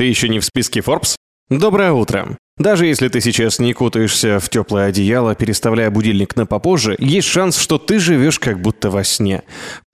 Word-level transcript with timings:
Ты 0.00 0.04
еще 0.06 0.30
не 0.30 0.38
в 0.38 0.46
списке 0.46 0.80
Forbes? 0.80 1.16
Доброе 1.50 1.92
утро. 1.92 2.38
Даже 2.56 2.86
если 2.86 3.08
ты 3.08 3.20
сейчас 3.20 3.58
не 3.58 3.74
кутаешься 3.74 4.40
в 4.40 4.48
теплое 4.48 4.86
одеяло, 4.86 5.34
переставляя 5.34 5.90
будильник 5.90 6.36
на 6.36 6.46
попозже, 6.46 6.96
есть 6.98 7.28
шанс, 7.28 7.58
что 7.58 7.76
ты 7.76 7.98
живешь 7.98 8.38
как 8.38 8.62
будто 8.62 8.88
во 8.88 9.04
сне. 9.04 9.42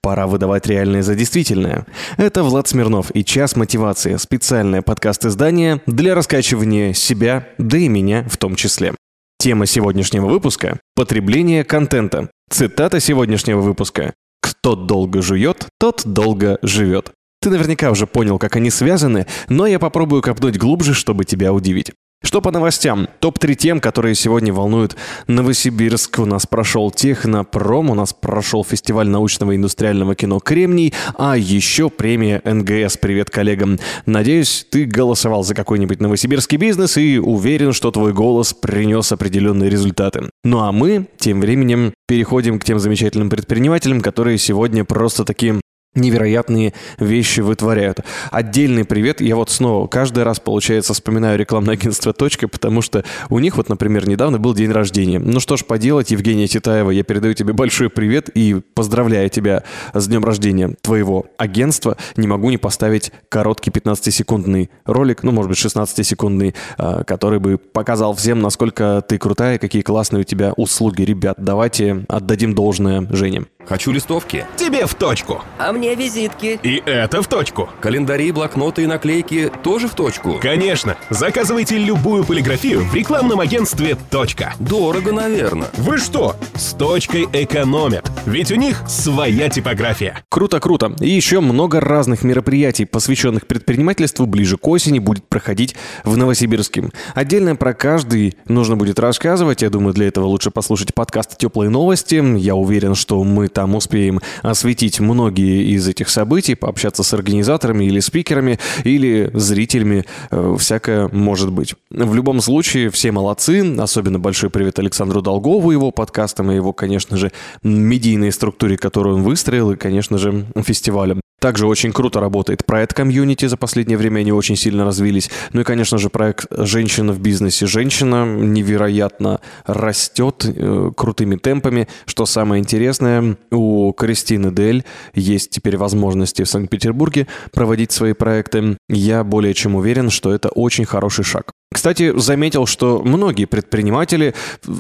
Пора 0.03 0.29
выдавать 0.29 0.69
реальное 0.69 1.03
за 1.03 1.17
действительное. 1.17 1.87
Это 2.19 2.45
Влад 2.45 2.69
Смирнов 2.69 3.11
и 3.17 3.25
«Час 3.25 3.57
мотивации»– 3.57 4.15
специальное 4.19 4.81
подкаст-издание 4.81 5.83
для 5.87 6.15
раскачивания 6.15 6.93
себя, 6.93 7.49
да 7.59 7.77
и 7.77 7.89
меня 7.89 8.25
в 8.31 8.37
том 8.37 8.55
числе. 8.55 8.95
Тема 9.41 9.67
сегодняшнего 9.67 10.27
выпуска– 10.27 10.79
потребление 10.95 11.65
контента. 11.65 12.31
Цитата 12.49 13.01
сегодняшнего 13.01 13.61
выпуска 13.61 14.15
«Кто 14.41 14.77
долго 14.77 15.21
жует, 15.21 15.67
тот 15.81 16.03
долго 16.05 16.61
живет». 16.63 17.11
Ты 17.41 17.51
наверняка 17.51 17.91
уже 17.91 18.07
понял, 18.07 18.39
как 18.39 18.57
они 18.57 18.71
связаны, 18.71 19.27
но 19.49 19.67
я 19.67 19.79
попробую 19.79 20.23
копнуть 20.23 20.59
глубже, 20.59 20.95
чтобы 20.95 21.25
тебя 21.25 21.53
удивить. 21.53 21.93
Что 22.25 22.41
по 22.41 22.51
новостям? 22.51 23.09
Топ-3 23.21 23.55
тем, 23.55 23.81
которые 23.81 24.15
сегодня 24.15 24.53
волнуют 24.53 24.97
Новосибирск. 25.29 26.19
У 26.19 26.25
нас 26.25 26.47
прошел 26.47 26.91
Технопром, 26.91 27.91
у 27.91 27.95
нас 27.95 28.15
прошел 28.15 28.65
фестиваль 28.65 29.07
научного 29.07 29.53
и 29.53 29.57
индустриального 29.57 30.15
кино 30.15 30.41
«Кремний», 30.41 30.95
а 31.17 31.37
еще 31.37 31.91
премия 31.91 32.41
НГС. 32.43 32.97
Привет 32.97 33.31
коллегам. 33.31 33.79
Надеюсь, 34.07 34.67
ты 34.71 34.87
голосовал 34.87 35.45
за 35.45 35.55
какой-нибудь 35.55 36.01
новосибирский 36.01 36.57
бизнес 36.57 36.97
и 36.97 37.19
уверен, 37.19 37.75
что 37.75 37.91
твой 37.91 38.15
голос 38.15 38.55
принес 38.55 39.13
определенные 39.13 39.69
результаты. 39.69 40.31
Ну 40.43 40.61
а 40.61 40.73
мы, 40.73 41.07
тем 41.19 41.41
временем, 41.41 41.93
переходим 42.09 42.59
к 42.59 42.65
тем 42.65 42.79
замечательным 42.79 43.29
предпринимателям, 43.29 44.01
которые 44.01 44.39
сегодня 44.39 44.85
просто 44.85 45.25
такие 45.25 45.61
невероятные 45.97 46.73
вещи 46.99 47.41
вытворяют. 47.41 48.01
Отдельный 48.31 48.85
привет. 48.85 49.21
Я 49.21 49.37
вот 49.37 49.51
снова 49.51 49.87
каждый 49.87 50.25
раз, 50.25 50.41
получается, 50.41 50.95
вспоминаю 50.95 51.39
рекламное 51.39 51.75
агентство 51.75 52.13
«Точка», 52.13 52.49
потому 52.49 52.83
что 52.83 53.05
у 53.31 53.39
них 53.39 53.57
вот, 53.57 53.69
например, 53.69 54.09
недавно 54.09 54.39
был 54.39 54.55
день 54.55 54.71
рождения. 54.71 55.19
Ну 55.19 55.41
что 55.41 55.57
ж 55.57 55.65
поделать, 55.65 56.11
Евгения 56.11 56.47
Титаева, 56.47 56.91
я 56.91 57.03
передаю 57.03 57.35
тебе 57.35 57.53
большой 57.53 57.91
привет 57.91 58.29
и 58.35 58.61
поздравляю 58.75 59.31
тебя 59.31 59.63
с 59.95 60.07
днем 60.07 60.25
рождения 60.25 60.75
твоего 60.81 61.27
агентства. 61.39 61.97
Не 62.17 62.27
могу 62.27 62.51
не 62.51 62.59
поставить 62.59 63.13
короткий 63.29 63.71
15-секундный 63.71 64.71
ролик, 64.85 65.23
ну, 65.23 65.33
может 65.33 65.51
быть, 65.51 65.59
16-секундный, 65.59 66.55
а, 66.79 67.05
который 67.05 67.39
бы 67.39 67.59
показал 67.59 68.15
всем, 68.15 68.41
насколько 68.41 69.03
ты 69.07 69.19
крутая, 69.19 69.59
какие 69.59 69.83
классные 69.83 70.21
у 70.21 70.25
тебя 70.25 70.53
услуги. 70.57 71.03
Ребят, 71.03 71.37
давайте 71.39 72.05
отдадим 72.09 72.55
должное 72.55 73.07
Жене. 73.11 73.45
Хочу 73.67 73.91
листовки. 73.91 74.47
Тебе 74.57 74.87
в 74.87 74.95
точку. 74.95 75.43
А 75.59 75.73
мне 75.73 75.97
визитки. 75.97 76.61
И 76.63 76.83
это 76.87 77.21
в 77.21 77.27
точку. 77.27 77.69
Календари, 77.81 78.31
блокноты 78.31 78.85
и 78.85 78.87
наклейки 78.87 79.51
тоже 79.65 79.89
в 79.89 79.95
точку. 79.95 80.39
Конечно. 80.41 80.97
Заказывайте 81.11 81.77
любую 81.77 82.25
полиграфию 82.25 82.85
в 82.85 82.95
рекламном 82.95 83.41
агентстве 83.41 83.97
«Точка». 84.11 84.55
Дорого, 84.61 85.13
наверное. 85.13 85.69
Вы 85.79 85.99
что? 85.99 86.37
С 86.55 86.75
«Точкой» 86.75 87.27
экономят. 87.33 88.09
Ведь 88.25 88.53
у 88.53 88.55
них 88.55 88.85
своя 88.87 89.49
типография. 89.49 90.23
Круто-круто. 90.29 90.95
И 91.01 91.11
еще 91.11 91.41
много 91.41 91.81
разных 91.81 92.23
мероприятий, 92.23 92.85
посвященных 92.85 93.49
предпринимательству, 93.49 94.27
ближе 94.27 94.59
к 94.59 94.69
осени 94.69 95.01
будет 95.01 95.29
проходить 95.29 95.75
в 96.05 96.17
Новосибирске. 96.17 96.91
Отдельно 97.15 97.57
про 97.57 97.75
каждый 97.75 98.37
нужно 98.47 98.77
будет 98.77 99.01
рассказывать. 99.01 99.63
Я 99.63 99.71
думаю, 99.71 99.93
для 99.93 100.07
этого 100.07 100.27
лучше 100.27 100.53
послушать 100.53 100.95
подкаст 100.95 101.37
«Теплые 101.37 101.69
новости». 101.69 102.23
Я 102.39 102.55
уверен, 102.55 102.95
что 102.95 103.25
мы 103.25 103.49
там 103.57 103.75
успеем 103.75 104.21
осветить 104.43 105.01
многие 105.01 105.75
из 105.75 105.89
этих 105.89 106.11
событий, 106.11 106.55
пообщаться 106.55 107.03
с 107.03 107.15
организаторами 107.15 107.87
или 107.87 108.01
спикерами, 108.01 108.59
или 108.85 109.31
зрителями, 109.33 110.05
э, 110.31 110.57
всякое 110.59 111.09
может 111.09 111.51
быть. 111.51 111.75
В 111.89 112.15
любом 112.15 112.43
случае, 112.43 112.91
все 112.91 113.13
молодцы, 113.13 113.65
особенно 113.79 114.19
большой 114.19 114.51
привет 114.51 114.79
Александру 114.79 115.23
Долгову, 115.23 115.71
его 115.71 115.91
подкастам 115.91 116.51
и 116.51 116.55
его, 116.55 116.75
конечно 116.75 117.17
же, 117.17 117.33
медийной 117.63 118.31
структуре, 118.31 118.77
которую 118.77 119.17
он 119.17 119.23
выстроил, 119.23 119.73
и, 119.73 119.77
конечно 119.77 120.19
же, 120.19 120.45
фестивалем. 120.63 121.23
Также 121.41 121.67
очень 121.67 121.93
круто 121.93 122.21
работает 122.21 122.65
проект 122.65 122.95
комьюнити, 122.95 123.47
за 123.47 123.59
последнее 123.59 123.99
время 123.99 124.21
они 124.21 124.33
очень 124.33 124.57
сильно 124.57 124.85
развились. 124.85 125.31
Ну 125.53 125.61
и, 125.61 125.65
конечно 125.65 125.99
же, 125.99 126.09
проект 126.09 126.47
«Женщина 126.51 127.13
в 127.13 127.21
бизнесе». 127.21 127.67
Женщина 127.67 128.25
невероятно 128.25 129.41
растет 129.67 130.47
э, 130.47 130.91
крутыми 130.97 131.37
темпами. 131.37 131.89
Что 132.07 132.25
самое 132.25 132.63
интересное, 132.63 133.37
у 133.51 133.93
Кристины 133.93 134.51
Дель 134.51 134.85
есть 135.15 135.51
теперь 135.51 135.77
возможности 135.77 136.43
в 136.43 136.49
Санкт-Петербурге 136.49 137.27
проводить 137.53 137.93
свои 137.93 138.15
проекты. 138.15 138.79
Я 138.89 139.23
более 139.23 139.53
чем 139.53 139.75
уверен, 139.75 140.09
что 140.09 140.33
это 140.33 140.49
очень 140.49 140.87
хороший 140.87 141.25
шаг. 141.25 141.53
Кстати, 141.73 142.19
заметил, 142.19 142.65
что 142.65 143.03
многие 143.05 143.45
предприниматели 143.45 144.35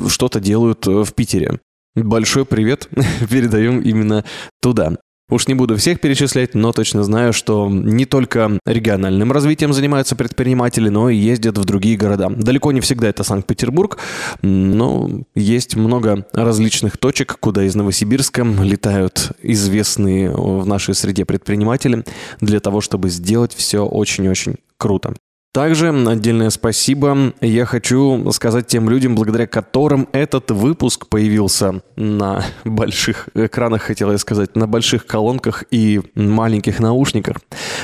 что-то 0.08 0.40
делают 0.40 0.86
в 0.86 1.12
Питере. 1.12 1.60
Большой 1.94 2.46
привет 2.46 2.88
передаем 3.30 3.80
именно 3.80 4.24
туда. 4.62 4.96
Уж 5.28 5.48
не 5.48 5.54
буду 5.54 5.76
всех 5.76 6.00
перечислять, 6.00 6.54
но 6.54 6.70
точно 6.70 7.02
знаю, 7.02 7.32
что 7.32 7.68
не 7.68 8.04
только 8.04 8.60
региональным 8.64 9.32
развитием 9.32 9.72
занимаются 9.72 10.14
предприниматели, 10.14 10.88
но 10.88 11.10
и 11.10 11.16
ездят 11.16 11.58
в 11.58 11.64
другие 11.64 11.96
города. 11.96 12.28
Далеко 12.30 12.70
не 12.70 12.80
всегда 12.80 13.08
это 13.08 13.24
Санкт-Петербург, 13.24 13.98
но 14.42 15.10
есть 15.34 15.74
много 15.74 16.26
различных 16.32 16.96
точек, 16.96 17.38
куда 17.40 17.64
из 17.64 17.74
Новосибирска 17.74 18.44
летают 18.44 19.32
известные 19.42 20.30
в 20.30 20.64
нашей 20.64 20.94
среде 20.94 21.24
предприниматели 21.24 22.04
для 22.40 22.60
того, 22.60 22.80
чтобы 22.80 23.08
сделать 23.08 23.52
все 23.52 23.84
очень-очень 23.84 24.58
круто. 24.78 25.14
Также 25.56 25.88
отдельное 25.88 26.50
спасибо 26.50 27.32
я 27.40 27.64
хочу 27.64 28.30
сказать 28.32 28.66
тем 28.66 28.90
людям, 28.90 29.14
благодаря 29.14 29.46
которым 29.46 30.06
этот 30.12 30.50
выпуск 30.50 31.06
появился 31.06 31.80
на 31.96 32.44
больших 32.66 33.30
экранах, 33.32 33.80
хотел 33.80 34.12
я 34.12 34.18
сказать, 34.18 34.54
на 34.54 34.66
больших 34.66 35.06
колонках 35.06 35.64
и 35.70 36.02
маленьких 36.14 36.78
наушниках. 36.78 37.38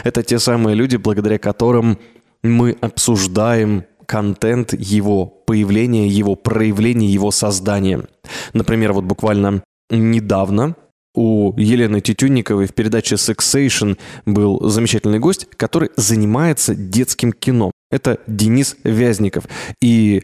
Это 0.05 0.23
те 0.23 0.39
самые 0.39 0.77
люди, 0.77 0.97
благодаря 0.97 1.39
которым 1.39 1.99
мы 2.43 2.77
обсуждаем 2.83 3.85
контент 4.05 4.75
его 4.75 5.25
появления, 5.25 6.09
его 6.09 6.35
проявления, 6.35 7.09
его 7.09 7.31
создания. 7.31 8.03
Например, 8.53 8.93
вот 8.93 9.05
буквально 9.05 9.63
недавно 9.89 10.77
у 11.15 11.53
Елены 11.59 12.01
Тютюнниковой 12.01 12.67
в 12.67 12.75
передаче 12.75 13.17
Sexation 13.17 13.99
был 14.25 14.69
замечательный 14.69 15.19
гость, 15.19 15.47
который 15.57 15.91
занимается 15.97 16.75
детским 16.75 17.33
кино. 17.33 17.71
Это 17.91 18.19
Денис 18.27 18.77
Вязников. 18.85 19.45
И 19.81 20.23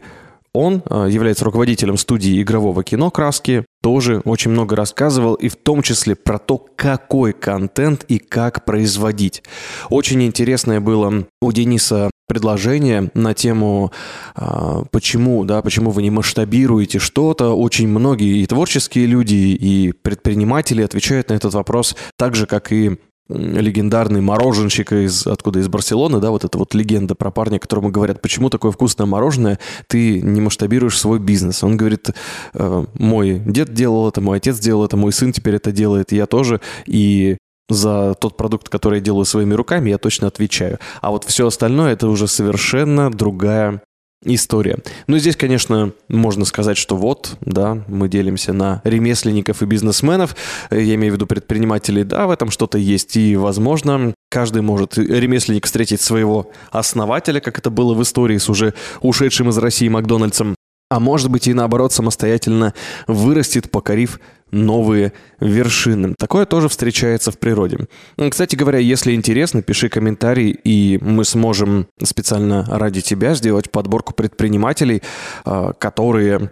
он 0.53 0.83
а, 0.85 1.05
является 1.05 1.45
руководителем 1.45 1.97
студии 1.97 2.41
игрового 2.41 2.83
кино 2.83 3.11
«Краски», 3.11 3.65
тоже 3.81 4.21
очень 4.25 4.51
много 4.51 4.75
рассказывал, 4.75 5.35
и 5.35 5.47
в 5.47 5.55
том 5.55 5.81
числе 5.81 6.15
про 6.15 6.37
то, 6.37 6.57
какой 6.75 7.33
контент 7.33 8.03
и 8.09 8.19
как 8.19 8.65
производить. 8.65 9.41
Очень 9.89 10.23
интересное 10.23 10.81
было 10.81 11.25
у 11.41 11.51
Дениса 11.51 12.09
предложение 12.27 13.09
на 13.13 13.33
тему, 13.33 13.91
а, 14.35 14.83
почему, 14.91 15.43
да, 15.45 15.61
почему 15.61 15.91
вы 15.91 16.03
не 16.03 16.11
масштабируете 16.11 16.99
что-то. 16.99 17.53
Очень 17.53 17.87
многие 17.87 18.41
и 18.41 18.45
творческие 18.45 19.07
люди, 19.07 19.33
и 19.33 19.91
предприниматели 19.91 20.83
отвечают 20.83 21.29
на 21.29 21.33
этот 21.33 21.53
вопрос 21.53 21.95
так 22.17 22.35
же, 22.35 22.45
как 22.45 22.71
и 22.71 22.99
легендарный 23.29 24.21
мороженщик 24.21 24.91
из 24.91 25.27
откуда 25.27 25.59
из 25.59 25.67
Барселоны, 25.67 26.19
да, 26.19 26.31
вот 26.31 26.43
эта 26.43 26.57
вот 26.57 26.73
легенда 26.73 27.15
про 27.15 27.31
парня, 27.31 27.59
которому 27.59 27.89
говорят, 27.89 28.21
почему 28.21 28.49
такое 28.49 28.71
вкусное 28.71 29.05
мороженое, 29.05 29.59
ты 29.87 30.21
не 30.21 30.41
масштабируешь 30.41 30.97
свой 30.97 31.19
бизнес. 31.19 31.63
Он 31.63 31.77
говорит, 31.77 32.09
«Э, 32.53 32.85
мой 32.97 33.39
дед 33.45 33.73
делал 33.73 34.09
это, 34.09 34.21
мой 34.21 34.37
отец 34.37 34.59
делал 34.59 34.85
это, 34.85 34.97
мой 34.97 35.13
сын 35.13 35.31
теперь 35.31 35.55
это 35.55 35.71
делает, 35.71 36.11
я 36.11 36.25
тоже, 36.25 36.59
и 36.85 37.37
за 37.69 38.15
тот 38.15 38.35
продукт, 38.35 38.67
который 38.67 38.95
я 38.95 39.05
делаю 39.05 39.25
своими 39.25 39.53
руками, 39.53 39.91
я 39.91 39.99
точно 39.99 40.27
отвечаю. 40.27 40.79
А 41.01 41.11
вот 41.11 41.23
все 41.23 41.45
остальное 41.45 41.93
это 41.93 42.07
уже 42.07 42.27
совершенно 42.27 43.11
другая 43.11 43.81
история. 44.23 44.77
Но 45.07 45.17
здесь, 45.17 45.35
конечно, 45.35 45.93
можно 46.07 46.45
сказать, 46.45 46.77
что 46.77 46.95
вот, 46.95 47.37
да, 47.41 47.83
мы 47.87 48.09
делимся 48.09 48.53
на 48.53 48.81
ремесленников 48.83 49.61
и 49.61 49.65
бизнесменов, 49.65 50.35
я 50.71 50.95
имею 50.95 51.13
в 51.13 51.15
виду 51.15 51.27
предпринимателей, 51.27 52.03
да, 52.03 52.27
в 52.27 52.31
этом 52.31 52.51
что-то 52.51 52.77
есть, 52.77 53.15
и, 53.15 53.35
возможно, 53.35 54.13
каждый 54.29 54.61
может, 54.61 54.97
ремесленник, 54.97 55.65
встретить 55.65 56.01
своего 56.01 56.51
основателя, 56.71 57.39
как 57.39 57.59
это 57.59 57.69
было 57.69 57.93
в 57.93 58.01
истории 58.03 58.37
с 58.37 58.49
уже 58.49 58.73
ушедшим 59.01 59.49
из 59.49 59.57
России 59.57 59.87
Макдональдсом, 59.87 60.55
а 60.89 60.99
может 60.99 61.29
быть 61.29 61.47
и 61.47 61.53
наоборот 61.53 61.93
самостоятельно 61.93 62.73
вырастет, 63.07 63.69
покорив 63.69 64.19
новые 64.51 65.13
вершины. 65.39 66.15
Такое 66.17 66.45
тоже 66.45 66.69
встречается 66.69 67.31
в 67.31 67.37
природе. 67.37 67.87
Кстати 68.29 68.55
говоря, 68.55 68.79
если 68.79 69.13
интересно, 69.13 69.61
пиши 69.61 69.89
комментарий, 69.89 70.49
и 70.49 70.97
мы 71.01 71.23
сможем 71.25 71.87
специально 72.01 72.65
ради 72.67 73.01
тебя 73.01 73.35
сделать 73.35 73.71
подборку 73.71 74.13
предпринимателей, 74.13 75.03
а, 75.45 75.73
которые 75.73 76.51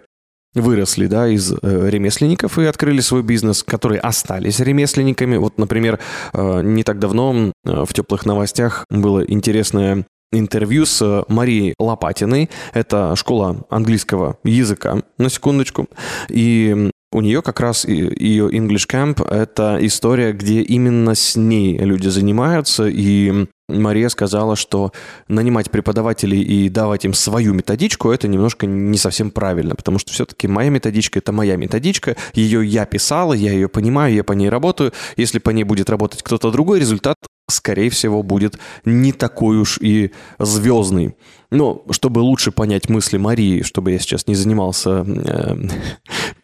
выросли, 0.54 1.06
да, 1.06 1.28
из 1.28 1.52
э, 1.52 1.56
ремесленников 1.62 2.58
и 2.58 2.66
открыли 2.66 3.00
свой 3.02 3.22
бизнес, 3.22 3.64
которые 3.64 4.00
остались 4.00 4.60
ремесленниками. 4.60 5.38
Вот, 5.38 5.60
например, 5.60 6.00
э, 6.34 6.62
не 6.64 6.84
так 6.84 6.98
давно 6.98 7.52
в 7.64 7.94
теплых 7.94 8.26
новостях 8.26 8.86
было 8.90 9.24
интересное 9.24 10.06
интервью 10.32 10.86
с 10.86 11.26
Марией 11.28 11.74
Лопатиной. 11.80 12.50
Это 12.74 13.16
школа 13.16 13.66
английского 13.70 14.38
языка, 14.44 15.02
на 15.18 15.30
секундочку. 15.30 15.88
И 16.30 16.92
у 17.12 17.22
нее 17.22 17.42
как 17.42 17.62
раз 17.62 17.86
ее 17.86 18.50
English 18.50 18.88
Camp— 18.90 19.26
это 19.30 19.78
история, 19.82 20.34
где 20.34 20.62
именно 20.62 21.16
с 21.16 21.38
ней 21.38 21.78
люди 21.78 22.10
занимаются, 22.10 22.88
и 22.88 23.48
Мария 23.70 24.10
сказала, 24.10 24.56
что 24.56 24.92
нанимать 25.30 25.72
преподавателей 25.72 26.42
и 26.42 26.70
давать 26.70 27.06
им 27.06 27.14
свою 27.14 27.54
методичку, 27.54 28.12
это 28.12 28.28
немножко 28.28 28.66
не 28.66 28.98
совсем 28.98 29.32
правильно, 29.32 29.76
потому 29.76 30.00
что 30.00 30.12
все-таки 30.12 30.48
моя 30.48 30.70
методичка— 30.70 31.20
это 31.20 31.32
моя 31.32 31.56
методичка, 31.56 32.18
ее 32.34 32.66
я 32.66 32.86
писала, 32.86 33.34
я 33.34 33.52
ее 33.52 33.70
понимаю, 33.70 34.14
я 34.14 34.24
по 34.24 34.34
ней 34.34 34.50
работаю. 34.50 34.92
Если 35.16 35.40
по 35.40 35.50
ней 35.52 35.64
будет 35.64 35.90
работать 35.90 36.24
кто-то 36.24 36.52
другой, 36.52 36.80
результат, 36.80 37.16
скорее 37.50 37.90
всего, 37.90 38.24
будет 38.24 38.60
не 38.86 39.12
такой 39.12 39.58
уж 39.58 39.78
и 39.80 40.12
звездный. 40.40 41.16
Но 41.50 41.84
чтобы 41.92 42.20
лучше 42.20 42.52
понять 42.52 42.90
мысли 42.90 43.18
Марии, 43.18 43.62
чтобы 43.62 43.92
я 43.92 44.00
сейчас 44.00 44.28
не 44.28 44.36
занимался 44.36 45.06
э, 45.08 45.56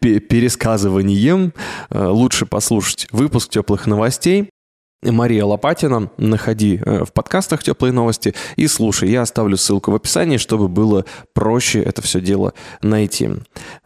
пересказыванием, 0.00 1.52
э, 1.90 2.06
лучше 2.06 2.46
послушать 2.46 3.06
выпуск 3.12 3.50
теплых 3.50 3.86
новостей. 3.86 4.50
Мария 5.02 5.44
Лопатина. 5.44 6.10
Находи 6.16 6.80
э, 6.82 7.04
в 7.04 7.12
подкастах 7.12 7.62
«Теплые 7.62 7.92
новости» 7.92 8.34
и 8.56 8.66
слушай. 8.66 9.10
Я 9.10 9.22
оставлю 9.22 9.56
ссылку 9.56 9.90
в 9.90 9.94
описании, 9.94 10.38
чтобы 10.38 10.68
было 10.68 11.04
проще 11.34 11.82
это 11.82 12.00
все 12.00 12.20
дело 12.20 12.54
найти. 12.80 13.28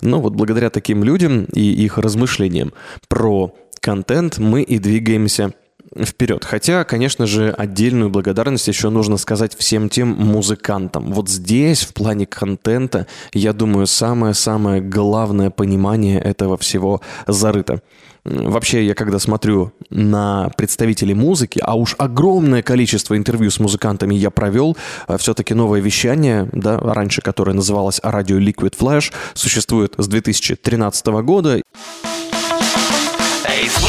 Но 0.00 0.20
вот 0.20 0.34
благодаря 0.34 0.70
таким 0.70 1.02
людям 1.02 1.44
и 1.52 1.60
их 1.60 1.98
размышлениям 1.98 2.72
про 3.08 3.52
контент 3.80 4.38
мы 4.38 4.62
и 4.62 4.78
двигаемся 4.78 5.52
вперед. 5.96 6.44
Хотя, 6.44 6.84
конечно 6.84 7.26
же, 7.26 7.50
отдельную 7.50 8.10
благодарность 8.10 8.68
еще 8.68 8.90
нужно 8.90 9.16
сказать 9.16 9.56
всем 9.56 9.88
тем 9.88 10.08
музыкантам. 10.08 11.12
Вот 11.12 11.28
здесь, 11.28 11.82
в 11.82 11.94
плане 11.94 12.26
контента, 12.26 13.06
я 13.32 13.52
думаю, 13.52 13.86
самое-самое 13.86 14.80
главное 14.80 15.50
понимание 15.50 16.20
этого 16.20 16.56
всего 16.56 17.00
зарыто. 17.26 17.80
Вообще, 18.24 18.84
я 18.84 18.94
когда 18.94 19.18
смотрю 19.18 19.72
на 19.90 20.50
представителей 20.56 21.14
музыки, 21.14 21.60
а 21.62 21.74
уж 21.74 21.94
огромное 21.98 22.62
количество 22.62 23.16
интервью 23.16 23.50
с 23.50 23.58
музыкантами 23.58 24.14
я 24.14 24.30
провел, 24.30 24.76
э, 25.06 25.16
все-таки 25.18 25.54
новое 25.54 25.80
вещание, 25.80 26.48
да, 26.52 26.78
раньше 26.78 27.22
которое 27.22 27.54
называлось 27.54 28.00
радио 28.02 28.38
Liquid 28.38 28.76
Flash, 28.78 29.12
существует 29.34 29.94
с 29.96 30.06
2013 30.08 31.22
года. 31.22 31.62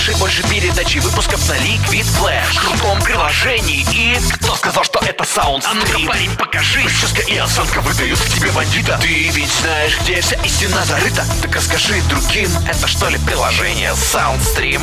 Слушай 0.09 0.19
больше 0.21 0.49
передач 0.49 0.95
и 0.95 0.99
выпусков 0.99 1.47
на 1.47 1.53
Liquid 1.53 2.05
Flash 2.17 2.53
В 2.53 2.65
крутом 2.65 2.99
приложении. 3.03 3.85
И... 3.93 4.17
Кто 4.33 4.55
сказал, 4.55 4.83
что 4.83 4.99
это 5.05 5.23
саунд? 5.23 5.63
А 5.65 6.07
парень, 6.07 6.31
покажи. 6.35 6.81
Прическа 6.83 7.21
и 7.21 7.37
осанка 7.37 7.79
выдают 7.81 8.17
к 8.19 8.25
тебе 8.33 8.51
бандита. 8.51 8.97
Ты 9.01 9.29
ведь 9.29 9.51
знаешь, 9.61 9.99
где 10.01 10.21
вся 10.21 10.35
истина 10.43 10.83
зарыта. 10.85 11.25
Так 11.43 11.55
расскажи 11.55 12.01
другим, 12.09 12.49
это 12.67 12.87
что 12.87 13.07
ли 13.09 13.19
приложение 13.19 13.91
Soundstream? 13.91 14.81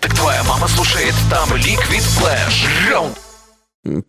Так 0.00 0.14
твоя 0.14 0.42
мама 0.44 0.68
слушает 0.68 1.14
там 1.30 1.48
Liquid 1.54 2.04
Flash. 2.20 2.90
Раунд 2.90 3.16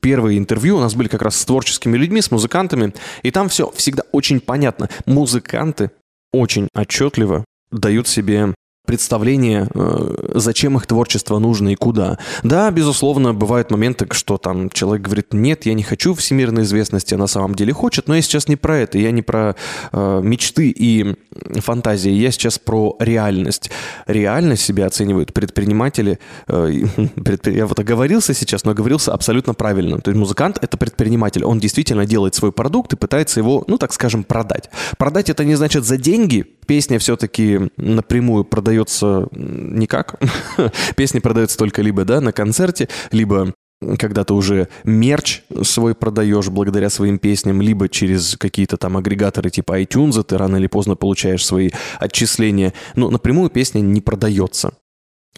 первые 0.01 0.37
интервью 0.37 0.77
у 0.77 0.81
нас 0.81 0.93
были 0.93 1.07
как 1.07 1.21
раз 1.21 1.37
с 1.37 1.45
творческими 1.45 1.95
людьми, 1.95 2.21
с 2.21 2.31
музыкантами, 2.31 2.93
и 3.23 3.31
там 3.31 3.47
все 3.47 3.71
всегда 3.71 4.03
очень 4.11 4.41
понятно. 4.41 4.89
Музыканты 5.05 5.91
очень 6.33 6.67
отчетливо 6.75 7.45
дают 7.71 8.09
себе 8.09 8.53
представление, 8.89 9.67
э, 9.75 10.31
зачем 10.33 10.75
их 10.75 10.87
творчество 10.87 11.37
нужно 11.37 11.69
и 11.69 11.75
куда. 11.75 12.17
Да, 12.41 12.71
безусловно, 12.71 13.35
бывают 13.35 13.69
моменты, 13.69 14.07
что 14.09 14.39
там 14.39 14.71
человек 14.71 15.05
говорит, 15.05 15.27
нет, 15.31 15.67
я 15.67 15.75
не 15.75 15.83
хочу 15.83 16.15
всемирной 16.15 16.63
известности, 16.63 17.13
а 17.13 17.19
на 17.19 17.27
самом 17.27 17.53
деле 17.53 17.71
хочет, 17.71 18.07
но 18.07 18.15
я 18.15 18.23
сейчас 18.23 18.47
не 18.47 18.55
про 18.55 18.79
это, 18.79 18.97
я 18.97 19.11
не 19.11 19.21
про 19.21 19.55
э, 19.91 20.21
мечты 20.23 20.73
и 20.75 21.15
фантазии, 21.59 22.09
я 22.09 22.31
сейчас 22.31 22.57
про 22.57 22.95
реальность. 22.99 23.69
Реальность 24.07 24.63
себя 24.63 24.87
оценивают 24.87 25.33
предприниматели. 25.33 26.17
Э. 26.47 26.73
Я 27.45 27.67
вот 27.67 27.79
оговорился 27.79 28.33
сейчас, 28.33 28.63
но 28.63 28.71
оговорился 28.71 29.13
абсолютно 29.13 29.53
правильно. 29.53 30.01
То 30.01 30.09
есть 30.09 30.19
музыкант— 30.19 30.57
это 30.61 30.77
предприниматель, 30.77 31.43
он 31.43 31.59
действительно 31.59 32.07
делает 32.07 32.33
свой 32.33 32.51
продукт 32.51 32.93
и 32.93 32.95
пытается 32.95 33.39
его, 33.39 33.63
ну 33.67 33.77
так 33.77 33.93
скажем, 33.93 34.23
продать. 34.23 34.71
Продать 34.97 35.29
это 35.29 35.45
не 35.45 35.53
значит 35.53 35.85
за 35.85 35.97
деньги, 35.97 36.45
песня 36.69 36.97
все-таки 36.97 37.71
напрямую 37.75 38.45
продает 38.45 38.69
продается 38.69 39.27
никак. 39.31 40.19
Песни 40.95 41.19
продаются 41.19 41.57
только 41.57 41.81
либо 41.81 42.05
да, 42.05 42.21
на 42.21 42.31
концерте, 42.31 42.87
либо 43.11 43.53
когда 43.97 44.23
ты 44.25 44.33
уже 44.33 44.67
мерч 44.83 45.43
свой 45.63 45.95
продаешь 45.95 46.49
благодаря 46.49 46.89
своим 46.89 47.17
песням, 47.17 47.61
либо 47.61 47.87
через 47.87 48.35
какие-то 48.35 48.77
там 48.77 48.97
агрегаторы 48.97 49.49
типа 49.49 49.81
iTunes, 49.81 50.21
ты 50.23 50.37
рано 50.37 50.57
или 50.57 50.67
поздно 50.67 50.95
получаешь 50.95 51.45
свои 51.45 51.69
отчисления. 51.97 52.73
Но 52.95 53.09
напрямую 53.09 53.49
песня 53.49 53.79
не 53.79 54.01
продается. 54.01 54.73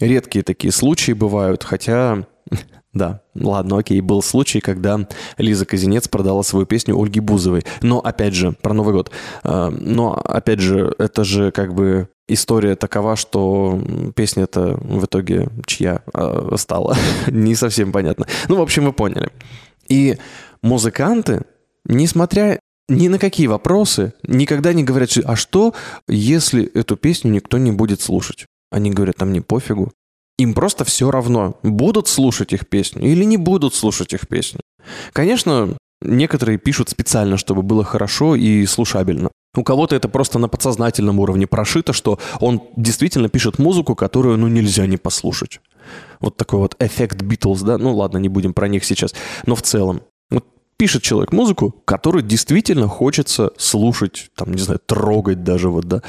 Редкие 0.00 0.42
такие 0.42 0.72
случаи 0.72 1.12
бывают, 1.12 1.62
хотя 1.62 2.26
да, 2.92 3.22
ладно, 3.34 3.78
окей, 3.78 4.00
был 4.02 4.22
случай, 4.22 4.60
когда 4.60 5.08
Лиза 5.38 5.64
Казинец 5.64 6.08
продала 6.08 6.42
свою 6.42 6.66
песню 6.66 6.94
Ольге 7.00 7.22
Бузовой. 7.22 7.64
Но, 7.80 8.00
опять 8.00 8.34
же, 8.34 8.52
про 8.52 8.74
Новый 8.74 8.92
год. 8.92 9.10
А, 9.44 9.70
но, 9.70 10.12
опять 10.12 10.60
же, 10.60 10.94
это 10.98 11.24
же 11.24 11.52
как 11.52 11.74
бы 11.74 12.08
история 12.28 12.76
такова, 12.76 13.16
что 13.16 13.80
песня 14.14 14.44
это 14.44 14.76
в 14.76 15.06
итоге 15.06 15.48
чья 15.64 16.02
а, 16.12 16.54
стала. 16.58 16.96
Не 17.28 17.54
совсем 17.54 17.92
понятно. 17.92 18.26
Ну, 18.48 18.56
в 18.56 18.60
общем, 18.60 18.84
вы 18.84 18.92
поняли. 18.92 19.30
И 19.88 20.18
музыканты, 20.62 21.44
несмотря 21.86 22.60
ни 22.88 23.08
на 23.08 23.18
какие 23.18 23.46
вопросы, 23.46 24.12
никогда 24.22 24.74
не 24.74 24.84
говорят, 24.84 25.10
а 25.24 25.34
что, 25.34 25.74
если 26.08 26.64
эту 26.64 26.96
песню 26.96 27.30
никто 27.30 27.56
не 27.56 27.72
будет 27.72 28.02
слушать? 28.02 28.44
Они 28.70 28.90
говорят, 28.90 29.16
там 29.16 29.32
не 29.32 29.40
пофигу. 29.40 29.92
Им 30.42 30.54
просто 30.54 30.84
все 30.84 31.08
равно, 31.10 31.56
будут 31.62 32.08
слушать 32.08 32.52
их 32.52 32.68
песню 32.68 33.02
или 33.02 33.22
не 33.22 33.36
будут 33.36 33.74
слушать 33.74 34.12
их 34.12 34.26
песню. 34.26 34.60
Конечно, 35.12 35.76
некоторые 36.00 36.58
пишут 36.58 36.88
специально, 36.88 37.36
чтобы 37.36 37.62
было 37.62 37.84
хорошо 37.84 38.34
и 38.34 38.66
слушабельно. 38.66 39.30
У 39.54 39.62
кого-то 39.62 39.94
это 39.94 40.08
просто 40.08 40.40
на 40.40 40.48
подсознательном 40.48 41.20
уровне 41.20 41.46
прошито, 41.46 41.92
что 41.92 42.18
он 42.40 42.60
действительно 42.76 43.28
пишет 43.28 43.60
музыку, 43.60 43.94
которую 43.94 44.36
ну 44.36 44.48
нельзя 44.48 44.86
не 44.86 44.96
послушать. 44.96 45.60
Вот 46.18 46.36
такой 46.36 46.58
вот 46.58 46.74
эффект 46.80 47.22
Битлз, 47.22 47.62
да? 47.62 47.78
Ну 47.78 47.94
ладно, 47.94 48.18
не 48.18 48.28
будем 48.28 48.52
про 48.52 48.66
них 48.66 48.84
сейчас. 48.84 49.14
Но 49.46 49.54
в 49.54 49.62
целом, 49.62 50.00
вот 50.28 50.44
пишет 50.76 51.04
человек 51.04 51.32
музыку, 51.32 51.70
которую 51.84 52.24
действительно 52.24 52.88
хочется 52.88 53.52
слушать, 53.58 54.30
там, 54.34 54.52
не 54.52 54.60
знаю, 54.60 54.80
трогать 54.84 55.44
даже 55.44 55.68
вот, 55.68 55.84
да, 55.84 56.02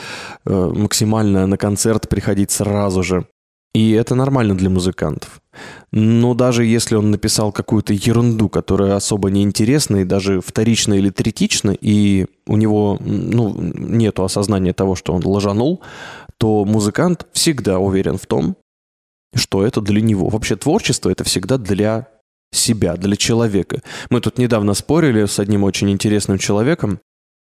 э, 0.46 0.72
максимально 0.74 1.46
на 1.46 1.58
концерт 1.58 2.10
приходить 2.10 2.50
сразу 2.50 3.03
же. 3.03 3.27
И 3.74 3.92
это 3.92 4.13
нормально 4.13 4.56
для 4.56 4.70
музыкантов. 4.70 5.42
Но 5.92 6.36
даже 6.36 6.63
если 6.63 6.96
он 6.96 7.10
написал 7.10 7.51
какую-то 7.51 7.94
ерунду, 7.94 8.48
которая 8.50 8.96
особо 8.96 9.32
неинтересна 9.32 9.98
и 9.98 10.06
даже 10.06 10.42
вторична 10.42 10.94
или 10.94 11.10
третична, 11.10 11.72
и 11.72 12.27
у 12.46 12.58
него 12.58 12.98
ну, 13.01 13.56
нет 13.60 14.20
осознания 14.20 14.74
того, 14.74 14.96
что 14.96 15.13
он 15.13 15.25
лажанул, 15.25 15.82
то 16.38 16.65
музыкант 16.65 17.25
всегда 17.34 17.80
уверен 17.80 18.18
в 18.18 18.27
том, 18.27 18.58
что 19.36 19.65
это 19.65 19.82
для 19.82 20.01
него. 20.01 20.30
Вообще 20.30 20.56
творчество 20.56 21.10
это 21.10 21.24
всегда 21.24 21.58
для 21.58 22.08
себя, 22.51 22.96
для 22.96 23.15
человека. 23.15 23.82
Мы 24.10 24.22
тут 24.22 24.38
недавно 24.38 24.75
спорили 24.75 25.25
с 25.25 25.39
одним 25.39 25.63
очень 25.63 25.89
интересным 25.89 26.38
человеком, 26.38 27.00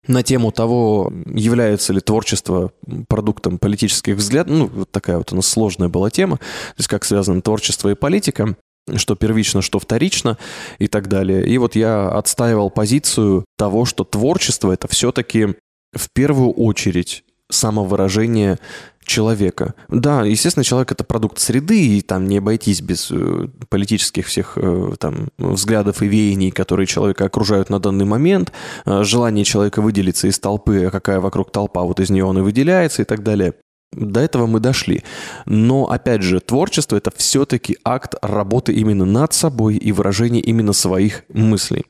на 0.07 0.23
тему 0.23 0.51
того, 0.51 1.13
является 1.27 1.93
ли 1.93 2.01
творчество 2.01 2.73
продуктом 3.09 3.59
политических 3.59 4.17
взглядов. 4.17 4.57
Ну, 4.57 4.67
вот 4.67 4.91
такая 4.91 5.19
вот 5.19 5.33
у 5.33 5.37
нас 5.37 5.47
сложная 5.47 5.89
была 5.89 6.11
тема. 6.11 6.39
То 6.39 6.75
есть 6.79 6.89
как 6.89 7.05
связано 7.05 7.43
творчество 7.43 7.91
и 7.91 7.95
политика 7.95 8.57
что 8.97 9.15
первично, 9.15 9.63
что 9.63 9.79
вторично 9.79 10.37
и 10.79 10.89
так 10.89 11.07
далее. 11.09 11.47
И 11.47 11.59
вот 11.59 11.77
я 11.77 12.09
отстаивал 12.09 12.71
позицию 12.71 13.45
того, 13.57 13.85
что 13.85 14.05
творчество 14.05 14.73
это 14.73 14.89
все-таки 14.89 15.55
в 15.93 16.09
первую 16.13 16.51
очередь 16.53 17.23
самовыражение 17.51 18.59
человека. 19.05 19.75
Да, 19.89 20.25
естественно, 20.25 20.65
человек 20.65 20.93
это 20.93 21.05
продукт 21.05 21.39
среды, 21.39 21.99
и 21.99 22.01
там 22.01 22.27
не 22.27 22.39
обойтись 22.39 22.81
без 22.81 23.11
э, 23.11 23.49
политических 23.69 24.27
всех 24.27 24.53
э, 24.57 24.93
там 24.99 25.29
взглядов 25.39 26.03
и 26.03 26.07
веяний, 26.07 26.51
которые 26.51 26.87
человека 26.87 27.25
окружают 27.25 27.71
на 27.71 27.81
данный 27.81 28.05
момент, 28.05 28.53
э, 28.85 29.03
желание 29.03 29.45
человека 29.45 29.83
выделиться 29.83 30.29
из 30.29 30.39
толпы, 30.39 30.85
а 30.85 30.91
какая 30.91 31.21
вокруг 31.21 31.51
толпа, 31.51 31.83
вот 31.83 32.01
из 32.01 32.11
нее 32.11 32.25
он 32.25 32.39
и 32.39 32.43
выделяется 32.43 33.03
и 33.03 33.05
так 33.05 33.23
далее. 33.23 33.55
До 33.93 34.21
этого 34.21 34.47
мы 34.47 34.61
дошли. 34.61 35.03
Но, 35.47 35.91
опять 35.91 36.23
же, 36.23 36.39
творчество— 36.39 36.97
это 36.97 37.11
все-таки 37.17 37.77
акт 37.85 38.15
работы 38.23 38.73
именно 38.73 39.05
над 39.05 39.33
собой 39.33 39.77
и 39.77 39.91
выражение 39.91 40.43
именно 40.43 40.73
своих 40.73 41.25
мыслей. 41.29 41.87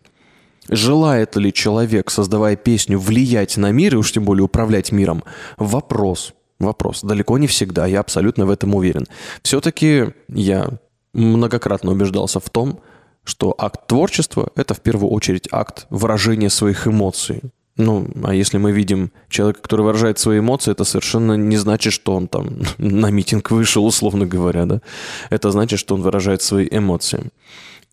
Желает 0.68 1.36
ли 1.36 1.52
человек, 1.52 2.10
создавая 2.10 2.56
песню, 2.56 2.98
влиять 2.98 3.56
на 3.56 3.70
мир 3.72 3.94
и 3.94 3.98
уж 3.98 4.12
тем 4.12 4.24
более 4.24 4.44
управлять 4.44 4.92
миром? 4.92 5.24
Вопрос. 5.58 6.32
Вопрос. 6.60 7.00
Далеко 7.02 7.38
не 7.38 7.46
всегда, 7.46 7.86
я 7.86 8.00
абсолютно 8.00 8.44
в 8.44 8.50
этом 8.50 8.74
уверен. 8.74 9.06
Все-таки 9.42 10.12
я 10.28 10.68
многократно 11.14 11.92
убеждался 11.92 12.38
в 12.38 12.50
том, 12.50 12.80
что 13.24 13.54
акт 13.56 13.86
творчества– 13.86 14.50
это 14.56 14.74
в 14.74 14.80
первую 14.80 15.10
очередь 15.10 15.48
акт 15.50 15.86
выражения 15.90 16.50
своих 16.50 16.86
эмоций. 16.86 17.40
Ну, 17.76 18.06
а 18.24 18.34
если 18.34 18.58
мы 18.58 18.72
видим 18.72 19.10
человека, 19.30 19.62
который 19.62 19.82
выражает 19.82 20.18
свои 20.18 20.40
эмоции, 20.40 20.72
это 20.72 20.84
совершенно 20.84 21.32
не 21.32 21.56
значит, 21.56 21.94
что 21.94 22.14
он 22.14 22.28
там 22.28 22.58
на 22.78 23.10
митинг 23.10 23.50
вышел, 23.50 23.86
условно 23.86 24.26
говоря, 24.26 24.66
да. 24.66 24.82
Это 25.30 25.50
значит, 25.50 25.78
что 25.78 25.94
он 25.94 26.02
выражает 26.02 26.42
свои 26.42 26.68
эмоции. 26.70 27.30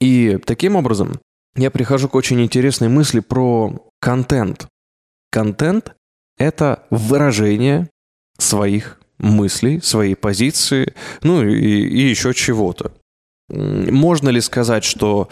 И 0.01 0.38
таким 0.45 0.75
образом 0.75 1.13
я 1.55 1.71
прихожу 1.71 2.09
к 2.09 2.15
очень 2.15 2.41
интересной 2.41 2.89
мысли 2.89 3.21
про 3.21 3.74
контент. 4.01 4.67
Контент– 5.31 5.95
это 6.38 6.83
выражение 6.89 7.89
своих 8.38 9.00
мыслей, 9.20 9.82
своей 9.82 10.15
позиции, 10.15 10.94
ну 11.24 11.44
и, 11.44 11.56
и 11.56 12.10
еще 12.10 12.34
чего-то. 12.34 12.91
Можно 13.50 14.29
ли 14.29 14.41
сказать, 14.41 14.84
что 14.84 15.29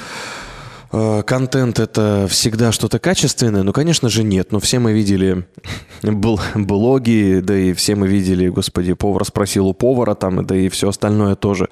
э, 0.92 1.24
контент 1.24 1.80
это 1.80 2.28
всегда 2.30 2.72
что-то 2.72 2.98
качественное? 2.98 3.64
Ну, 3.64 3.74
конечно 3.74 4.10
же, 4.10 4.24
нет. 4.24 4.52
Но 4.52 4.60
все 4.60 4.80
мы 4.80 4.94
видели 4.94 5.46
бл- 6.02 6.40
блоги, 6.56 7.42
да 7.44 7.56
и 7.58 7.74
все 7.74 7.96
мы 7.96 8.08
видели, 8.08 8.48
господи, 8.48 8.94
повар 8.94 9.26
спросил 9.26 9.68
у 9.68 9.74
повара 9.74 10.16
там, 10.16 10.46
да 10.46 10.56
и 10.56 10.70
все 10.70 10.90
остальное 10.90 11.36
тоже. 11.36 11.70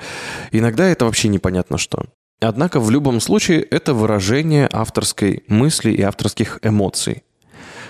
Иногда 0.52 0.86
это 0.88 1.06
вообще 1.06 1.30
непонятно 1.30 1.78
что. 1.78 2.06
Однако 2.42 2.82
в 2.82 2.92
любом 2.92 3.22
случае 3.22 3.62
это 3.62 3.94
выражение 3.94 4.68
авторской 4.70 5.44
мысли 5.48 5.92
и 5.92 6.02
авторских 6.02 6.60
эмоций. 6.62 7.24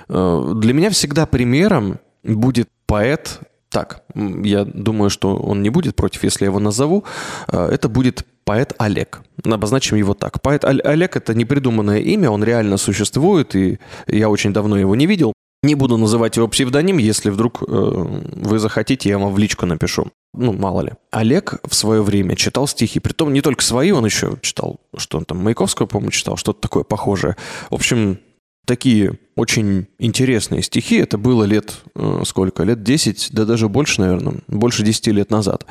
Э, 0.10 0.54
для 0.56 0.74
меня 0.74 0.92
всегда 0.92 1.26
примером 1.26 2.00
будет 2.24 2.70
поэт, 2.94 3.40
так, 3.70 4.04
я 4.44 4.66
думаю, 4.66 5.10
что 5.10 5.36
он 5.36 5.64
не 5.64 5.72
будет 5.72 5.96
против, 5.96 6.24
если 6.24 6.46
я 6.46 6.50
его 6.50 6.60
назову. 6.60 7.04
Э, 7.48 7.70
это 7.72 7.90
будет 7.90 8.24
поэт 8.46 8.74
Олег. 8.78 9.22
Обозначим 9.44 9.98
его 9.98 10.14
так. 10.14 10.42
Поэт 10.42 10.64
Олег– 10.64 11.16
это 11.18 11.34
непридуманное 11.34 12.00
имя, 12.14 12.30
он 12.30 12.44
реально 12.44 12.78
существует, 12.78 13.56
и 13.56 13.80
я 14.08 14.30
очень 14.30 14.54
давно 14.54 14.78
его 14.78 14.96
не 14.96 15.08
видел. 15.08 15.34
Не 15.64 15.76
буду 15.76 15.98
называть 15.98 16.38
его 16.38 16.48
псевдоним, 16.48 17.00
если 17.00 17.32
вдруг 17.32 17.64
э, 17.64 17.66
вы 17.68 18.60
захотите, 18.60 19.10
я 19.10 19.18
вам 19.18 19.34
в 19.34 19.40
личку 19.40 19.66
напишу. 19.66 20.12
Ну, 20.36 20.54
мало 20.54 20.82
ли. 20.82 20.92
Олег 21.12 21.56
в 21.68 21.74
свое 21.74 22.04
время 22.04 22.36
читал 22.36 22.68
стихи, 22.68 23.00
притом 23.00 23.34
не 23.34 23.42
только 23.42 23.64
свои, 23.64 23.92
он 23.92 24.06
еще 24.06 24.38
читал, 24.42 24.82
что 24.98 25.18
он 25.18 25.26
там, 25.26 25.38
Маяковского, 25.44 25.88
по-моему, 25.88 26.12
читал, 26.12 26.38
что-то 26.38 26.62
такое 26.62 26.84
похожее. 26.84 27.38
В 27.72 27.76
общем, 27.76 28.20
такие 28.66 29.20
очень 29.36 29.88
интересные 30.00 30.62
стихи. 30.62 30.98
Это 30.98 31.18
было 31.18 31.44
лет 31.44 31.76
э, 31.96 32.22
сколько? 32.26 32.64
Лет 32.64 32.84
10, 32.84 33.30
да 33.32 33.46
даже 33.46 33.68
больше, 33.68 34.02
наверное, 34.02 34.36
больше 34.48 34.84
10 34.84 35.08
лет 35.08 35.32
назад. 35.32 35.66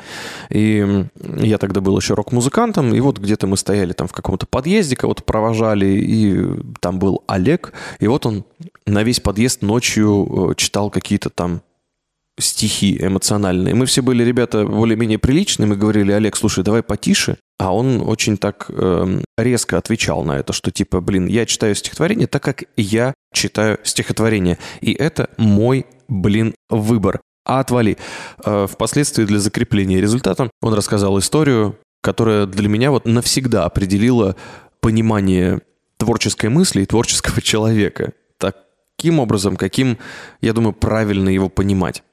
И 0.49 1.05
я 1.39 1.57
тогда 1.57 1.81
был 1.81 1.97
еще 1.97 2.13
рок-музыкантом, 2.13 2.93
и 2.93 2.99
вот 2.99 3.19
где-то 3.19 3.47
мы 3.47 3.57
стояли 3.57 3.93
там 3.93 4.07
в 4.07 4.13
каком-то 4.13 4.45
подъезде, 4.45 4.95
кого-то 4.95 5.23
провожали, 5.23 5.85
и 5.85 6.61
там 6.81 6.99
был 6.99 7.23
Олег, 7.27 7.73
и 7.99 8.07
вот 8.07 8.25
он 8.25 8.43
на 8.85 9.03
весь 9.03 9.19
подъезд 9.19 9.61
ночью 9.61 10.51
э, 10.51 10.55
читал 10.55 10.89
какие-то 10.89 11.29
там 11.29 11.61
стихи 12.39 12.97
эмоциональные. 12.99 13.75
Мы 13.75 13.85
все 13.85 14.01
были 14.01 14.23
ребята 14.23 14.65
более-менее 14.65 15.19
приличные, 15.19 15.67
мы 15.67 15.75
говорили, 15.75 16.11
Олег, 16.11 16.35
слушай, 16.35 16.63
давай 16.63 16.83
потише. 16.83 17.37
А 17.63 17.73
он 17.73 18.01
очень 18.01 18.37
так 18.37 18.65
э, 18.67 19.21
резко 19.37 19.77
отвечал 19.77 20.25
на 20.25 20.33
это, 20.33 20.51
что 20.51 20.69
типа, 20.69 20.99
блин, 20.99 21.27
я 21.27 21.45
читаю 21.45 21.75
стихотворение 21.75 22.27
так, 22.27 22.43
как 22.43 22.65
я 22.75 23.13
читаю 23.33 23.79
стихотворение. 23.83 24.57
И 24.81 24.91
это 24.91 25.29
мой, 25.37 25.85
блин, 26.09 26.55
выбор. 26.69 27.21
А 27.45 27.61
отвали. 27.61 27.97
Э, 28.43 28.67
впоследствии 28.69 29.23
для 29.23 29.39
закрепления 29.39 30.01
результата 30.01 30.49
он 30.61 30.73
рассказал 30.73 31.17
историю, 31.19 31.77
которая 32.01 32.47
для 32.47 32.67
меня 32.67 32.91
вот 32.91 33.05
навсегда 33.05 33.63
определила 33.63 34.35
понимание 34.81 35.61
творческой 35.95 36.49
мысли 36.49 36.81
и 36.81 36.85
творческого 36.85 37.41
человека. 37.41 38.11
Таким 38.39 39.19
образом, 39.19 39.55
каким, 39.55 39.99
я 40.41 40.51
думаю, 40.51 40.73
правильно 40.73 41.29
его 41.29 41.47
понимать. 41.47 42.03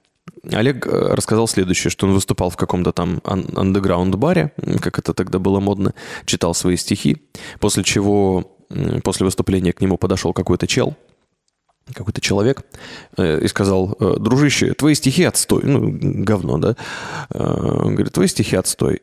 Олег 0.50 0.86
э, 0.86 1.14
рассказал 1.14 1.46
следующее, 1.48 1.90
что 1.90 2.06
он 2.06 2.14
выступал 2.14 2.50
в 2.50 2.56
каком-то 2.56 2.92
там 2.92 3.20
андеграунд-баре, 3.24 4.52
как 4.80 4.98
это 4.98 5.14
тогда 5.14 5.38
было 5.38 5.60
модно, 5.60 5.94
читал 6.24 6.54
свои 6.54 6.76
стихи, 6.76 7.28
после 7.58 7.84
чего, 7.84 8.56
после 9.02 9.24
выступления 9.24 9.72
к 9.72 9.80
нему 9.80 9.98
подошел 9.98 10.32
какой-то 10.32 10.66
чел, 10.66 10.96
какой-то 11.92 12.20
человек 12.20 12.64
э, 13.16 13.40
и 13.42 13.48
сказал, 13.48 13.96
«Э, 14.00 14.16
дружище, 14.18 14.74
твои 14.74 14.94
стихи 14.94 15.24
отстой. 15.24 15.62
Ну, 15.64 15.98
говно, 16.24 16.58
да? 16.58 16.76
Он 17.30 17.94
говорит, 17.94 18.12
твои 18.12 18.28
стихи 18.28 18.56
отстой. 18.56 19.02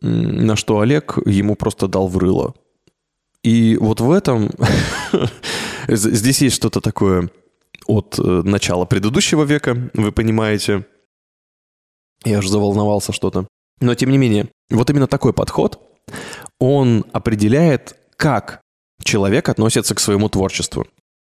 На 0.00 0.56
что 0.56 0.80
Олег 0.80 1.18
ему 1.24 1.54
просто 1.54 1.88
дал 1.88 2.08
в 2.08 2.18
рыло. 2.18 2.54
И 3.42 3.76
вот 3.78 4.00
в 4.00 4.10
этом 4.10 4.50
здесь 5.88 6.42
есть 6.42 6.56
что-то 6.56 6.80
такое 6.80 7.30
от 7.86 8.18
э, 8.18 8.22
начала 8.22 8.84
предыдущего 8.84 9.44
века, 9.44 9.90
вы 9.94 10.12
понимаете. 10.12 10.86
Я 12.24 12.38
уже 12.38 12.48
заволновался 12.48 13.12
что-то. 13.12 13.46
Но 13.80 13.94
тем 13.94 14.10
не 14.10 14.18
менее, 14.18 14.48
вот 14.70 14.88
именно 14.90 15.06
такой 15.06 15.32
подход, 15.32 15.80
он 16.58 17.04
определяет, 17.12 17.96
как 18.16 18.60
человек 19.02 19.48
относится 19.48 19.94
к 19.94 20.00
своему 20.00 20.28
творчеству. 20.28 20.86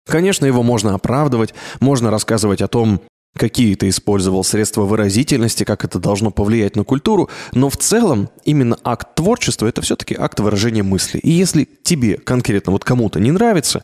Конечно, 0.05 0.45
его 0.45 0.63
можно 0.63 0.95
оправдывать, 0.95 1.53
можно 1.79 2.09
рассказывать 2.09 2.61
о 2.61 2.67
том, 2.67 3.01
какие 3.37 3.75
ты 3.75 3.89
использовал 3.89 4.43
средства 4.43 4.81
выразительности, 4.81 5.63
как 5.63 5.85
это 5.85 5.99
должно 5.99 6.31
повлиять 6.31 6.75
на 6.75 6.83
культуру, 6.83 7.29
но 7.53 7.69
в 7.69 7.77
целом 7.77 8.29
именно 8.43 8.77
акт 8.83 9.15
творчества– 9.15 9.67
это 9.67 9.81
все-таки 9.81 10.15
акт 10.15 10.39
выражения 10.39 10.83
мысли. 10.83 11.19
И 11.19 11.29
если 11.29 11.63
тебе 11.63 12.17
конкретно 12.17 12.73
вот 12.73 12.83
кому-то 12.83 13.19
не 13.19 13.31
нравится, 13.31 13.83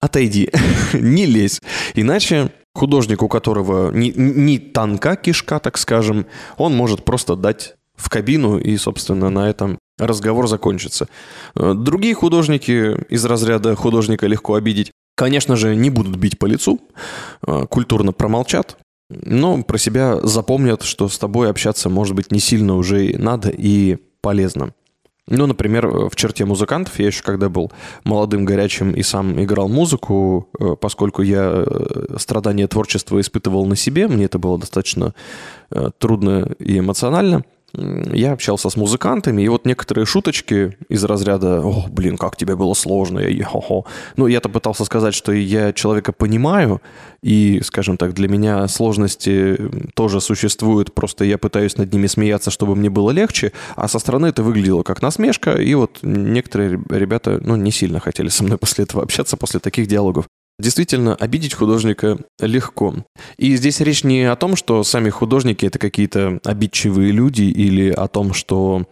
отойди, 0.00 0.50
не 0.92 1.26
лезь. 1.26 1.60
Иначе 1.94 2.52
художник, 2.74 3.22
у 3.22 3.28
которого 3.28 3.90
не, 3.92 4.12
не 4.16 4.58
танка 4.58 5.16
кишка, 5.16 5.58
так 5.58 5.78
скажем, 5.78 6.26
он 6.56 6.74
может 6.74 7.04
просто 7.04 7.36
дать 7.36 7.74
в 7.96 8.08
кабину, 8.08 8.58
и, 8.58 8.76
собственно, 8.76 9.28
на 9.28 9.48
этом 9.48 9.78
разговор 9.98 10.48
закончится. 10.48 11.08
Э, 11.54 11.74
другие 11.76 12.14
художники 12.14 12.96
из 13.08 13.24
разряда 13.24 13.76
художника 13.76 14.26
легко 14.26 14.54
обидеть, 14.54 14.90
конечно 15.16 15.56
же, 15.56 15.76
не 15.76 15.90
будут 15.90 16.16
бить 16.16 16.38
по 16.38 16.46
лицу, 16.46 16.80
э, 17.46 17.66
культурно 17.68 18.12
промолчат, 18.12 18.78
но 19.10 19.62
про 19.62 19.76
себя 19.76 20.18
запомнят, 20.22 20.82
что 20.82 21.08
с 21.08 21.18
тобой 21.18 21.50
общаться, 21.50 21.90
может 21.90 22.14
быть, 22.14 22.32
не 22.32 22.40
сильно 22.40 22.76
уже 22.76 23.16
надо 23.18 23.50
и 23.50 23.98
полезно. 24.22 24.72
Ну, 25.30 25.46
например, 25.46 25.86
в 25.86 26.16
черте 26.16 26.44
музыкантов 26.44 26.98
я 26.98 27.06
еще 27.06 27.22
когда 27.22 27.48
был 27.48 27.70
молодым, 28.04 28.44
горячим 28.44 28.92
и 28.92 29.02
сам 29.02 29.40
играл 29.42 29.68
музыку, 29.68 30.48
э, 30.58 30.74
поскольку 30.78 31.22
я 31.22 31.64
э, 31.66 32.16
страдания 32.18 32.66
творчества 32.66 33.20
испытывал 33.20 33.64
на 33.66 33.76
себе, 33.76 34.08
мне 34.08 34.24
это 34.24 34.38
было 34.38 34.58
достаточно 34.58 35.14
э, 35.70 35.90
трудно 35.98 36.50
и 36.58 36.78
эмоционально– 36.80 37.44
я 37.74 38.32
общался 38.32 38.70
с 38.70 38.76
музыкантами, 38.76 39.42
и 39.42 39.48
вот 39.48 39.64
некоторые 39.66 40.06
шуточки 40.06 40.76
из 40.88 41.04
разряда 41.04 41.60
«О, 41.60 41.86
блин, 41.88 42.16
как 42.16 42.36
тебе 42.36 42.56
было 42.56 42.74
сложно!» 42.74 43.20
и. 43.20 43.44
Ну, 44.16 44.26
я-то 44.26 44.48
пытался 44.48 44.84
сказать, 44.84 45.14
что 45.14 45.32
я 45.32 45.72
человека 45.72 46.12
понимаю, 46.12 46.80
и, 47.22 47.60
скажем 47.64 47.96
так, 47.96 48.14
для 48.14 48.28
меня 48.28 48.66
сложности 48.68 49.58
тоже 49.94 50.20
существуют, 50.20 50.94
просто 50.94 51.24
я 51.24 51.38
пытаюсь 51.38 51.76
над 51.76 51.92
ними 51.92 52.06
смеяться, 52.06 52.50
чтобы 52.50 52.76
мне 52.76 52.90
было 52.90 53.10
легче, 53.10 53.52
а 53.76 53.88
со 53.88 53.98
стороны 53.98 54.26
это 54.26 54.42
выглядело 54.42 54.82
как 54.82 55.02
насмешка, 55.02 55.52
и 55.52 55.74
вот 55.74 55.98
некоторые 56.02 56.80
ребята, 56.90 57.40
ну, 57.42 57.56
не 57.56 57.70
сильно 57.70 58.00
хотели 58.00 58.28
со 58.28 58.44
мной 58.44 58.58
после 58.60 58.84
этого 58.84 59.02
общаться, 59.02 59.36
после 59.36 59.60
таких 59.60 59.86
диалогов. 59.86 60.26
Действительно, 60.60 61.14
обидеть 61.14 61.54
художника 61.54 62.18
легко. 62.40 62.94
И 63.36 63.56
здесь 63.56 63.80
речь 63.80 64.04
не 64.04 64.30
о 64.30 64.36
том, 64.36 64.56
что 64.56 64.84
сами 64.84 65.10
художники 65.10 65.66
это 65.66 65.78
какие-то 65.78 66.40
обидчивые 66.44 67.12
люди, 67.12 67.42
или 67.42 67.90
о 67.90 68.06
том, 68.08 68.34
что 68.34 68.84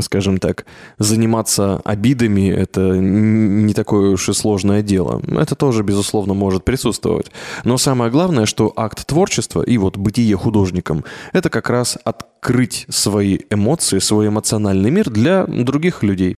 скажем 0.00 0.38
так, 0.38 0.66
заниматься 0.98 1.80
обидами– 1.84 2.50
это 2.50 2.98
не 2.98 3.72
такое 3.72 4.10
уж 4.10 4.28
и 4.28 4.34
сложное 4.34 4.82
дело. 4.82 5.22
Это 5.28 5.54
тоже, 5.54 5.82
безусловно, 5.82 6.34
может 6.34 6.64
присутствовать. 6.64 7.30
Но 7.64 7.78
самое 7.78 8.10
главное, 8.10 8.44
что 8.44 8.72
акт 8.76 9.06
творчества 9.06 9.62
и 9.62 9.78
вот 9.78 9.96
бытие 9.96 10.36
художником– 10.36 11.04
это 11.32 11.48
как 11.48 11.70
раз 11.70 11.96
открыть 12.04 12.84
свои 12.90 13.38
эмоции, 13.48 13.98
свой 13.98 14.28
эмоциональный 14.28 14.90
мир 14.90 15.08
для 15.08 15.46
других 15.46 16.02
людей. 16.02 16.36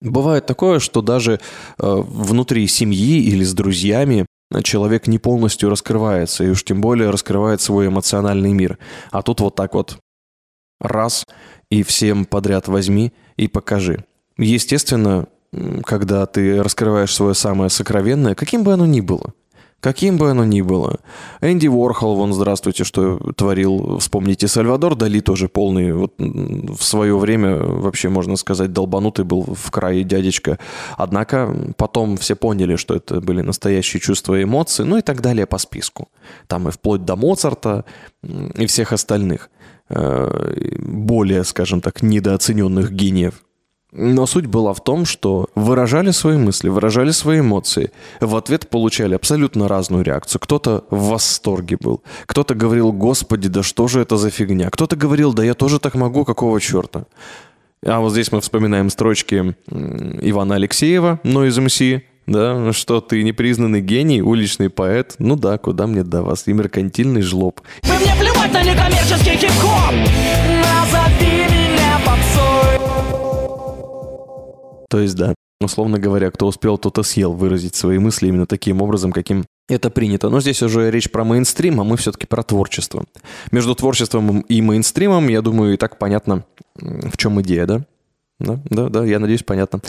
Бывает 0.00 0.46
такое, 0.46 0.78
что 0.78 1.02
даже 1.02 1.34
э, 1.34 1.38
внутри 1.78 2.66
семьи 2.66 3.22
или 3.22 3.44
с 3.44 3.52
друзьями 3.52 4.26
человек 4.62 5.06
не 5.06 5.18
полностью 5.18 5.70
раскрывается, 5.70 6.44
и 6.44 6.48
уж 6.48 6.64
тем 6.64 6.80
более 6.80 7.10
раскрывает 7.10 7.60
свой 7.60 7.88
эмоциональный 7.88 8.52
мир. 8.52 8.78
А 9.10 9.22
тут 9.22 9.40
вот 9.40 9.54
так 9.54 9.74
вот 9.74 9.98
раз 10.80 11.24
и 11.70 11.82
всем 11.82 12.24
подряд 12.24 12.66
возьми 12.66 13.12
и 13.36 13.46
покажи. 13.46 14.04
Естественно, 14.38 15.28
когда 15.84 16.26
ты 16.26 16.62
раскрываешь 16.62 17.14
свое 17.14 17.34
самое 17.34 17.70
сокровенное, 17.70 18.34
каким 18.34 18.64
бы 18.64 18.72
оно 18.72 18.86
ни 18.86 19.00
было, 19.00 19.34
Каким 19.80 20.18
бы 20.18 20.30
оно 20.30 20.44
ни 20.44 20.60
было. 20.60 21.00
Энди 21.40 21.66
Уорхол, 21.66 22.14
вон, 22.14 22.34
здравствуйте, 22.34 22.84
что 22.84 23.18
творил. 23.34 23.98
Вспомните, 23.98 24.46
Сальвадор 24.46 24.94
Дали 24.94 25.20
тоже 25.20 25.48
полный. 25.48 25.92
Вот 25.92 26.12
в 26.18 26.82
свое 26.82 27.16
время, 27.16 27.56
вообще, 27.56 28.10
можно 28.10 28.36
сказать, 28.36 28.74
долбанутый 28.74 29.24
был 29.24 29.42
в 29.42 29.70
крае 29.70 30.04
дядечка. 30.04 30.58
Однако 30.98 31.72
потом 31.78 32.18
все 32.18 32.36
поняли, 32.36 32.76
что 32.76 32.94
это 32.94 33.22
были 33.22 33.40
настоящие 33.40 34.00
чувства 34.00 34.38
и 34.38 34.42
эмоции, 34.42 34.82
ну 34.82 34.98
и 34.98 35.02
так 35.02 35.22
далее 35.22 35.46
по 35.46 35.56
списку. 35.56 36.08
Там 36.46 36.68
и 36.68 36.70
вплоть 36.70 37.06
до 37.06 37.16
Моцарта 37.16 37.86
и 38.22 38.66
всех 38.66 38.92
остальных 38.92 39.48
э, 39.88 40.76
более, 40.78 41.42
скажем 41.44 41.80
так, 41.80 42.02
недооцененных 42.02 42.92
гениев. 42.92 43.42
Но 43.92 44.26
суть 44.26 44.46
была 44.46 44.72
в 44.72 44.82
том, 44.82 45.04
что 45.04 45.48
выражали 45.54 46.12
свои 46.12 46.36
мысли, 46.36 46.68
выражали 46.68 47.10
свои 47.10 47.40
эмоции. 47.40 47.90
В 48.20 48.36
ответ 48.36 48.68
получали 48.68 49.14
абсолютно 49.14 49.66
разную 49.66 50.04
реакцию. 50.04 50.40
Кто-то 50.40 50.84
в 50.90 51.08
восторге 51.08 51.76
был, 51.80 52.02
кто-то 52.26 52.54
говорил, 52.54 52.92
господи, 52.92 53.48
да 53.48 53.62
что 53.62 53.88
же 53.88 54.00
это 54.00 54.16
за 54.16 54.30
фигня. 54.30 54.70
Кто-то 54.70 54.94
говорил, 54.94 55.32
да 55.32 55.44
я 55.44 55.54
тоже 55.54 55.80
так 55.80 55.94
могу, 55.94 56.24
какого 56.24 56.60
черта. 56.60 57.06
А 57.84 58.00
вот 58.00 58.12
здесь 58.12 58.30
мы 58.30 58.40
вспоминаем 58.40 58.90
строчки 58.90 59.56
Ивана 59.68 60.56
Алексеева, 60.56 61.18
но 61.24 61.46
из 61.46 61.58
МС, 61.58 61.80
да, 62.26 62.72
что 62.72 63.00
ты 63.00 63.22
непризнанный 63.22 63.80
гений, 63.80 64.22
уличный 64.22 64.70
поэт. 64.70 65.16
Ну 65.18 65.34
да, 65.34 65.58
куда 65.58 65.86
мне 65.86 66.04
до 66.04 66.22
вас, 66.22 66.46
и 66.46 66.52
меркантильный 66.52 67.22
жлоб. 67.22 67.60
Вы 67.82 67.94
мне 67.94 68.14
плевать 68.20 68.52
на 68.52 68.62
некоммерческий 68.62 69.36
хип-хоп 69.36 70.49
То 74.90 75.00
есть, 75.00 75.14
да, 75.14 75.34
условно 75.60 75.98
говоря, 75.98 76.30
кто 76.30 76.48
успел, 76.48 76.76
тот 76.76 76.98
и 76.98 77.02
съел 77.04 77.32
выразить 77.32 77.76
свои 77.76 77.98
мысли 77.98 78.26
именно 78.26 78.46
таким 78.46 78.82
образом, 78.82 79.12
каким 79.12 79.44
это 79.68 79.88
принято. 79.88 80.28
Но 80.30 80.40
здесь 80.40 80.62
уже 80.62 80.90
речь 80.90 81.10
про 81.10 81.24
мейнстрим, 81.24 81.80
а 81.80 81.84
мы 81.84 81.96
все-таки 81.96 82.26
про 82.26 82.42
творчество. 82.42 83.04
Между 83.52 83.76
творчеством 83.76 84.40
и 84.40 84.60
мейнстримом, 84.60 85.28
я 85.28 85.42
думаю, 85.42 85.74
и 85.74 85.76
так 85.76 85.96
понятно, 85.96 86.44
в 86.74 87.16
чем 87.16 87.40
идея, 87.40 87.66
да? 87.66 87.86
Да, 88.40 88.60
да, 88.64 88.88
да, 88.88 89.04
я 89.04 89.20
надеюсь, 89.20 89.44
понятно. 89.44 89.80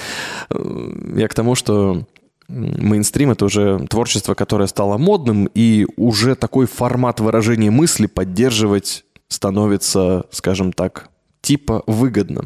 Я 1.15 1.27
к 1.27 1.34
тому, 1.34 1.55
что 1.55 2.05
мейнстрим— 2.48 3.31
это 3.31 3.46
уже 3.46 3.79
творчество, 3.89 4.36
которое 4.36 4.67
стало 4.67 5.00
модным, 5.00 5.50
и 5.55 5.88
уже 5.96 6.36
такой 6.36 6.67
формат 6.67 7.22
выражения 7.22 7.72
мысли 7.72 8.05
поддерживать 8.05 9.05
становится, 9.29 10.25
скажем 10.31 10.74
так, 10.74 11.10
типа 11.41 11.81
выгодно. 11.88 12.43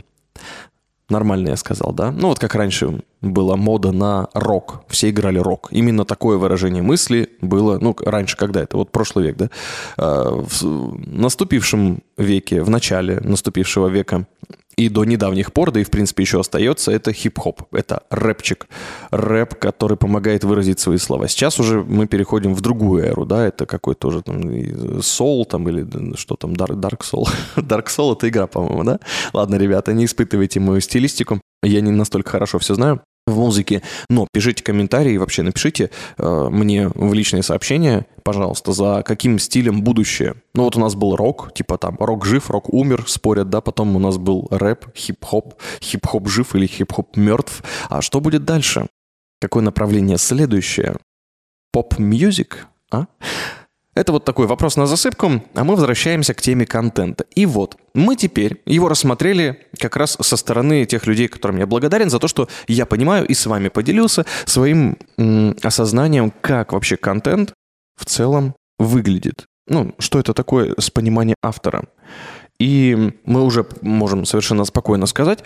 Нормально 1.10 1.50
я 1.50 1.56
сказал, 1.56 1.94
да? 1.94 2.12
Ну 2.12 2.30
вот 2.30 2.40
как 2.40 2.56
раньше 2.56 3.02
была 3.32 3.55
мода 3.55 3.91
на 3.91 4.27
рок. 4.34 4.84
Все 4.88 5.10
играли 5.10 5.39
рок. 5.39 5.70
Именно 5.72 6.05
такое 6.05 6.38
выражение 6.38 6.84
мысли 6.84 7.29
было, 7.41 7.79
ну, 7.79 7.96
раньше, 8.00 8.38
когда 8.38 8.62
это? 8.62 8.77
Вот 8.77 8.91
прошлый 8.91 9.27
век, 9.27 9.38
да? 9.38 9.50
А, 9.98 10.32
в 10.32 10.98
наступившем 11.08 12.03
веке, 12.17 12.62
в 12.62 12.70
начале 12.70 13.20
наступившего 13.22 13.88
века 13.88 14.25
и 14.77 14.89
до 14.89 15.05
недавних 15.05 15.53
пор, 15.53 15.72
да 15.72 15.79
и 15.79 15.84
в 15.84 15.89
принципе 15.89 16.24
еще 16.24 16.39
остается, 16.39 16.91
это 16.91 17.13
хип-хоп, 17.13 17.63
это 17.72 18.03
рэпчик. 18.10 18.67
Рэп, 19.12 19.55
который 19.55 19.98
помогает 19.98 20.44
выразить 20.44 20.79
свои 20.79 20.98
слова. 20.98 21.27
Сейчас 21.27 21.60
уже 21.60 21.82
мы 21.82 22.08
переходим 22.08 22.53
в 22.53 22.62
другую 22.62 23.03
эру, 23.03 23.25
да, 23.25 23.48
это 23.48 23.65
какой-то 23.65 24.10
уже 24.10 24.22
там 24.22 25.01
соул 25.01 25.46
там 25.46 25.67
или 25.70 26.15
что 26.15 26.36
там, 26.36 26.53
Dark, 26.53 26.75
Dark 26.75 27.01
Soul. 27.01 27.27
Dark 27.55 27.86
Soul 27.86 28.13
это 28.13 28.27
игра, 28.27 28.48
по-моему, 28.48 28.84
да? 28.84 29.00
Ладно, 29.34 29.55
ребята, 29.55 29.94
не 29.94 30.05
испытывайте 30.05 30.60
мою 30.60 30.82
стилистику, 30.82 31.39
я 31.63 31.82
не 31.82 31.91
настолько 31.91 32.32
хорошо 32.32 32.60
все 32.60 32.75
знаю 32.75 33.01
в 33.27 33.38
музыке. 33.38 33.82
Но 34.10 34.27
пишите 34.32 34.63
комментарии, 34.63 35.17
вообще 35.17 35.41
напишите 35.41 35.89
э, 36.17 36.48
мне 36.51 36.89
в 36.89 37.13
личные 37.13 37.44
сообщения, 37.44 38.05
пожалуйста, 38.24 38.72
за 38.72 39.03
каким 39.03 39.39
стилем 39.39 39.82
будущее. 39.82 40.36
Ну 40.53 40.63
вот 40.63 40.75
у 40.75 40.79
нас 40.79 40.96
был 40.96 41.15
рок, 41.15 41.53
типа 41.53 41.77
там 41.77 41.98
рок 42.00 42.25
жив, 42.25 42.50
рок 42.50 42.72
умер, 42.72 43.05
спорят, 43.08 43.50
да, 43.50 43.62
потом 43.62 43.96
у 43.96 44.00
нас 44.00 44.17
был 44.17 44.48
рэп, 44.51 44.96
хип-хоп, 44.96 45.55
хип-хоп 45.82 46.27
жив 46.27 46.55
или 46.55 46.67
хип-хоп 46.67 47.17
мертв. 47.17 47.63
А 47.89 48.01
что 48.01 48.20
будет 48.20 48.46
дальше? 48.46 48.88
Какое 49.41 49.63
направление 49.63 50.17
следующее? 50.17 50.98
Pop 51.72 52.04
music? 52.04 52.68
А? 52.91 53.08
Это 53.96 54.12
вот 54.12 54.25
такой 54.25 54.46
вопрос 54.46 54.75
на 54.75 54.88
засыпку, 54.88 55.42
а 55.53 55.64
мы 55.64 55.75
возвращаемся 55.75 56.34
к 56.34 56.42
теме 56.42 56.66
контента. 56.66 57.25
И 57.34 57.46
вот, 57.46 57.77
мы 57.94 58.18
теперь 58.18 58.62
его 58.66 58.90
рассмотрели 58.90 59.66
как 59.79 59.96
раз 59.96 60.18
со 60.20 60.36
стороны 60.36 60.86
тех 60.86 61.08
людей, 61.08 61.29
которым 61.29 61.58
я 61.58 61.66
благодарен 61.66 62.10
за 62.10 62.20
то, 62.20 62.27
что 62.27 62.50
я 62.68 62.86
понимаю 62.86 63.25
и 63.25 63.34
с 63.34 63.46
вами 63.46 63.70
поделился 63.70 64.25
своим 64.46 64.98
м, 65.18 65.55
осознанием, 65.64 66.34
как 66.42 66.74
вообще 66.74 66.98
контент 66.98 67.53
в 67.96 68.05
целом 68.05 68.53
выглядит. 68.77 69.46
Ну, 69.68 69.96
что 69.98 70.20
это 70.20 70.34
такое 70.34 70.75
с 70.77 70.92
пониманием 70.92 71.38
автора. 71.42 71.86
И 72.60 73.14
мы 73.24 73.44
уже 73.44 73.66
можем 73.81 74.25
совершенно 74.25 74.66
спокойно 74.66 75.05
сказать, 75.05 75.40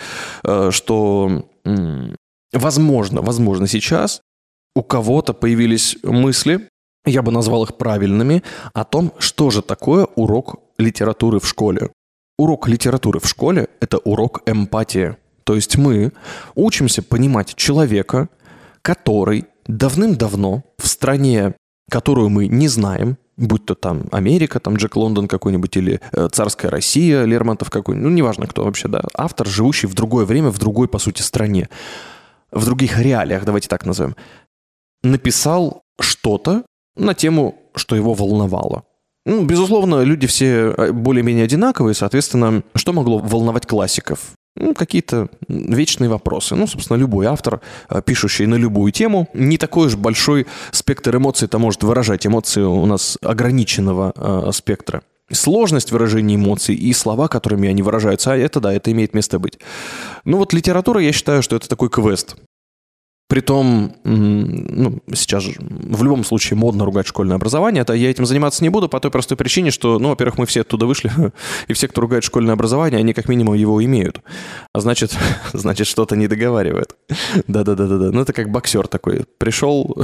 э, 0.43 0.71
что, 0.71 1.47
возможно, 2.53 3.21
возможно 3.21 3.67
сейчас 3.67 4.21
у 4.75 4.83
кого-то 4.83 5.33
появились 5.33 5.97
мысли, 6.03 6.67
я 7.05 7.21
бы 7.21 7.31
назвал 7.31 7.63
их 7.63 7.75
правильными, 7.75 8.43
о 8.73 8.83
том, 8.83 9.13
что 9.19 9.51
же 9.51 9.61
такое 9.61 10.07
урок 10.15 10.59
литературы 10.77 11.39
в 11.39 11.47
школе. 11.47 11.91
Урок 12.37 12.67
литературы 12.67 13.19
в 13.19 13.27
школе– 13.27 13.67
это 13.79 13.97
урок 13.97 14.41
эмпатии. 14.45 15.17
То 15.43 15.55
есть 15.55 15.77
мы 15.77 16.13
учимся 16.55 17.01
понимать 17.01 17.55
человека, 17.55 18.29
который 18.81 19.45
давным-давно 19.67 20.63
в 20.77 20.87
стране, 20.87 21.55
которую 21.89 22.29
мы 22.29 22.47
не 22.47 22.67
знаем, 22.67 23.17
будь 23.35 23.65
то 23.65 23.75
там 23.75 24.03
Америка, 24.11 24.59
там 24.59 24.75
Джек 24.75 24.95
Лондон 24.95 25.27
какой-нибудь, 25.27 25.75
или 25.77 26.01
э, 26.11 26.27
царская 26.31 26.69
Россия, 26.69 27.23
Лермонтов 27.23 27.69
какой-нибудь, 27.69 28.09
ну, 28.09 28.15
неважно 28.15 28.47
кто 28.47 28.65
вообще, 28.65 28.87
да, 28.87 29.01
автор, 29.15 29.47
живущий 29.47 29.87
в 29.87 29.93
другое 29.93 30.25
время, 30.25 30.49
в 30.49 30.59
другой, 30.59 30.87
по 30.87 30.99
сути, 30.99 31.21
стране, 31.21 31.69
в 32.51 32.65
других 32.65 32.99
реалиях, 32.99 33.45
давайте 33.45 33.69
так 33.69 33.85
назовем, 33.85 34.15
написал 35.03 35.83
что-то, 35.99 36.63
на 36.99 37.13
тему, 37.13 37.55
что 37.75 37.95
его 37.95 38.13
волновало. 38.13 38.83
Ну, 39.25 39.45
безусловно, 39.45 40.03
люди 40.03 40.27
все 40.27 40.73
э, 40.75 40.91
более-менее 40.91 41.43
одинаковые, 41.43 41.93
соответственно, 41.93 42.63
что 42.75 42.93
могло 42.93 43.19
волновать 43.19 43.67
классиков? 43.67 44.31
Ну, 44.55 44.73
какие-то 44.73 45.29
вечные 45.47 46.09
вопросы. 46.09 46.55
Ну, 46.55 46.67
собственно, 46.67 46.97
любой 46.97 47.27
автор, 47.27 47.61
э, 47.89 48.01
пишущий 48.01 48.45
на 48.45 48.55
любую 48.55 48.91
тему, 48.91 49.27
не 49.33 49.57
такой 49.57 49.87
уж 49.87 49.95
большой 49.95 50.47
спектр 50.71 51.15
эмоций-то 51.15 51.59
может 51.59 51.83
выражать. 51.83 52.25
Эмоции 52.25 52.61
у 52.61 52.85
нас 52.85 53.17
ограниченного 53.21 54.13
э, 54.15 54.51
спектра. 54.51 55.03
Сложность 55.31 55.91
выражения 55.91 56.35
эмоций 56.35 56.73
и 56.73 56.91
слова, 56.93 57.27
которыми 57.27 57.69
они 57.69 57.83
выражаются, 57.83 58.33
а 58.33 58.37
это 58.37 58.59
да, 58.59 58.73
это 58.73 58.91
имеет 58.91 59.13
место 59.13 59.37
быть. 59.37 59.59
Ну 60.25 60.37
вот 60.37 60.53
литература, 60.53 61.01
я 61.01 61.11
считаю, 61.11 61.43
что 61.43 61.55
это 61.55 61.69
такой 61.69 61.89
квест. 61.89 62.35
Притом, 63.29 63.93
ну, 64.03 65.03
сейчас 65.13 65.43
же 65.43 65.53
в 65.59 66.03
любом 66.03 66.23
случае 66.23 66.57
модно 66.57 66.83
ругать 66.83 67.05
школьное 67.05 67.35
образование. 67.35 67.83
Это 67.83 67.93
я 67.93 68.09
этим 68.09 68.25
заниматься 68.25 68.63
не 68.63 68.69
буду 68.69 68.89
по 68.89 68.99
той 68.99 69.11
простой 69.11 69.37
причине, 69.37 69.69
что, 69.69 69.99
ну, 69.99 70.09
во-первых, 70.09 70.39
мы 70.39 70.47
все 70.47 70.61
оттуда 70.61 70.87
вышли, 70.87 71.11
и 71.67 71.73
все, 71.73 71.87
кто 71.87 72.01
ругает 72.01 72.23
школьное 72.23 72.55
образование, 72.55 72.99
они 72.99 73.13
как 73.13 73.29
минимум 73.29 73.53
его 73.53 73.85
имеют. 73.85 74.21
А 74.73 74.79
значит, 74.79 75.15
значит 75.53 75.85
что-то 75.85 76.15
не 76.15 76.27
договаривают. 76.27 76.95
Да-да-да-да-да. 77.47 78.09
Ну, 78.11 78.19
это 78.19 78.33
как 78.33 78.49
боксер 78.49 78.87
такой. 78.87 79.25
Пришел 79.37 79.95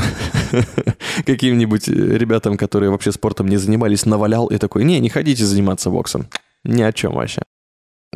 каким-нибудь 1.26 1.88
ребятам, 1.88 2.58
которые 2.58 2.92
вообще 2.92 3.12
спортом 3.12 3.48
не 3.48 3.58
занимались, 3.58 4.06
навалял 4.06 4.46
и 4.48 4.60
такой, 4.60 4.84
не, 4.84 5.00
не 5.00 5.10
ходите 5.10 5.46
заниматься 5.46 5.90
боксом. 5.90 6.28
Ни 6.64 6.84
о 6.84 6.94
чем 6.94 7.14
вообще 7.14 7.42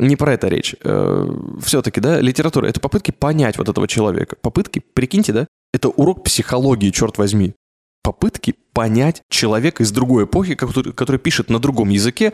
не 0.00 0.16
про 0.16 0.34
это 0.34 0.48
речь. 0.48 0.74
Э, 0.82 1.28
Все-таки, 1.62 2.00
да, 2.00 2.20
литература— 2.20 2.66
это 2.68 2.80
попытки 2.80 3.10
понять 3.10 3.58
вот 3.58 3.68
этого 3.68 3.86
человека. 3.86 4.36
Попытки, 4.40 4.82
прикиньте, 4.94 5.32
да, 5.32 5.46
это 5.72 5.88
урок 5.88 6.24
психологии, 6.24 6.90
черт 6.90 7.18
возьми. 7.18 7.54
Попытки 8.02 8.54
понять 8.72 9.22
человека 9.28 9.82
из 9.82 9.92
другой 9.92 10.24
эпохи, 10.24 10.54
который, 10.54 10.92
который 10.92 11.18
пишет 11.18 11.50
на 11.50 11.58
другом 11.58 11.90
языке, 11.90 12.32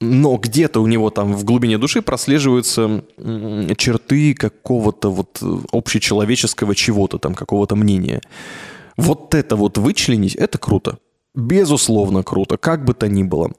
но 0.00 0.36
где-то 0.36 0.80
у 0.80 0.86
него 0.86 1.10
там 1.10 1.34
в 1.34 1.44
глубине 1.44 1.76
души 1.78 2.00
прослеживаются 2.00 3.04
черты 3.76 4.34
какого-то 4.34 5.10
вот 5.10 5.42
общечеловеческого 5.72 6.74
чего-то 6.74 7.18
там, 7.18 7.34
какого-то 7.34 7.76
мнения. 7.76 8.22
Вот 8.96 9.34
это 9.34 9.56
вот 9.56 9.78
вычленить, 9.78 10.36
это 10.36 10.58
круто. 10.58 10.98
Безусловно, 11.34 12.22
круто, 12.22 12.56
как 12.56 12.84
бы 12.84 12.92
то 12.92 13.08
ни 13.08 13.22
было. 13.22 13.52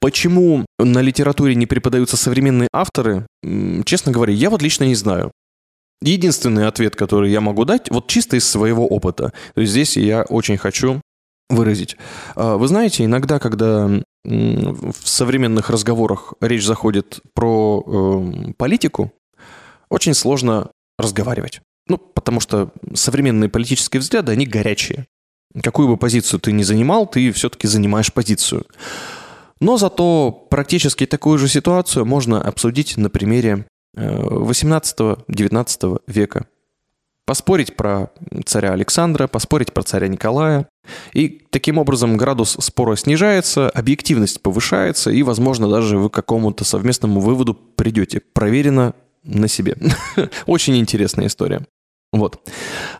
Почему 0.00 0.64
на 0.78 1.00
литературе 1.00 1.54
не 1.54 1.66
преподаются 1.66 2.16
современные 2.16 2.68
авторы, 2.72 3.26
честно 3.84 4.12
говоря, 4.12 4.32
я 4.32 4.48
вот 4.48 4.62
лично 4.62 4.84
не 4.84 4.94
знаю. 4.94 5.32
Единственный 6.02 6.68
ответ, 6.68 6.94
который 6.94 7.30
я 7.30 7.40
могу 7.40 7.64
дать, 7.64 7.90
вот 7.90 8.06
чисто 8.06 8.36
из 8.36 8.48
своего 8.48 8.86
опыта. 8.86 9.32
То 9.54 9.60
есть 9.60 9.72
здесь 9.72 9.96
я 9.96 10.22
очень 10.22 10.56
хочу 10.56 11.00
выразить. 11.48 11.96
А, 12.34 12.56
вы 12.56 12.68
знаете, 12.68 13.04
иногда, 13.04 13.38
когда 13.38 13.88
в 14.24 15.08
современных 15.08 15.70
разговорах 15.70 16.34
речь 16.40 16.64
заходит 16.64 17.20
про 17.34 17.82
э, 17.86 18.52
политику, 18.54 19.12
очень 19.88 20.14
сложно 20.14 20.70
разговаривать. 20.98 21.60
Ну, 21.88 21.98
потому 21.98 22.40
что 22.40 22.72
современные 22.94 23.48
политические 23.48 24.00
взгляды, 24.00 24.32
они 24.32 24.44
горячие. 24.44 25.06
Какую 25.62 25.88
бы 25.88 25.96
позицию 25.96 26.40
ты 26.40 26.52
ни 26.52 26.62
занимал, 26.62 27.06
ты 27.06 27.32
все-таки 27.32 27.66
занимаешь 27.66 28.12
позицию. 28.12 28.66
Но 29.60 29.78
зато 29.78 30.30
практически 30.50 31.06
такую 31.06 31.38
же 31.38 31.48
ситуацию 31.48 32.04
можно 32.04 32.42
обсудить 32.42 32.96
на 32.96 33.08
примере 33.08 33.66
18-19 33.96 36.02
века. 36.06 36.46
Поспорить 37.24 37.74
про 37.74 38.10
царя 38.44 38.72
Александра, 38.72 39.26
поспорить 39.26 39.72
про 39.72 39.82
царя 39.82 40.06
Николая. 40.06 40.68
И 41.12 41.42
таким 41.50 41.78
образом 41.78 42.16
градус 42.16 42.56
спора 42.60 42.94
снижается, 42.94 43.68
объективность 43.68 44.42
повышается, 44.42 45.10
и, 45.10 45.24
возможно, 45.24 45.68
даже 45.68 45.98
вы 45.98 46.08
к 46.08 46.14
какому-то 46.14 46.64
совместному 46.64 47.20
выводу 47.20 47.54
придете. 47.54 48.22
Проверено 48.32 48.94
на 49.24 49.48
себе. 49.48 49.76
Очень 50.46 50.76
интересная 50.76 51.26
история. 51.26 51.66
Вот. 52.16 52.40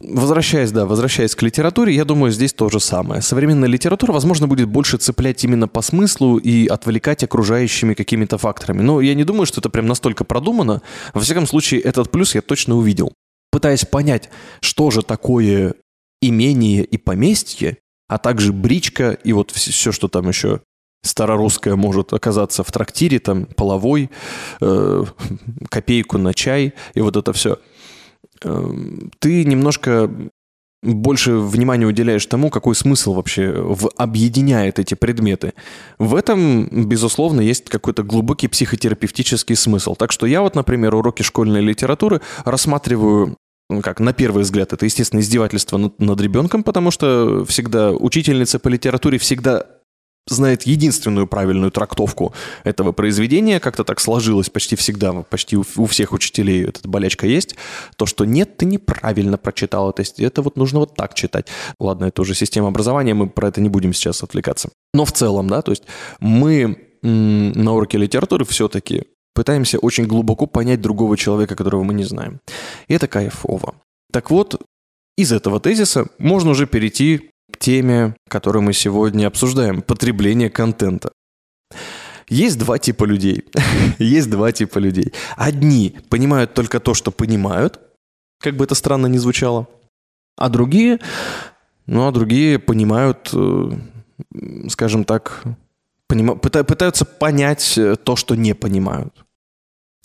Возвращаясь, 0.00 0.72
да, 0.72 0.84
возвращаясь 0.84 1.34
к 1.34 1.42
литературе, 1.42 1.94
я 1.94 2.04
думаю, 2.04 2.32
здесь 2.32 2.52
то 2.52 2.68
же 2.68 2.80
самое. 2.80 3.22
Современная 3.22 3.68
литература, 3.68 4.12
возможно, 4.12 4.46
будет 4.46 4.68
больше 4.68 4.98
цеплять 4.98 5.42
именно 5.44 5.68
по 5.68 5.80
смыслу 5.82 6.36
и 6.36 6.66
отвлекать 6.66 7.24
окружающими 7.24 7.94
какими-то 7.94 8.36
факторами. 8.38 8.82
Но 8.82 9.00
я 9.00 9.14
не 9.14 9.24
думаю, 9.24 9.46
что 9.46 9.60
это 9.60 9.70
прям 9.70 9.86
настолько 9.86 10.24
продумано. 10.24 10.82
Во 11.14 11.20
всяком 11.20 11.46
случае, 11.46 11.80
этот 11.80 12.10
плюс 12.10 12.34
я 12.34 12.42
точно 12.42 12.76
увидел. 12.76 13.12
Пытаясь 13.50 13.86
понять, 13.86 14.28
что 14.60 14.90
же 14.90 15.02
такое 15.02 15.74
имение 16.20 16.84
и 16.84 16.98
поместье, 16.98 17.78
а 18.08 18.18
также 18.18 18.52
бричка 18.52 19.12
и 19.12 19.32
вот 19.32 19.50
все, 19.50 19.92
что 19.92 20.08
там 20.08 20.28
еще 20.28 20.60
старорусское 21.02 21.76
может 21.76 22.12
оказаться 22.12 22.64
в 22.64 22.72
трактире, 22.72 23.18
там 23.18 23.46
половой, 23.46 24.10
э, 24.60 25.04
копейку 25.70 26.18
на 26.18 26.34
чай 26.34 26.74
и 26.94 27.00
вот 27.00 27.16
это 27.16 27.32
все– 27.32 27.58
ты 28.40 29.44
немножко 29.44 30.10
больше 30.82 31.32
внимания 31.32 31.86
уделяешь 31.86 32.26
тому, 32.26 32.50
какой 32.50 32.74
смысл 32.74 33.14
вообще 33.14 33.50
в, 33.50 33.90
объединяет 33.96 34.78
эти 34.78 34.94
предметы. 34.94 35.54
В 35.98 36.14
этом, 36.14 36.86
безусловно, 36.88 37.40
есть 37.40 37.68
какой-то 37.68 38.02
глубокий 38.02 38.48
психотерапевтический 38.48 39.56
смысл. 39.56 39.94
Так 39.96 40.12
что 40.12 40.26
я 40.26 40.42
вот, 40.42 40.54
например, 40.54 40.94
уроки 40.94 41.22
школьной 41.22 41.60
литературы 41.60 42.20
рассматриваю 42.44 43.36
ну, 43.68 43.82
как, 43.82 43.98
на 43.98 44.12
первый 44.12 44.44
взгляд, 44.44 44.72
это, 44.72 44.84
естественно, 44.84 45.18
издевательство 45.18 45.76
над, 45.76 45.98
над 46.00 46.20
ребенком, 46.20 46.62
потому 46.62 46.92
что 46.92 47.44
всегда 47.46 47.90
учительница 47.90 48.60
по 48.60 48.68
литературе 48.68 49.18
всегда 49.18 49.66
знает 50.28 50.64
единственную 50.64 51.26
правильную 51.26 51.70
трактовку 51.70 52.34
этого 52.64 52.92
произведения, 52.92 53.60
как-то 53.60 53.84
так 53.84 54.00
сложилось 54.00 54.50
почти 54.50 54.74
всегда, 54.76 55.12
почти 55.12 55.56
у, 55.56 55.86
всех 55.86 56.12
учителей 56.12 56.64
эта 56.64 56.88
болячка 56.88 57.26
есть, 57.26 57.56
то, 57.96 58.06
что 58.06 58.24
нет, 58.24 58.56
ты 58.56 58.66
неправильно 58.66 59.38
прочитал 59.38 59.90
это, 59.90 60.02
это 60.18 60.42
вот 60.42 60.56
нужно 60.56 60.80
вот 60.80 60.94
так 60.94 61.14
читать. 61.14 61.46
Ладно, 61.78 62.06
это 62.06 62.22
уже 62.22 62.34
система 62.34 62.68
образования, 62.68 63.14
мы 63.14 63.28
про 63.28 63.48
это 63.48 63.60
не 63.60 63.68
будем 63.68 63.92
сейчас 63.92 64.22
отвлекаться. 64.22 64.70
Но 64.92 65.04
в 65.04 65.12
целом, 65.12 65.48
да, 65.48 65.62
то 65.62 65.70
есть 65.72 65.84
мы 66.18 66.76
на 67.02 67.74
уроке 67.74 67.98
литературы 67.98 68.44
все-таки 68.44 69.04
пытаемся 69.34 69.78
очень 69.78 70.06
глубоко 70.06 70.46
понять 70.46 70.80
другого 70.80 71.16
человека, 71.16 71.54
которого 71.54 71.84
мы 71.84 71.94
не 71.94 72.04
знаем. 72.04 72.40
И 72.88 72.94
это 72.94 73.06
кайфово. 73.06 73.76
Так 74.12 74.30
вот, 74.30 74.60
из 75.16 75.32
этого 75.32 75.60
тезиса 75.60 76.08
можно 76.18 76.50
уже 76.50 76.66
перейти 76.66 77.30
теме, 77.58 78.14
которую 78.28 78.62
мы 78.62 78.72
сегодня 78.72 79.26
обсуждаем– 79.26 79.82
потребление 79.86 80.50
контента. 80.50 81.12
Есть 82.28 82.58
два 82.58 82.78
типа 82.78 83.04
людей. 83.04 83.44
Есть 83.98 84.30
два 84.30 84.52
типа 84.52 84.78
людей. 84.78 85.12
Одни 85.36 85.96
понимают 86.08 86.54
только 86.54 86.80
то, 86.80 86.94
что 86.94 87.10
понимают, 87.10 87.80
как 88.40 88.56
бы 88.56 88.64
это 88.64 88.74
странно 88.74 89.06
ни 89.06 89.18
звучало, 89.18 89.66
а 90.36 90.48
другие, 90.48 90.98
ну 91.86 92.06
а 92.06 92.12
другие 92.12 92.58
понимают, 92.58 93.30
э, 93.32 93.70
скажем 94.68 95.04
так, 95.04 95.44
поним... 96.08 96.38
пытаются 96.38 97.04
понять 97.04 97.78
э, 97.78 97.96
то, 97.96 98.16
что 98.16 98.34
не 98.34 98.54
понимают. 98.54 99.24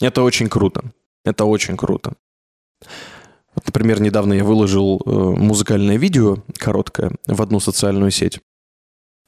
Это 0.00 0.22
очень 0.22 0.48
круто. 0.48 0.82
Это 1.24 1.44
очень 1.44 1.76
круто. 1.76 2.14
Например, 3.66 4.00
недавно 4.00 4.34
я 4.34 4.44
выложил 4.44 5.02
э, 5.04 5.10
музыкальное 5.10 5.96
видео 5.96 6.38
короткое 6.58 7.12
в 7.26 7.42
одну 7.42 7.60
социальную 7.60 8.10
сеть. 8.10 8.40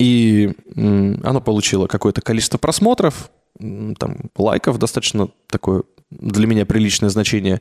И 0.00 0.52
оно 0.74 1.40
получило 1.40 1.86
какое-то 1.86 2.20
количество 2.20 2.58
просмотров, 2.58 3.30
там, 3.58 4.16
лайков, 4.36 4.78
достаточно 4.78 5.28
такое 5.48 5.84
для 6.10 6.46
меня 6.46 6.66
приличное 6.66 7.10
значение. 7.10 7.60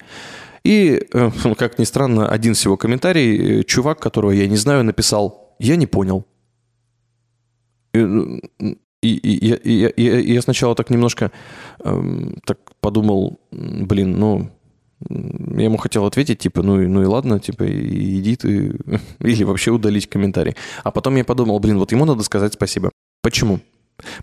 И, 0.63 1.06
э, 1.13 1.32
как 1.58 1.80
ни 1.80 1.84
странно, 1.84 2.28
один 2.28 2.54
всего 2.54 2.78
комментарий, 2.78 3.60
э, 3.60 3.63
чувак, 3.63 3.99
которого 3.99 4.32
я 4.32 4.47
не 4.47 4.58
знаю, 4.58 4.84
написал 4.84 5.56
«Я 5.60 5.76
не 5.76 5.88
понял». 5.88 6.26
И, 7.93 7.99
и, 9.02 9.10
и, 9.10 9.54
и, 9.54 9.88
и, 9.88 10.21
и 10.21 10.34
я 10.34 10.41
сначала 10.41 10.76
так 10.76 10.89
немножко 10.89 11.32
э, 11.84 12.02
так 12.45 12.58
подумал, 12.80 13.39
блин, 13.52 14.17
ну, 14.17 14.49
я 15.09 15.63
ему 15.63 15.77
хотел 15.77 16.05
ответить, 16.05 16.39
типа, 16.39 16.63
ну, 16.63 16.77
ну 16.87 17.01
и 17.01 17.05
ладно, 17.05 17.39
типа, 17.39 17.65
иди 17.67 18.35
ты, 18.35 18.75
или 19.19 19.43
вообще 19.43 19.71
удалить 19.71 20.09
комментарий. 20.09 20.55
А 20.83 20.91
потом 20.91 21.15
я 21.15 21.23
подумал, 21.23 21.59
блин, 21.59 21.79
вот 21.79 21.91
ему 21.91 22.05
надо 22.05 22.23
сказать 22.23 22.53
спасибо. 22.53 22.91
Почему? 23.21 23.59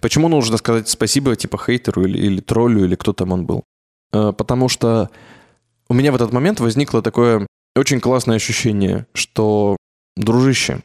Почему 0.01 0.29
нужно 0.29 0.57
сказать 0.57 0.89
спасибо, 0.89 1.37
типа, 1.37 1.59
хейтеру 1.59 2.05
или, 2.05 2.19
или 2.19 2.41
троллю, 2.41 2.85
или 2.85 2.95
кто 2.95 3.13
там 3.13 3.33
он 3.33 3.47
был? 3.47 3.65
А, 4.13 4.33
потому 4.33 4.69
что 4.69 5.11
у 5.89 5.95
меня 5.95 6.13
в 6.13 6.17
этот 6.17 6.33
момент 6.33 6.61
возникло 6.61 7.03
такое 7.03 7.47
очень 7.77 8.01
классное 8.01 8.37
ощущение, 8.37 9.07
что, 9.15 9.77
дружище, 10.17 10.83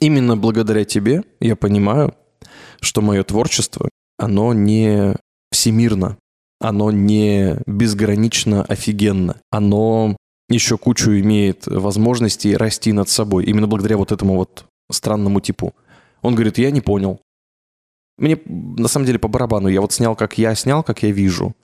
именно 0.00 0.36
благодаря 0.36 0.84
тебе 0.84 1.24
я 1.40 1.56
понимаю, 1.56 2.14
что 2.80 3.00
мое 3.00 3.24
творчество, 3.24 3.88
оно 4.18 4.52
не 4.52 5.16
всемирно, 5.50 6.16
оно 6.60 6.90
не 6.90 7.58
безгранично 7.66 8.62
офигенно. 8.64 9.36
Оно 9.50 10.16
еще 10.48 10.78
кучу 10.78 11.10
имеет 11.12 11.66
возможностей 11.66 12.56
расти 12.56 12.92
над 12.92 13.08
собой. 13.08 13.44
Именно 13.44 13.66
благодаря 13.66 13.96
вот 13.96 14.12
этому 14.12 14.34
вот 14.34 14.64
странному 14.90 15.40
типу. 15.40 15.74
Он 16.22 16.34
говорит, 16.34 16.58
я 16.58 16.70
не 16.70 16.80
понял. 16.80 17.20
Мне 18.16 18.38
на 18.46 18.88
самом 18.88 19.06
деле 19.06 19.18
по 19.18 19.28
барабану. 19.28 19.68
Я 19.68 19.80
вот 19.80 19.92
снял, 19.92 20.16
как 20.16 20.38
я 20.38 20.54
снял, 20.54 20.82
как 20.82 21.02
я 21.02 21.10
вижу. 21.10 21.54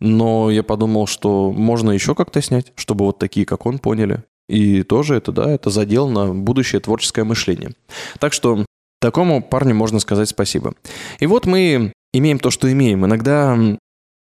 Но 0.00 0.50
я 0.50 0.62
подумал, 0.62 1.06
что 1.06 1.52
можно 1.52 1.92
еще 1.92 2.14
как-то 2.14 2.42
снять, 2.42 2.72
чтобы 2.74 3.04
вот 3.04 3.18
такие, 3.18 3.46
как 3.46 3.66
он, 3.66 3.78
поняли. 3.78 4.24
И 4.48 4.82
тоже 4.82 5.14
это, 5.14 5.32
да, 5.32 5.50
это 5.50 5.70
задел 5.70 6.08
на 6.08 6.34
будущее 6.34 6.80
творческое 6.80 7.24
мышление. 7.24 7.72
Так 8.18 8.32
что 8.32 8.66
такому 9.00 9.40
парню 9.42 9.74
можно 9.74 10.00
сказать 10.00 10.28
спасибо. 10.28 10.74
И 11.20 11.26
вот 11.26 11.46
мы 11.46 11.92
имеем 12.12 12.38
то, 12.38 12.50
что 12.50 12.70
имеем. 12.70 13.06
Иногда 13.06 13.56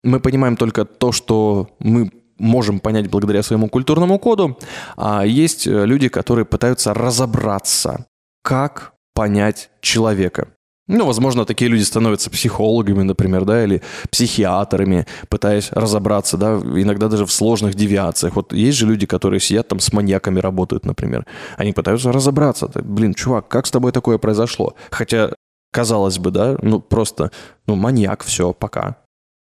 мы 0.06 0.20
понимаем 0.20 0.56
только 0.56 0.84
то, 0.84 1.12
что 1.12 1.68
мы 1.78 2.10
можем 2.38 2.80
понять 2.80 3.10
благодаря 3.10 3.42
своему 3.42 3.68
культурному 3.68 4.18
коду, 4.18 4.58
а 4.96 5.24
есть 5.24 5.66
э, 5.66 5.86
люди, 5.86 6.08
которые 6.08 6.44
пытаются 6.44 6.94
разобраться, 6.94 8.06
как 8.42 8.92
понять 9.14 9.70
человека. 9.80 10.48
Ну, 10.88 11.04
возможно, 11.06 11.44
такие 11.44 11.68
люди 11.68 11.82
становятся 11.82 12.30
психологами, 12.30 13.02
например, 13.02 13.44
да, 13.44 13.64
или 13.64 13.82
психиатрами, 14.10 15.06
пытаясь 15.28 15.72
разобраться, 15.72 16.36
да, 16.36 16.54
иногда 16.56 17.08
даже 17.08 17.26
в 17.26 17.32
сложных 17.32 17.74
девиациях. 17.74 18.36
Вот 18.36 18.52
есть 18.52 18.78
же 18.78 18.86
люди, 18.86 19.06
которые 19.06 19.40
сидят 19.40 19.66
там 19.66 19.80
с 19.80 19.92
маньяками 19.92 20.38
работают, 20.38 20.86
например. 20.86 21.26
Они 21.56 21.72
пытаются 21.72 22.12
разобраться. 22.12 22.70
Блин, 22.74 23.14
чувак, 23.14 23.48
как 23.48 23.66
с 23.66 23.70
тобой 23.72 23.90
такое 23.90 24.18
произошло? 24.18 24.76
Хотя, 24.90 25.32
казалось 25.72 26.18
бы, 26.18 26.30
да, 26.30 26.56
ну 26.62 26.80
просто, 26.80 27.32
ну, 27.66 27.74
маньяк, 27.74 28.22
все, 28.22 28.52
пока. 28.52 29.05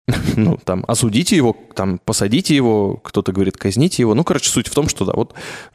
ну, 0.36 0.58
там, 0.63 0.86
осудите 0.88 1.36
его, 1.36 1.56
там, 1.74 2.00
посадите 2.04 2.56
его, 2.56 2.98
кто-то 2.98 3.32
говорит, 3.32 3.58
казните 3.58 4.04
его. 4.04 4.13
Ну, 4.13 4.24
короче, 4.24 4.50
суть 4.50 4.68
в 4.68 4.74
том, 4.74 4.88
что, 4.88 5.06
да, 5.06 5.13
вот 5.13 5.34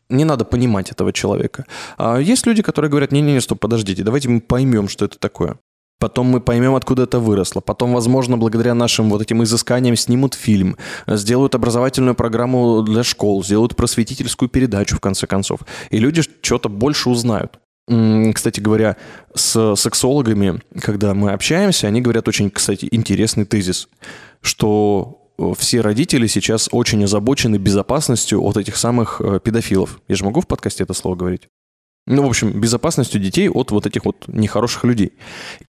не 0.09 0.25
надо 0.25 0.45
понимать 0.45 0.91
этого 0.91 1.13
человека. 1.13 1.65
А 1.99 2.19
есть 2.19 2.47
люди, 2.47 2.63
которые 2.63 2.91
говорят, 2.91 3.13
не-не-не, 3.13 3.41
стоп, 3.41 3.59
подождите, 3.59 4.05
давайте 4.05 4.29
мы 4.29 4.41
поймем, 4.41 4.89
что 4.89 5.05
это 5.05 5.19
такое. 5.19 5.57
Потом 5.99 6.29
мы 6.29 6.41
поймем, 6.41 6.75
откуда 6.77 7.03
это 7.03 7.19
выросло. 7.19 7.61
Потом, 7.61 7.93
возможно, 7.93 8.39
благодаря 8.39 8.73
нашим 8.75 9.11
вот 9.11 9.21
этим 9.21 9.43
изысканиям 9.43 9.97
снимут 9.97 10.35
фильм, 10.35 10.77
сделают 11.07 11.55
образовательную 11.55 12.15
программу 12.15 12.83
для 12.83 13.03
школ, 13.03 13.45
сделают 13.45 13.77
просветительскую 13.77 14.49
передачу, 14.49 14.97
в 14.97 15.01
конце 15.01 15.27
концов. 15.27 15.61
И 15.91 15.99
люди 15.99 16.23
что-то 16.41 16.71
больше 16.71 17.11
узнают. 17.11 17.59
Кстати 17.91 18.61
говоря, 18.61 18.97
с 19.35 19.75
сексологами, 19.75 20.61
когда 20.81 21.13
мы 21.13 21.33
общаемся, 21.33 21.89
они 21.89 22.01
говорят 22.01 22.29
очень, 22.29 22.49
кстати, 22.49 22.87
интересный 22.89 23.45
тезис, 23.45 23.89
что 24.41 25.33
э, 25.39 25.53
все 25.59 25.81
родители 25.81 26.29
сейчас 26.29 26.69
очень 26.71 27.03
озабочены 27.03 27.57
безопасностью 27.57 28.43
от 28.43 28.57
этих 28.57 28.77
самых 28.77 29.21
э, 29.21 29.41
педофилов. 29.43 30.01
Я 30.07 30.15
же 30.15 30.25
могу 30.25 30.41
в 30.41 30.47
подкасте 30.47 30.85
это 30.85 30.95
слово 30.95 31.17
говорить? 31.17 31.49
Ну, 32.07 32.23
в 32.23 32.29
общем, 32.29 32.61
безопасностью 32.61 33.21
детей 33.21 33.49
от 33.49 33.73
вот 33.73 33.87
этих 33.87 34.05
вот 34.05 34.29
нехороших 34.29 34.85
людей. 34.85 35.15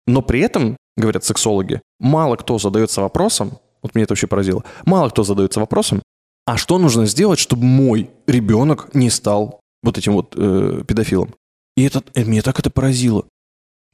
Но 0.05 0.21
при 0.21 0.41
этом, 0.41 0.77
говорят 0.95 1.23
сексологи, 1.23 1.81
мало 1.99 2.35
кто 2.35 2.59
задается 2.59 3.01
вопросом, 3.01 3.57
вот 3.81 3.95
меня 3.95 4.03
это 4.03 4.11
вообще 4.11 4.27
поразило, 4.27 4.63
мало 4.85 5.09
кто 5.09 5.23
задается 5.23 5.59
вопросом, 5.59 6.03
а 6.45 6.57
что 6.57 6.77
нужно 6.77 7.07
сделать, 7.07 7.39
чтобы 7.39 7.63
мой 7.63 8.11
ребенок 8.27 8.93
не 8.93 9.09
стал 9.09 9.61
вот 9.81 9.97
этим 9.97 10.13
вот 10.13 10.35
э, 10.37 10.83
педофилом? 10.87 11.33
И 11.75 11.83
это, 11.83 12.03
и 12.13 12.23
меня 12.23 12.41
так 12.41 12.59
это 12.59 12.69
поразило. 12.69 13.25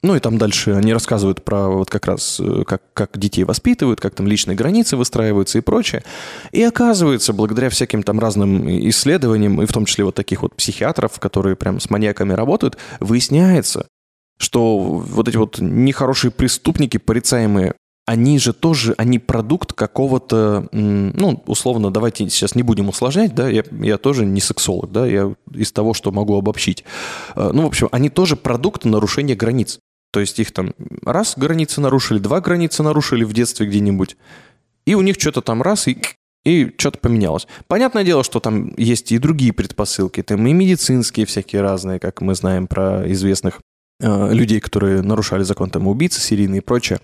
Ну 0.02 0.16
и 0.16 0.20
там 0.20 0.38
дальше 0.38 0.72
они 0.72 0.94
рассказывают 0.94 1.44
про 1.44 1.68
вот 1.68 1.90
как 1.90 2.06
раз, 2.06 2.40
э, 2.40 2.64
как, 2.66 2.82
как 2.94 3.18
детей 3.18 3.44
воспитывают, 3.44 4.00
как 4.00 4.14
там 4.14 4.26
личные 4.26 4.56
границы 4.56 4.96
выстраиваются 4.96 5.58
и 5.58 5.60
прочее. 5.60 6.02
И 6.52 6.62
оказывается, 6.62 7.34
благодаря 7.34 7.68
всяким 7.68 8.02
там 8.02 8.18
разным 8.18 8.66
исследованиям, 8.88 9.60
и 9.60 9.66
в 9.66 9.72
том 9.72 9.84
числе 9.84 10.04
вот 10.04 10.14
таких 10.14 10.40
вот 10.40 10.54
психиатров, 10.54 11.18
которые 11.20 11.54
прям 11.54 11.80
с 11.80 11.90
маньяками 11.90 12.32
работают, 12.32 12.78
выясняется, 13.00 13.88
что 14.38 14.78
вот 14.78 15.28
эти 15.28 15.36
вот 15.36 15.58
нехорошие 15.58 16.30
преступники, 16.30 16.96
порицаемые, 16.96 17.74
они 18.10 18.40
же 18.40 18.52
тоже, 18.52 18.96
они 18.98 19.20
продукт 19.20 19.72
какого-то, 19.72 20.68
ну, 20.72 21.44
условно, 21.46 21.92
давайте 21.92 22.28
сейчас 22.28 22.56
не 22.56 22.64
будем 22.64 22.88
усложнять, 22.88 23.36
да, 23.36 23.48
я, 23.48 23.62
я 23.70 23.98
тоже 23.98 24.26
не 24.26 24.40
сексолог, 24.40 24.90
да, 24.90 25.06
я 25.06 25.32
из 25.54 25.70
того, 25.70 25.94
что 25.94 26.10
могу 26.10 26.36
обобщить. 26.36 26.82
Э, 27.36 27.50
ну, 27.54 27.62
в 27.62 27.66
общем, 27.66 27.88
они 27.92 28.10
тоже 28.10 28.34
продукт 28.34 28.84
нарушения 28.84 29.36
границ. 29.36 29.78
То 30.12 30.18
есть 30.18 30.40
их 30.40 30.50
там 30.50 30.74
раз 31.04 31.34
границы 31.36 31.80
нарушили, 31.80 32.18
два 32.18 32.40
границы 32.40 32.82
нарушили 32.82 33.22
в 33.22 33.32
детстве 33.32 33.68
где-нибудь, 33.68 34.16
и 34.86 34.96
у 34.96 35.02
них 35.02 35.14
что-то 35.16 35.40
там 35.40 35.62
раз, 35.62 35.86
и 35.86 35.96
и 36.44 36.72
что-то 36.78 36.98
поменялось. 36.98 37.46
Понятное 37.68 38.02
дело, 38.02 38.24
что 38.24 38.40
там 38.40 38.74
есть 38.76 39.12
и 39.12 39.18
другие 39.18 39.52
предпосылки, 39.52 40.22
там 40.22 40.44
и 40.48 40.52
медицинские 40.52 41.26
всякие 41.26 41.62
разные, 41.62 42.00
как 42.00 42.22
мы 42.22 42.34
знаем 42.34 42.66
про 42.66 43.08
известных 43.12 43.60
людей, 44.00 44.60
которые 44.60 45.02
нарушали 45.02 45.42
закон, 45.42 45.70
там 45.70 45.86
убийцы 45.86 46.20
серийные 46.20 46.58
и 46.58 46.64
прочее. 46.64 47.00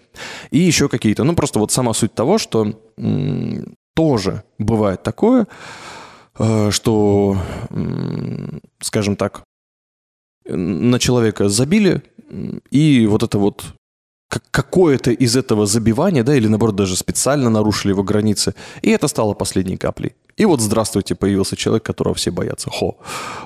И 0.50 0.58
еще 0.58 0.88
какие-то. 0.88 1.24
Ну, 1.24 1.34
просто 1.34 1.58
вот 1.58 1.70
сама 1.70 1.92
суть 1.92 2.14
того, 2.14 2.38
что 2.38 2.72
тоже 3.94 4.42
бывает 4.58 5.02
такое, 5.02 5.46
э, 6.38 6.70
что, 6.70 7.38
скажем 8.80 9.16
так, 9.16 9.42
на 10.48 10.98
человека 10.98 11.48
забили, 11.48 12.02
и 12.70 13.06
вот 13.06 13.22
это 13.22 13.38
вот 13.38 13.64
какое-то 14.50 15.10
из 15.10 15.36
этого 15.36 15.66
забивания, 15.66 16.22
да, 16.22 16.34
или 16.34 16.48
наоборот 16.48 16.76
даже 16.76 16.96
специально 16.96 17.50
нарушили 17.50 17.92
его 17.92 18.02
границы, 18.02 18.54
и 18.82 18.90
это 18.90 19.08
стало 19.08 19.34
последней 19.34 19.76
каплей. 19.76 20.14
И 20.36 20.44
вот 20.44 20.60
здравствуйте, 20.60 21.14
появился 21.14 21.56
человек, 21.56 21.82
которого 21.82 22.14
все 22.14 22.30
боятся. 22.30 22.70
Хо. 22.70 22.98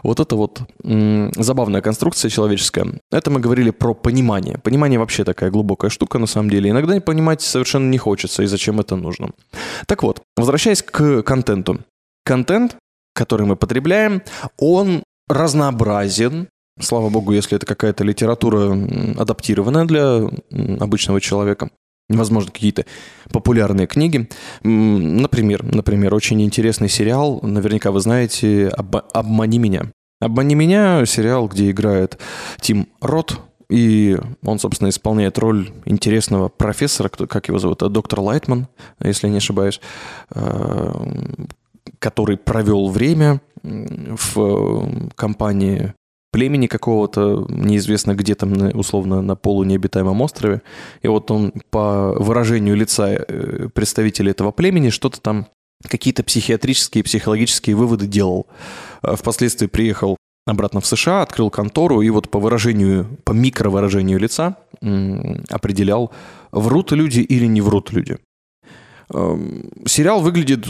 Вот 0.03 0.19
это 0.19 0.35
вот 0.37 0.61
м- 0.83 1.31
забавная 1.37 1.83
конструкция 1.83 2.31
человеческая. 2.31 3.01
Это 3.13 3.31
мы 3.31 3.39
говорили 3.41 3.71
про 3.71 3.95
понимание. 3.95 4.59
Понимание 4.59 4.99
вообще 4.99 5.25
такая 5.25 5.51
глубокая 5.51 5.91
штука 5.91 6.19
на 6.19 6.27
самом 6.27 6.51
деле. 6.51 6.71
Иногда 6.71 7.01
понимать 7.01 7.43
совершенно 7.43 7.89
не 7.89 7.99
хочется, 7.99 8.43
и 8.43 8.47
зачем 8.47 8.81
это 8.81 8.97
нужно. 8.97 9.31
Так 9.87 10.03
вот, 10.03 10.23
возвращаясь 10.37 10.83
к 10.83 11.23
контенту. 11.23 11.79
Контент, 12.25 12.77
который 13.15 13.47
мы 13.47 13.55
потребляем, 13.57 14.23
он 14.59 15.05
разнообразен, 15.29 16.49
Слава 16.79 17.11
богу, 17.11 17.33
если 17.33 17.57
это 17.57 17.67
какая-то 17.67 18.05
литература 18.05 18.73
адаптированная 19.19 19.85
для 19.85 20.31
обычного 20.81 21.21
человека. 21.21 21.71
Возможно, 22.09 22.51
какие-то 22.51 22.87
популярные 23.31 23.87
книги. 23.87 24.29
Например, 24.63 25.63
например, 25.63 26.15
очень 26.15 26.43
интересный 26.43 26.89
сериал, 26.89 27.41
наверняка 27.43 27.93
вы 27.93 28.01
знаете, 28.01 28.69
Об, 28.69 28.97
«Обмани 29.13 29.59
меня». 29.59 29.93
«Обмани 30.21 30.55
меня»— 30.55 31.05
сериал, 31.07 31.47
где 31.49 31.71
играет 31.71 32.19
Тим 32.61 32.89
Рот, 33.01 33.41
и 33.71 34.19
он, 34.45 34.59
собственно, 34.59 34.89
исполняет 34.89 35.39
роль 35.39 35.71
интересного 35.85 36.49
профессора, 36.49 37.09
кто, 37.09 37.29
как 37.29 37.47
его 37.47 37.59
зовут, 37.59 37.79
доктор 37.79 38.21
Лайтман, 38.21 38.67
если 39.01 39.29
не 39.29 39.37
ошибаюсь, 39.37 39.81
э, 40.35 40.93
который 42.01 42.37
провел 42.37 42.89
время 42.89 43.41
в 43.63 45.11
компании 45.15 45.95
племени 46.31 46.67
какого-то, 46.67 47.47
неизвестно 47.49 48.15
где 48.15 48.35
там, 48.35 48.53
условно, 48.75 49.23
на 49.23 49.37
полунеобитаемом 49.37 50.21
острове. 50.21 50.63
И 51.03 51.09
вот 51.09 51.31
он 51.31 51.53
по 51.71 52.13
выражению 52.13 52.77
лица 52.77 53.09
э, 53.11 53.69
представителей 53.75 54.31
этого 54.31 54.53
племени 54.53 54.91
что-то 54.91 55.21
там, 55.21 55.49
какие-то 55.89 56.23
психиатрические, 56.23 57.05
психологические 57.05 57.77
выводы 57.77 58.07
делал. 58.07 58.47
А 59.03 59.17
впоследствии 59.17 59.67
приехал 59.67 60.17
обратно 60.47 60.81
в 60.81 60.87
США, 60.87 61.23
открыл 61.23 61.51
контору 61.51 62.03
и 62.03 62.11
вот 62.11 62.31
по 62.31 62.39
выражению, 62.39 63.19
по 63.25 63.33
микровыражению 63.33 64.19
лица 64.19 64.57
определял, 65.49 66.13
врут 66.53 66.93
люди 66.93 67.21
или 67.21 67.47
не 67.47 67.61
врут 67.61 67.93
люди. 67.93 68.19
Эм, 69.13 69.71
сериал 69.87 70.21
выглядит 70.21 70.67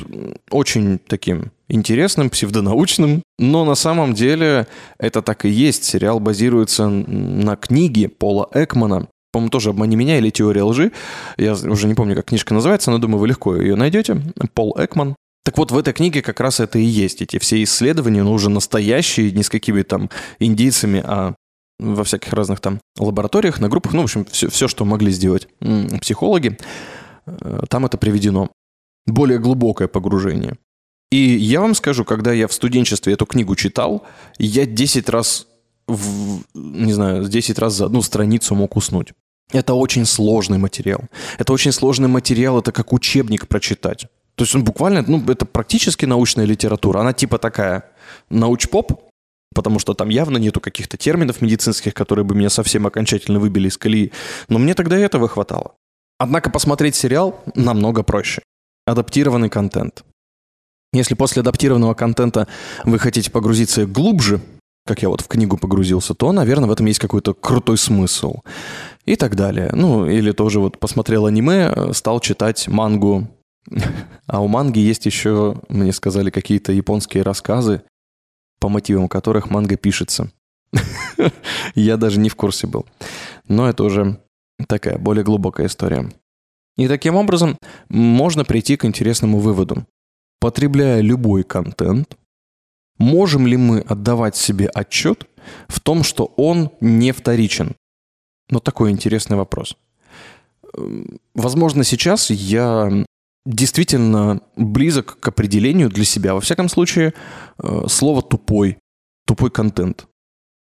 очень 0.50 0.98
таким 0.98 1.52
интересным, 1.68 2.30
псевдонаучным, 2.30 3.22
но 3.38 3.64
на 3.64 3.74
самом 3.74 4.14
деле 4.14 4.66
это 4.98 5.22
так 5.22 5.44
и 5.44 5.48
есть. 5.48 5.84
Сериал 5.84 6.20
базируется 6.20 6.88
на 6.88 7.56
книге 7.56 8.08
Пола 8.08 8.48
Экмана, 8.54 9.08
по-моему, 9.32 9.50
тоже 9.50 9.70
«Обмани 9.70 9.94
меня» 9.94 10.18
или 10.18 10.30
«Теория 10.30 10.62
лжи». 10.62 10.90
Я 11.36 11.52
уже 11.52 11.86
не 11.86 11.94
помню, 11.94 12.16
как 12.16 12.26
книжка 12.26 12.54
называется, 12.54 12.90
но 12.90 12.98
думаю, 12.98 13.20
вы 13.20 13.28
легко 13.28 13.54
ее 13.54 13.76
найдете. 13.76 14.20
Пол 14.54 14.74
Экман. 14.78 15.14
Так 15.44 15.56
вот, 15.56 15.70
в 15.70 15.78
этой 15.78 15.92
книге 15.92 16.20
как 16.22 16.40
раз 16.40 16.60
это 16.60 16.78
и 16.78 16.84
есть. 16.84 17.22
Эти 17.22 17.38
все 17.38 17.62
исследования, 17.62 18.22
но 18.22 18.32
уже 18.32 18.50
настоящие, 18.50 19.30
не 19.30 19.42
с 19.42 19.48
какими 19.48 19.82
там 19.82 20.10
индийцами, 20.38 21.02
а 21.04 21.34
во 21.78 22.04
всяких 22.04 22.32
разных 22.32 22.60
там 22.60 22.80
лабораториях, 22.98 23.60
на 23.60 23.68
группах, 23.68 23.92
ну, 23.92 24.02
в 24.02 24.04
общем, 24.04 24.26
все, 24.30 24.50
все 24.50 24.68
что 24.68 24.84
могли 24.84 25.12
сделать 25.12 25.48
психологи. 26.00 26.58
Э, 27.40 27.62
там 27.68 27.86
это 27.86 27.98
приведено. 27.98 28.50
Более 29.06 29.38
глубокое 29.38 29.88
погружение. 29.88 30.56
И 31.10 31.16
я 31.16 31.60
вам 31.60 31.74
скажу, 31.74 32.04
когда 32.04 32.32
я 32.32 32.46
в 32.46 32.52
студенчестве 32.52 33.14
эту 33.14 33.26
книгу 33.26 33.56
читал, 33.56 34.06
я 34.38 34.66
10 34.66 35.08
раз, 35.08 35.46
в, 35.88 36.42
не 36.54 36.92
знаю, 36.92 37.28
10 37.28 37.58
раз 37.58 37.74
за 37.74 37.86
одну 37.86 38.02
страницу 38.02 38.54
мог 38.54 38.76
уснуть. 38.76 39.12
Это 39.52 39.74
очень 39.74 40.04
сложный 40.04 40.58
материал. 40.58 41.00
Это 41.38 41.52
очень 41.52 41.72
сложный 41.72 42.08
материал, 42.08 42.60
это 42.60 42.70
как 42.70 42.92
учебник 42.92 43.48
прочитать. 43.48 44.06
То 44.36 44.44
есть 44.44 44.54
он 44.54 44.62
буквально, 44.62 45.04
ну, 45.06 45.22
это 45.28 45.44
практически 45.44 46.06
научная 46.06 46.44
литература. 46.44 47.00
Она 47.00 47.12
типа 47.12 47.38
такая 47.38 47.90
науч-поп, 48.30 49.10
потому 49.54 49.80
что 49.80 49.94
там 49.94 50.08
явно 50.08 50.38
нету 50.38 50.60
каких-то 50.60 50.96
терминов 50.96 51.42
медицинских, 51.42 51.92
которые 51.94 52.24
бы 52.24 52.34
меня 52.36 52.50
совсем 52.50 52.86
окончательно 52.86 53.40
выбили 53.40 53.68
из 53.68 53.76
колеи. 53.76 54.12
Но 54.48 54.58
мне 54.58 54.74
тогда 54.74 54.96
этого 54.96 55.26
хватало. 55.28 55.74
Однако 56.20 56.50
посмотреть 56.50 56.96
сериал 56.96 57.42
намного 57.54 58.02
проще. 58.02 58.42
Адаптированный 58.86 59.48
контент. 59.48 60.04
Если 60.92 61.14
после 61.14 61.40
адаптированного 61.40 61.94
контента 61.94 62.46
вы 62.84 62.98
хотите 62.98 63.30
погрузиться 63.30 63.86
глубже, 63.86 64.42
как 64.86 65.00
я 65.00 65.08
вот 65.08 65.22
в 65.22 65.28
книгу 65.28 65.56
погрузился, 65.56 66.12
то, 66.12 66.30
наверное, 66.32 66.68
в 66.68 66.72
этом 66.72 66.84
есть 66.84 66.98
какой-то 66.98 67.32
крутой 67.32 67.78
смысл. 67.78 68.40
И 69.06 69.16
так 69.16 69.34
далее. 69.34 69.70
Ну, 69.72 70.04
или 70.04 70.32
тоже 70.32 70.60
вот 70.60 70.78
посмотрел 70.78 71.24
аниме, 71.24 71.94
стал 71.94 72.20
читать 72.20 72.68
мангу. 72.68 73.26
А 74.26 74.40
у 74.42 74.46
манги 74.46 74.78
есть 74.78 75.06
еще, 75.06 75.56
мне 75.70 75.92
сказали, 75.92 76.30
какие-то 76.30 76.70
японские 76.70 77.22
рассказы, 77.22 77.82
по 78.60 78.68
мотивам 78.68 79.08
которых 79.08 79.48
манга 79.48 79.76
пишется. 79.76 80.30
Я 81.74 81.96
даже 81.96 82.20
не 82.20 82.28
в 82.28 82.36
курсе 82.36 82.66
был. 82.66 82.84
Но 83.48 83.68
это 83.68 83.84
уже 83.84 84.20
Такая 84.68 84.98
более 84.98 85.24
глубокая 85.24 85.66
история. 85.66 86.10
И 86.76 86.88
таким 86.88 87.16
образом 87.16 87.58
можно 87.88 88.44
прийти 88.44 88.76
к 88.76 88.84
интересному 88.84 89.38
выводу. 89.38 89.86
Потребляя 90.40 91.00
любой 91.00 91.42
контент, 91.42 92.16
можем 92.98 93.46
ли 93.46 93.56
мы 93.56 93.80
отдавать 93.80 94.36
себе 94.36 94.66
отчет 94.68 95.28
в 95.68 95.80
том, 95.80 96.02
что 96.02 96.32
он 96.36 96.70
не 96.80 97.12
вторичен? 97.12 97.74
Но 98.48 98.60
такой 98.60 98.90
интересный 98.90 99.36
вопрос. 99.36 99.76
Возможно, 101.34 101.84
сейчас 101.84 102.30
я 102.30 103.04
действительно 103.44 104.40
близок 104.56 105.18
к 105.20 105.28
определению 105.28 105.88
для 105.88 106.04
себя, 106.04 106.34
во 106.34 106.40
всяком 106.40 106.68
случае, 106.68 107.14
э, 107.62 107.84
слово 107.88 108.22
«тупой», 108.22 108.78
«тупой 109.26 109.50
контент». 109.50 110.06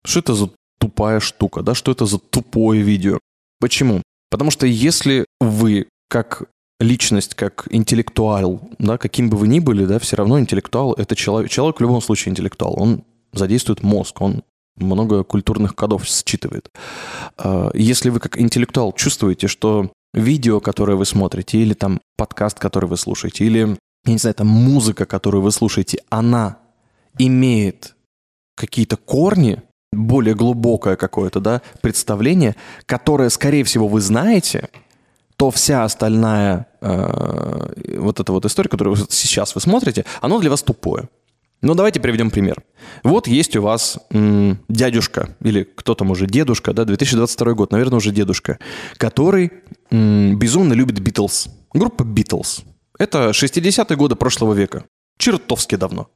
Что 0.05 0.19
это 0.19 0.34
за 0.34 0.49
тупая 0.79 1.19
штука, 1.19 1.62
да? 1.62 1.73
Что 1.73 1.91
это 1.91 2.05
за 2.05 2.19
тупое 2.19 2.81
видео? 2.81 3.19
Почему? 3.59 4.01
Потому 4.29 4.51
что 4.51 4.65
если 4.65 5.25
вы 5.39 5.87
как 6.09 6.43
личность, 6.79 7.35
как 7.35 7.67
интеллектуал, 7.69 8.69
да, 8.79 8.97
каким 8.97 9.29
бы 9.29 9.37
вы 9.37 9.47
ни 9.47 9.59
были, 9.59 9.85
да, 9.85 9.99
все 9.99 10.17
равно 10.17 10.39
интеллектуал– 10.39 10.93
это 10.97 11.15
человек. 11.15 11.49
Человек 11.49 11.77
в 11.77 11.81
любом 11.81 12.01
случае 12.01 12.31
интеллектуал. 12.31 12.75
Он 12.77 13.03
задействует 13.31 13.83
мозг, 13.83 14.21
он 14.21 14.43
много 14.77 15.23
культурных 15.23 15.75
кодов 15.75 16.05
считывает. 16.05 16.69
А, 17.37 17.71
если 17.73 18.09
вы 18.09 18.19
как 18.19 18.39
интеллектуал 18.39 18.93
чувствуете, 18.93 19.47
что 19.47 19.91
видео, 20.13 20.59
которое 20.59 20.95
вы 20.95 21.05
смотрите, 21.05 21.59
или 21.59 21.73
там 21.73 22.01
подкаст, 22.17 22.59
который 22.59 22.89
вы 22.89 22.97
слушаете, 22.97 23.45
или, 23.45 23.77
я 24.05 24.11
не 24.11 24.17
знаю, 24.17 24.35
там 24.35 24.47
музыка, 24.47 25.05
которую 25.05 25.41
вы 25.41 25.51
слушаете, 25.51 25.99
она 26.09 26.59
имеет 27.17 27.95
какие-то 28.55 28.97
корни, 28.97 29.61
более 29.95 30.36
глубокое 30.36 30.95
какое-то, 30.95 31.39
да, 31.39 31.62
представление, 31.81 32.55
которое, 32.86 33.29
скорее 33.29 33.63
всего, 33.63 33.88
вы 33.88 34.01
знаете, 34.01 34.69
то 35.38 35.51
вся 35.51 35.84
остальная 35.84 36.67
э, 36.81 37.97
вот 37.97 38.19
эта 38.19 38.31
вот 38.31 38.45
история, 38.45 38.69
которую 38.69 38.95
сейчас 39.10 39.55
вы 39.55 39.62
смотрите, 39.62 40.05
она 40.21 40.39
для 40.39 40.49
вас 40.49 40.63
тупое. 40.63 41.10
Но 41.62 41.73
давайте 41.73 41.99
приведем 41.99 42.29
пример. 42.29 42.63
Вот 43.03 43.27
есть 43.27 43.55
у 43.55 43.62
вас 43.62 43.97
м, 44.12 44.60
дядюшка, 44.69 45.36
или 45.41 45.63
кто 45.63 45.95
там 45.95 46.12
уже, 46.12 46.27
дедушка, 46.27 46.73
да, 46.73 46.86
2022 46.86 47.53
год, 47.53 47.71
наверное, 47.71 47.97
уже 47.97 48.12
дедушка, 48.12 48.60
который 48.97 49.51
м, 49.89 50.38
безумно 50.38 50.73
любит 50.73 50.99
Битлз. 50.99 51.47
Группа 51.73 52.03
Битлз. 52.03 52.62
Это 52.99 53.31
60-е 53.31 53.97
годы 53.97 54.15
прошлого 54.15 54.53
века. 54.53 54.86
Чертовски 55.17 55.75
давно. 55.75 56.08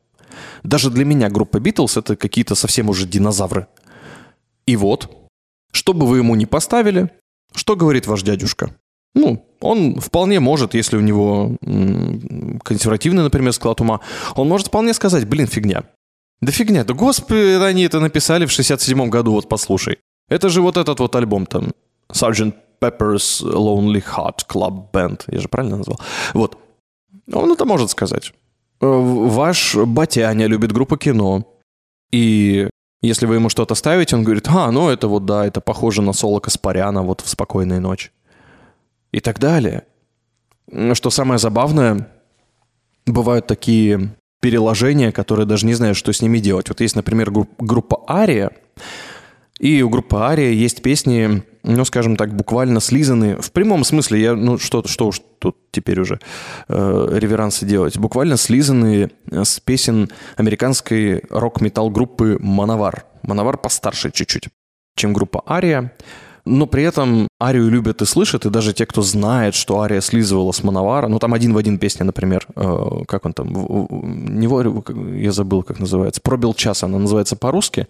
Даже 0.63 0.89
для 0.89 1.05
меня 1.05 1.29
группа 1.29 1.59
Битлз 1.59 1.97
это 1.97 2.15
какие-то 2.15 2.55
совсем 2.55 2.89
уже 2.89 3.07
динозавры. 3.07 3.67
И 4.65 4.75
вот, 4.75 5.09
что 5.71 5.93
бы 5.93 6.05
вы 6.05 6.17
ему 6.17 6.35
ни 6.35 6.45
поставили, 6.45 7.09
что 7.55 7.75
говорит 7.75 8.07
ваш 8.07 8.23
дядюшка? 8.23 8.75
Ну, 9.15 9.45
он 9.59 9.99
вполне 9.99 10.39
может, 10.39 10.75
если 10.75 10.97
у 10.97 11.01
него 11.01 11.57
консервативный, 12.63 13.23
например, 13.23 13.53
склад 13.53 13.81
ума, 13.81 14.01
он 14.35 14.47
может 14.47 14.67
вполне 14.67 14.93
сказать, 14.93 15.27
блин, 15.27 15.47
фигня. 15.47 15.83
Да 16.41 16.51
фигня, 16.51 16.83
да 16.83 16.93
господи, 16.93 17.61
они 17.63 17.83
это 17.83 17.99
написали 17.99 18.45
в 18.45 18.49
67-м 18.49 19.09
году, 19.09 19.31
вот 19.31 19.49
послушай. 19.49 19.97
Это 20.29 20.49
же 20.49 20.61
вот 20.61 20.77
этот 20.77 20.99
вот 20.99 21.15
альбом 21.15 21.45
там, 21.45 21.71
Sgt. 22.11 22.53
Pepper's 22.79 23.43
Lonely 23.43 24.01
Heart 24.01 24.47
Club 24.47 24.91
Band, 24.93 25.23
я 25.27 25.39
же 25.39 25.49
правильно 25.49 25.77
назвал? 25.77 25.99
Вот. 26.33 26.57
Он 27.33 27.51
это 27.51 27.65
может 27.65 27.89
сказать. 27.89 28.33
Э, 28.81 28.85
Ваш 28.85 29.75
батяня 29.75 30.47
любит 30.47 30.71
группу 30.71 30.97
кино, 30.97 31.47
и 32.11 32.67
если 33.01 33.25
вы 33.25 33.35
ему 33.35 33.49
что-то 33.49 33.75
ставите, 33.75 34.15
он 34.15 34.23
говорит, 34.23 34.47
а, 34.49 34.71
ну 34.71 34.89
это 34.89 35.07
вот 35.07 35.25
да, 35.25 35.45
это 35.45 35.61
похоже 35.61 36.01
на 36.01 36.13
соло 36.13 36.39
Каспаряна 36.39 37.01
вот 37.03 37.21
в 37.21 37.29
«Спокойную 37.29 37.81
ночь» 37.81 38.11
и 39.11 39.19
так 39.19 39.39
далее. 39.39 39.83
Что 40.93 41.09
самое 41.09 41.39
забавное, 41.39 42.09
бывают 43.05 43.47
такие 43.47 44.15
переложения, 44.41 45.11
которые 45.11 45.45
даже 45.45 45.65
не 45.65 45.73
знаю, 45.73 45.95
что 45.95 46.13
с 46.13 46.21
ними 46.21 46.39
делать. 46.39 46.69
Вот 46.69 46.81
есть, 46.81 46.95
например, 46.95 47.31
групп- 47.31 47.55
группа 47.57 48.03
Ария, 48.07 48.51
и 49.59 49.81
у 49.81 49.89
группы 49.89 50.15
Ария 50.17 50.51
есть 50.51 50.81
песни, 50.81 51.43
ну, 51.63 51.85
скажем 51.85 52.15
так, 52.15 52.33
буквально 52.33 52.79
слизаны. 52.79 53.35
В 53.35 53.51
прямом 53.51 53.83
смысле, 53.83 54.21
я, 54.21 54.35
ну, 54.35 54.57
что, 54.57 54.83
что 54.87 55.07
уж 55.07 55.21
тут 55.39 55.57
теперь 55.71 55.99
уже 55.99 56.19
э, 56.69 57.09
реверансы 57.13 57.65
делать. 57.65 57.97
Буквально 57.97 58.37
слизанные 58.37 59.11
с 59.29 59.59
песен 59.59 60.09
американской 60.37 61.23
рок-метал 61.29 61.89
группы 61.89 62.37
Мановар. 62.39 63.05
Мановар 63.23 63.57
постарше 63.57 64.11
чуть-чуть, 64.11 64.47
чем 64.95 65.13
группа 65.13 65.43
Ария. 65.45 65.91
Но 66.45 66.65
при 66.65 66.83
этом 66.83 67.27
Арию 67.39 67.69
любят 67.69 68.01
и 68.01 68.05
слышат, 68.05 68.45
и 68.45 68.49
даже 68.49 68.73
те, 68.73 68.85
кто 68.85 69.01
знает, 69.01 69.55
что 69.55 69.81
Ария 69.81 69.99
слизывала 70.01 70.53
с 70.53 70.63
Мановара, 70.63 71.07
ну 71.09 71.19
там 71.19 71.33
один 71.33 71.53
в 71.53 71.57
один 71.57 71.77
песня, 71.77 72.05
например, 72.05 72.47
э, 72.55 73.03
как 73.07 73.25
он 73.25 73.33
там, 73.33 73.47
не 73.49 74.47
вор- 74.47 74.83
я 75.15 75.31
забыл, 75.33 75.63
как 75.63 75.79
называется, 75.79 76.21
«Пробил 76.21 76.53
час», 76.53 76.83
она 76.83 76.97
называется 76.97 77.35
по-русски. 77.35 77.87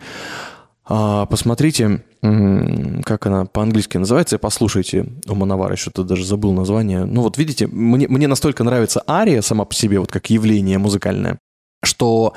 А, 0.91 1.27
посмотрите, 1.27 2.03
как 2.21 3.27
она 3.27 3.45
по-английски 3.45 3.97
называется, 3.97 4.37
и 4.37 4.39
послушайте 4.39 5.05
у 5.27 5.35
Мановара, 5.35 5.75
что-то 5.75 6.03
даже 6.03 6.25
забыл 6.25 6.51
название. 6.51 7.05
Ну 7.05 7.21
вот 7.21 7.37
видите, 7.37 7.67
мне, 7.67 8.07
мне 8.07 8.27
настолько 8.27 8.63
нравится 8.63 9.03
ария 9.07 9.41
сама 9.41 9.65
по 9.65 9.75
себе, 9.75 9.99
вот 9.99 10.11
как 10.11 10.31
явление 10.31 10.79
музыкальное, 10.79 11.37
что 11.83 12.33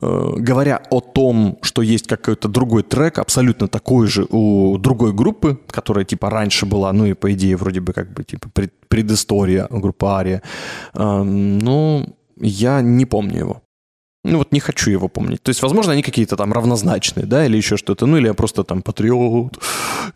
э, 0.00 0.32
говоря 0.36 0.80
о 0.90 1.00
том, 1.00 1.58
что 1.62 1.82
есть 1.82 2.06
какой-то 2.06 2.46
другой 2.46 2.84
трек, 2.84 3.18
абсолютно 3.18 3.66
такой 3.66 4.06
же 4.06 4.24
у 4.30 4.78
другой 4.78 5.12
группы, 5.12 5.58
которая 5.66 6.04
типа 6.04 6.30
раньше 6.30 6.66
была, 6.66 6.92
ну 6.92 7.06
и 7.06 7.14
по 7.14 7.32
идее 7.32 7.56
вроде 7.56 7.80
бы 7.80 7.92
как 7.92 8.12
бы 8.12 8.22
типа 8.22 8.48
пред- 8.54 8.86
предыстория 8.86 9.66
группы 9.68 10.06
Ария, 10.06 10.42
э, 10.94 11.22
ну, 11.22 12.06
я 12.40 12.82
не 12.82 13.04
помню 13.04 13.38
его. 13.38 13.62
Ну 14.24 14.38
вот 14.38 14.52
не 14.52 14.60
хочу 14.60 14.90
его 14.90 15.08
помнить. 15.08 15.42
То 15.42 15.50
есть, 15.50 15.62
возможно, 15.62 15.92
они 15.92 16.02
какие-то 16.02 16.36
там 16.36 16.52
равнозначные, 16.52 17.26
да, 17.26 17.46
или 17.46 17.56
еще 17.56 17.76
что-то. 17.76 18.06
Ну 18.06 18.18
или 18.18 18.26
я 18.26 18.34
просто 18.34 18.64
там 18.64 18.82
патриот, 18.82 19.58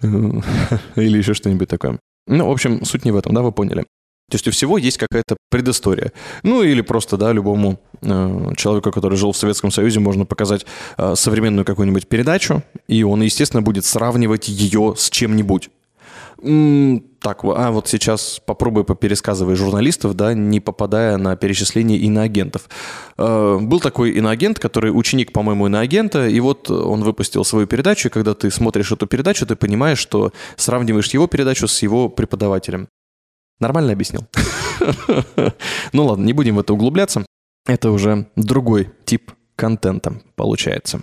э, 0.02 0.06
или 0.96 1.18
еще 1.18 1.34
что-нибудь 1.34 1.68
такое. 1.68 1.98
Ну, 2.26 2.48
в 2.48 2.50
общем, 2.50 2.84
суть 2.84 3.04
не 3.04 3.12
в 3.12 3.16
этом, 3.16 3.34
да, 3.34 3.42
вы 3.42 3.52
поняли. 3.52 3.84
То 4.30 4.36
есть 4.36 4.48
у 4.48 4.50
всего 4.50 4.78
есть 4.78 4.98
какая-то 4.98 5.36
предыстория. 5.50 6.12
Ну 6.42 6.62
или 6.62 6.80
просто, 6.80 7.16
да, 7.16 7.32
любому 7.32 7.78
э, 8.00 8.52
человеку, 8.56 8.90
который 8.90 9.16
жил 9.16 9.32
в 9.32 9.36
Советском 9.36 9.70
Союзе, 9.70 10.00
можно 10.00 10.24
показать 10.24 10.66
э, 10.96 11.14
современную 11.14 11.64
какую-нибудь 11.64 12.08
передачу, 12.08 12.62
и 12.88 13.02
он, 13.02 13.22
естественно, 13.22 13.62
будет 13.62 13.84
сравнивать 13.84 14.48
ее 14.48 14.94
с 14.96 15.10
чем-нибудь. 15.10 15.70
Так, 16.44 17.42
а 17.42 17.70
вот 17.70 17.88
сейчас 17.88 18.38
попробуй 18.44 18.84
попересказывай 18.84 19.54
журналистов, 19.56 20.14
да, 20.14 20.34
не 20.34 20.60
попадая 20.60 21.16
на 21.16 21.36
перечисление 21.36 21.98
иноагентов. 21.98 22.68
Э, 23.16 23.58
Был 23.60 23.80
такой 23.80 24.10
иноагент, 24.10 24.58
который 24.58 24.90
ученик, 24.90 25.32
по-моему, 25.32 25.66
иноагента, 25.66 26.28
и 26.28 26.38
вот 26.40 26.70
он 26.70 27.02
выпустил 27.02 27.44
свою 27.44 27.66
передачу, 27.66 28.08
и 28.08 28.10
когда 28.10 28.34
ты 28.34 28.50
смотришь 28.50 28.92
эту 28.92 29.06
передачу, 29.06 29.46
ты 29.46 29.56
понимаешь, 29.56 29.98
что 29.98 30.32
сравниваешь 30.56 31.08
его 31.14 31.26
передачу 31.26 31.66
с 31.66 31.82
его 31.82 32.10
преподавателем. 32.10 32.88
Нормально 33.58 33.92
объяснил? 33.92 34.26
Ну 35.92 36.06
ладно, 36.06 36.24
не 36.24 36.32
будем 36.32 36.56
в 36.56 36.58
это 36.58 36.74
углубляться. 36.74 37.24
Это 37.66 37.90
уже 37.90 38.26
другой 38.36 38.90
тип 39.06 39.32
контента 39.56 40.20
получается. 40.36 41.00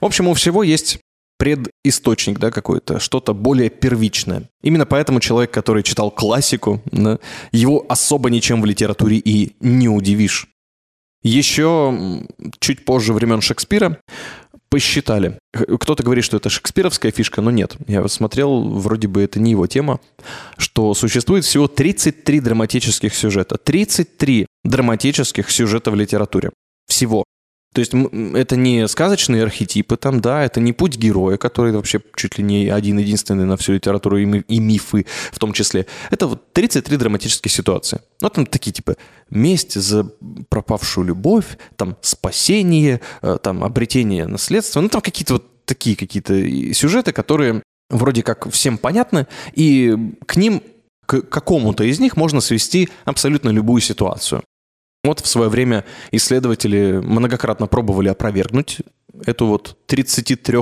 В 0.00 0.04
общем, 0.04 0.26
у 0.28 0.34
всего 0.34 0.62
есть 0.62 0.98
предисточник, 1.42 2.38
да, 2.38 2.52
какой-то, 2.52 3.00
что-то 3.00 3.34
более 3.34 3.68
первичное. 3.68 4.48
Именно 4.62 4.86
поэтому 4.86 5.18
человек, 5.18 5.50
который 5.50 5.82
читал 5.82 6.12
классику, 6.12 6.80
да, 6.92 7.18
его 7.50 7.84
особо 7.88 8.30
ничем 8.30 8.62
в 8.62 8.64
литературе 8.64 9.16
и 9.16 9.56
не 9.58 9.88
удивишь. 9.88 10.46
Еще 11.24 12.22
чуть 12.60 12.84
позже 12.84 13.12
времен 13.12 13.40
Шекспира 13.40 13.98
посчитали. 14.70 15.36
Кто-то 15.52 16.04
говорит, 16.04 16.22
что 16.22 16.36
это 16.36 16.48
шекспировская 16.48 17.10
фишка, 17.10 17.40
но 17.40 17.50
нет. 17.50 17.76
Я 17.88 18.06
смотрел, 18.06 18.62
вроде 18.68 19.08
бы 19.08 19.20
это 19.20 19.40
не 19.40 19.50
его 19.50 19.66
тема, 19.66 19.98
что 20.58 20.94
существует 20.94 21.44
всего 21.44 21.66
33 21.66 22.38
драматических 22.38 23.12
сюжета. 23.16 23.58
33 23.58 24.46
драматических 24.62 25.50
сюжета 25.50 25.90
в 25.90 25.96
литературе. 25.96 26.52
Всего. 26.86 27.24
То 27.72 27.80
есть 27.80 27.92
это 28.34 28.56
не 28.56 28.86
сказочные 28.86 29.42
архетипы 29.42 29.96
там, 29.96 30.20
да, 30.20 30.44
это 30.44 30.60
не 30.60 30.72
путь 30.72 30.96
героя, 30.98 31.38
который 31.38 31.72
вообще 31.72 32.00
чуть 32.16 32.38
ли 32.38 32.44
не 32.44 32.68
один-единственный 32.68 33.46
на 33.46 33.56
всю 33.56 33.72
литературу 33.72 34.18
и, 34.18 34.26
ми- 34.26 34.44
и 34.46 34.58
мифы 34.58 35.06
в 35.32 35.38
том 35.38 35.52
числе. 35.52 35.86
Это 36.10 36.26
вот 36.26 36.52
33 36.52 36.96
драматические 36.98 37.50
ситуации. 37.50 38.00
Ну, 38.20 38.28
там 38.28 38.44
такие 38.44 38.72
типа 38.72 38.96
месть 39.30 39.80
за 39.80 40.04
пропавшую 40.50 41.06
любовь, 41.06 41.56
там 41.76 41.96
спасение, 42.02 43.00
э, 43.22 43.38
там 43.42 43.64
обретение 43.64 44.26
наследства. 44.26 44.82
Ну, 44.82 44.88
там 44.88 45.00
какие-то 45.00 45.34
вот 45.34 45.64
такие 45.64 45.96
какие-то 45.96 46.34
сюжеты, 46.74 47.12
которые 47.12 47.62
вроде 47.88 48.22
как 48.22 48.50
всем 48.50 48.76
понятны, 48.76 49.26
и 49.54 49.96
к 50.26 50.36
ним, 50.36 50.62
к 51.06 51.22
какому-то 51.22 51.84
из 51.84 52.00
них 52.00 52.16
можно 52.16 52.40
свести 52.40 52.88
абсолютно 53.04 53.50
любую 53.50 53.80
ситуацию. 53.80 54.42
Вот 55.04 55.18
в 55.18 55.26
свое 55.26 55.48
время 55.48 55.84
исследователи 56.12 57.00
многократно 57.02 57.66
пробовали 57.66 58.08
опровергнуть 58.08 58.78
эту 59.26 59.46
вот 59.46 59.76
33 59.86 60.58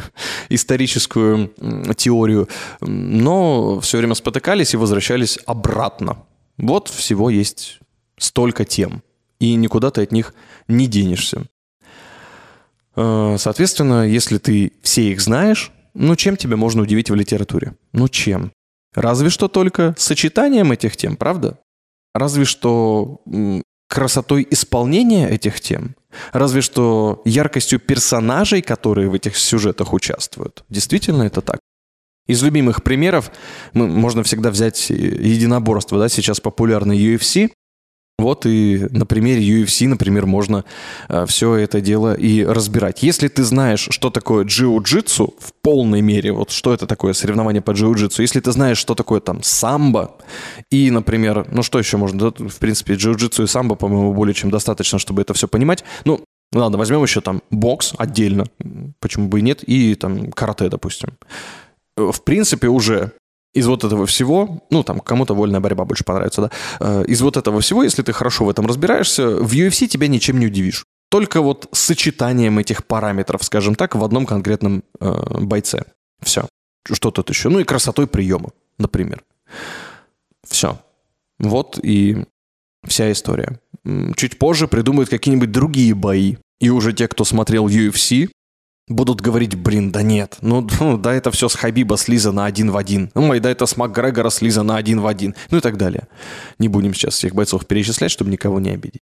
историческую 0.50 1.52
теорию, 1.96 2.48
но 2.80 3.80
все 3.80 3.98
время 3.98 4.14
спотыкались 4.14 4.74
и 4.74 4.76
возвращались 4.76 5.38
обратно. 5.46 6.18
Вот 6.58 6.88
всего 6.88 7.30
есть 7.30 7.78
столько 8.18 8.66
тем, 8.66 9.02
и 9.40 9.54
никуда 9.54 9.90
ты 9.90 10.02
от 10.02 10.12
них 10.12 10.34
не 10.68 10.86
денешься. 10.86 11.46
Э, 12.94 13.36
Соответственно, 13.38 14.06
если 14.06 14.36
ты 14.36 14.72
все 14.82 15.12
их 15.12 15.20
знаешь, 15.22 15.72
ну 15.94 16.14
чем 16.14 16.36
тебя 16.36 16.56
можно 16.56 16.82
удивить 16.82 17.10
в 17.10 17.14
литературе? 17.14 17.74
Ну 17.92 18.08
чем? 18.08 18.52
Разве 18.94 19.30
что 19.30 19.48
только 19.48 19.94
сочетанием 19.96 20.72
этих 20.72 20.96
тем, 20.96 21.16
правда? 21.16 21.58
Разве 22.14 22.44
что 22.44 23.20
красотой 23.88 24.46
исполнения 24.50 25.28
этих 25.28 25.60
тем, 25.60 25.96
разве 26.32 26.60
что 26.60 27.22
яркостью 27.24 27.80
персонажей, 27.80 28.62
которые 28.62 29.08
в 29.08 29.14
этих 29.14 29.36
сюжетах 29.36 29.92
участвуют. 29.92 30.64
Действительно 30.68 31.24
это 31.24 31.40
так. 31.40 31.58
Из 32.26 32.42
любимых 32.42 32.82
примеров 32.82 33.32
мы- 33.72 33.88
можно 33.88 34.22
всегда 34.22 34.50
взять 34.50 34.90
единоборство, 34.90 35.98
да, 35.98 36.08
сейчас 36.10 36.40
популярный 36.40 36.98
UFC. 36.98 37.50
Вот 38.18 38.46
и 38.46 38.88
на 38.90 39.06
примере 39.06 39.42
UFC, 39.42 39.86
например, 39.86 40.26
можно 40.26 40.64
все 41.26 41.54
это 41.54 41.80
дело 41.80 42.14
и 42.14 42.44
разбирать. 42.44 43.04
Если 43.04 43.28
ты 43.28 43.44
знаешь, 43.44 43.86
что 43.90 44.10
такое 44.10 44.44
джиу-джитсу 44.44 45.34
в 45.38 45.52
полной 45.62 46.00
мере, 46.00 46.32
вот 46.32 46.50
что 46.50 46.74
это 46.74 46.88
такое 46.88 47.12
соревнование 47.12 47.62
по 47.62 47.70
джиу-джитсу, 47.70 48.22
если 48.22 48.40
ты 48.40 48.50
знаешь, 48.50 48.78
что 48.78 48.96
такое 48.96 49.20
там 49.20 49.42
самбо, 49.44 50.16
и, 50.68 50.90
например, 50.90 51.46
ну 51.52 51.62
что 51.62 51.78
еще 51.78 51.96
можно, 51.96 52.32
да, 52.32 52.44
в 52.48 52.58
принципе, 52.58 52.94
джиу-джитсу 52.94 53.44
и 53.44 53.46
самбо, 53.46 53.76
по-моему, 53.76 54.12
более 54.12 54.34
чем 54.34 54.50
достаточно, 54.50 54.98
чтобы 54.98 55.22
это 55.22 55.32
все 55.34 55.46
понимать. 55.46 55.84
Ну, 56.04 56.20
ладно, 56.52 56.76
возьмем 56.76 57.02
еще 57.04 57.20
там 57.20 57.40
бокс 57.50 57.94
отдельно, 57.98 58.46
почему 58.98 59.28
бы 59.28 59.38
и 59.38 59.42
нет, 59.42 59.62
и 59.62 59.94
там 59.94 60.32
карате, 60.32 60.68
допустим. 60.68 61.10
Э, 61.96 62.10
В 62.12 62.24
принципе, 62.24 62.66
уже 62.66 63.12
из 63.58 63.66
вот 63.66 63.84
этого 63.84 64.06
всего, 64.06 64.62
ну, 64.70 64.82
там, 64.82 65.00
кому-то 65.00 65.34
вольная 65.34 65.60
борьба 65.60 65.84
больше 65.84 66.04
понравится, 66.04 66.42
да, 66.42 66.50
э, 66.80 67.04
из 67.08 67.20
вот 67.20 67.36
этого 67.36 67.60
всего, 67.60 67.82
если 67.82 68.02
ты 68.02 68.12
хорошо 68.12 68.44
в 68.44 68.50
этом 68.50 68.66
разбираешься, 68.66 69.28
в 69.28 69.52
UFC 69.52 69.86
тебя 69.86 70.08
ничем 70.08 70.38
не 70.38 70.46
удивишь. 70.46 70.84
только 71.10 71.40
вот 71.40 71.68
сочетанием 71.72 72.58
этих 72.58 72.84
параметров, 72.84 73.42
скажем 73.42 73.74
так, 73.74 73.94
в 73.94 74.04
одном 74.04 74.26
конкретном 74.26 74.82
э, 75.00 75.40
бойце. 75.40 75.84
Все. 76.22 76.46
Что 76.92 77.10
тут 77.10 77.30
еще? 77.30 77.48
Ну 77.48 77.60
и 77.60 77.64
красотой 77.64 78.06
приема, 78.06 78.50
например. 78.78 79.22
Все. 80.46 80.78
Вот 81.38 81.78
и 81.82 82.24
вся 82.86 83.10
история. 83.10 83.58
Чуть 84.16 84.38
позже 84.38 84.68
придумают 84.68 85.08
какие-нибудь 85.08 85.50
другие 85.50 85.94
бои. 85.94 86.36
И 86.60 86.70
уже 86.70 86.92
те, 86.92 87.08
кто 87.08 87.24
смотрел 87.24 87.68
UFC, 87.68 88.28
будут 88.88 89.20
говорить, 89.20 89.54
блин, 89.54 89.90
да 89.90 90.02
нет, 90.02 90.38
ну, 90.40 90.66
ну, 90.80 90.96
да 90.96 91.14
это 91.14 91.30
все 91.30 91.48
с 91.48 91.54
Хабиба 91.54 91.96
слизано 91.96 92.44
один 92.44 92.70
в 92.70 92.76
один. 92.76 93.10
Ну, 93.14 93.34
и 93.34 93.40
да 93.40 93.50
это 93.50 93.66
с 93.66 93.76
Макгрегора 93.76 94.30
слизано 94.30 94.76
один 94.76 95.00
в 95.00 95.06
один. 95.06 95.34
Ну 95.50 95.58
и 95.58 95.60
так 95.60 95.76
далее. 95.76 96.08
Не 96.58 96.68
будем 96.68 96.94
сейчас 96.94 97.14
всех 97.14 97.34
бойцов 97.34 97.66
перечислять, 97.66 98.10
чтобы 98.10 98.30
никого 98.30 98.60
не 98.60 98.70
обидеть. 98.70 99.02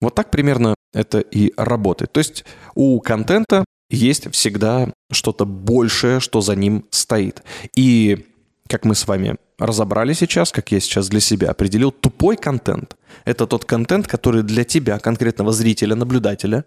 Вот 0.00 0.14
так 0.14 0.30
примерно 0.30 0.74
это 0.92 1.20
и 1.20 1.52
работает. 1.56 2.12
То 2.12 2.18
есть 2.18 2.44
у 2.74 3.00
контента 3.00 3.64
есть 3.90 4.30
всегда 4.32 4.92
что-то 5.10 5.44
большее, 5.44 6.20
что 6.20 6.40
за 6.40 6.56
ним 6.56 6.84
стоит. 6.90 7.42
И 7.76 8.26
как 8.68 8.84
мы 8.84 8.94
с 8.94 9.06
вами 9.06 9.36
разобрали 9.58 10.12
сейчас, 10.12 10.52
как 10.52 10.72
я 10.72 10.80
сейчас 10.80 11.08
для 11.08 11.20
себя 11.20 11.50
определил, 11.50 11.92
тупой 11.92 12.36
контент– 12.36 12.96
это 13.24 13.46
тот 13.46 13.64
контент, 13.64 14.06
который 14.06 14.42
для 14.42 14.64
тебя, 14.64 14.98
конкретного 14.98 15.52
зрителя, 15.52 15.94
наблюдателя, 15.94 16.64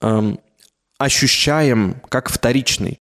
эм, 0.00 0.38
ощущаем 1.04 2.00
как 2.08 2.28
вторичный. 2.28 2.98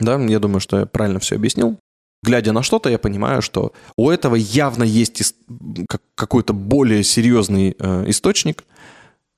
Да, 0.00 0.20
я 0.20 0.38
думаю, 0.38 0.60
что 0.60 0.80
я 0.80 0.86
правильно 0.86 1.20
все 1.20 1.36
объяснил. 1.36 1.78
Глядя 2.24 2.52
на 2.52 2.62
что-то, 2.62 2.88
я 2.88 2.98
понимаю, 2.98 3.42
что 3.42 3.72
у 3.96 4.08
этого 4.10 4.36
явно 4.36 4.84
есть 4.84 5.34
какой-то 6.14 6.52
более 6.52 7.02
серьезный 7.02 7.74
э, 7.76 8.04
источник, 8.08 8.64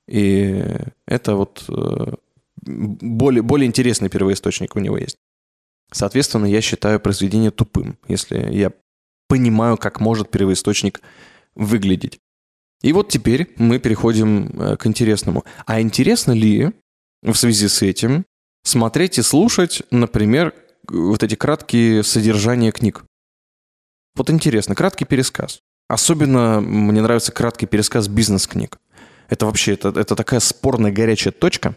и 0.07 0.63
это 1.07 1.35
вот 1.35 1.65
э, 1.67 2.13
более, 2.61 3.41
более 3.41 3.67
интересный 3.67 4.09
первоисточник 4.09 4.75
у 4.75 4.79
него 4.79 4.97
есть. 4.97 5.17
Соответственно, 5.91 6.45
я 6.45 6.61
считаю 6.61 6.99
произведение 6.99 7.51
тупым, 7.51 7.97
если 8.07 8.37
я 8.51 8.71
понимаю, 9.27 9.77
как 9.77 9.99
может 9.99 10.29
первоисточник 10.29 11.01
выглядеть. 11.55 12.19
И 12.81 12.93
вот 12.93 13.09
теперь 13.09 13.53
мы 13.57 13.79
переходим 13.79 14.61
э, 14.61 14.77
к 14.77 14.85
интересному. 14.85 15.43
А 15.65 15.81
интересно 15.81 16.33
ли 16.33 16.71
в 17.33 17.37
связи 17.37 17.67
с 17.67 17.81
этим 17.81 18.25
смотреть 18.63 19.17
и 19.17 19.21
слушать, 19.21 19.83
например, 19.91 20.53
вот 20.87 21.23
эти 21.23 21.35
краткие 21.35 22.03
содержания 22.03 22.71
книг? 22.71 23.03
Вот 24.15 24.29
интересно, 24.29 24.75
краткий 24.75 25.05
пересказ. 25.05 25.59
Особенно 25.87 26.61
мне 26.61 27.01
нравится 27.01 27.31
краткий 27.31 27.67
пересказ 27.67 28.07
бизнес-книг. 28.07 28.77
Это 29.29 29.45
вообще, 29.45 29.73
это, 29.73 29.89
это 29.89 30.15
такая 30.15 30.39
спорная 30.39 30.91
горячая 30.91 31.31
точка. 31.31 31.75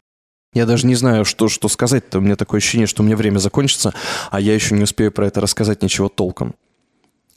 Я 0.54 0.64
даже 0.64 0.86
не 0.86 0.94
знаю, 0.94 1.24
что, 1.24 1.48
что 1.48 1.68
сказать-то. 1.68 2.18
У 2.18 2.20
меня 2.20 2.36
такое 2.36 2.58
ощущение, 2.58 2.86
что 2.86 3.02
у 3.02 3.06
меня 3.06 3.16
время 3.16 3.38
закончится, 3.38 3.92
а 4.30 4.40
я 4.40 4.54
еще 4.54 4.74
не 4.74 4.82
успею 4.82 5.12
про 5.12 5.26
это 5.26 5.40
рассказать 5.40 5.82
ничего 5.82 6.08
толком. 6.08 6.54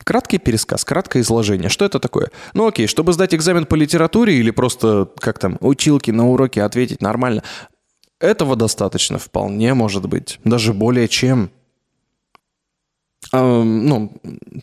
Краткий 0.04 0.40
пересказ, 0.40 0.84
краткое 0.84 1.22
изложение. 1.22 1.70
Что 1.70 1.86
это 1.86 2.00
такое? 2.00 2.32
Ну 2.54 2.68
окей, 2.68 2.88
чтобы 2.88 3.14
сдать 3.14 3.36
экзамен 3.36 3.66
по 3.66 3.76
литературе 3.76 4.36
или 4.36 4.50
просто, 4.50 5.10
как 5.20 5.38
там, 5.38 5.58
училки 5.60 6.10
на 6.10 6.28
уроке 6.28 6.64
ответить 6.64 7.02
нормально, 7.02 7.44
этого 8.22 8.56
достаточно 8.56 9.18
вполне 9.18 9.74
может 9.74 10.08
быть. 10.08 10.40
Даже 10.44 10.74
более 10.74 11.08
чем. 11.08 11.52
А, 13.32 13.64
ну, 13.64 14.12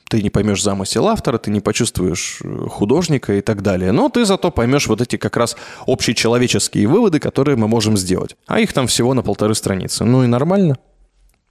ты 0.09 0.23
не 0.23 0.31
поймешь 0.31 0.63
замысел 0.63 1.09
автора, 1.09 1.39
ты 1.39 1.51
не 1.51 1.61
почувствуешь 1.61 2.41
э, 2.43 2.67
художника 2.69 3.35
и 3.35 3.41
так 3.41 3.63
далее. 3.63 3.93
Но 3.93 4.09
ты 4.09 4.25
зато 4.25 4.51
поймешь 4.51 4.89
вот 4.89 5.01
эти 5.01 5.17
как 5.17 5.37
раз 5.37 5.57
общечеловеческие 5.87 6.87
выводы, 6.87 7.19
которые 7.19 7.57
мы 7.57 7.69
можем 7.69 7.97
сделать. 7.97 8.37
А 8.47 8.61
их 8.61 8.73
там 8.73 8.87
всего 8.87 9.15
на 9.15 9.23
полторы 9.23 9.55
страницы. 9.55 10.05
Ну 10.05 10.25
и 10.25 10.27
нормально. 10.27 10.79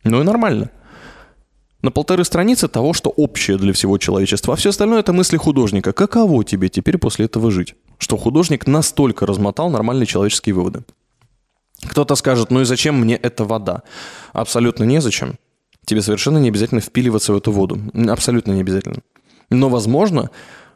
Ну 0.03 0.21
и 0.21 0.23
нормально. 0.23 0.69
На 1.81 1.91
полторы 1.91 2.23
страницы 2.23 2.67
того, 2.67 2.93
что 2.93 3.09
общее 3.09 3.57
для 3.57 3.71
всего 3.71 3.97
человечества, 3.97 4.53
а 4.53 4.57
все 4.57 4.69
остальное 4.69 4.99
это 4.99 5.13
мысли 5.13 5.37
художника. 5.37 5.93
Каково 5.93 6.43
тебе 6.43 6.69
теперь 6.69 6.97
после 6.97 7.25
этого 7.25 7.51
жить? 7.51 7.75
Что 7.97 8.17
художник 8.17 8.67
настолько 8.67 9.25
размотал 9.25 9.69
нормальные 9.69 10.07
человеческие 10.07 10.55
выводы. 10.55 10.83
Кто-то 11.85 12.15
скажет, 12.15 12.51
ну 12.51 12.61
и 12.61 12.65
зачем 12.65 12.99
мне 12.99 13.15
эта 13.15 13.45
вода? 13.45 13.83
Абсолютно 14.33 14.83
незачем. 14.83 15.37
Тебе 15.85 16.01
совершенно 16.01 16.37
не 16.37 16.49
обязательно 16.49 16.81
впиливаться 16.81 17.33
в 17.33 17.37
эту 17.37 17.51
воду. 17.51 17.79
Абсолютно 18.09 18.51
не 18.51 18.61
обязательно. 18.61 18.97
Но, 19.49 19.69
возможно, 19.69 20.31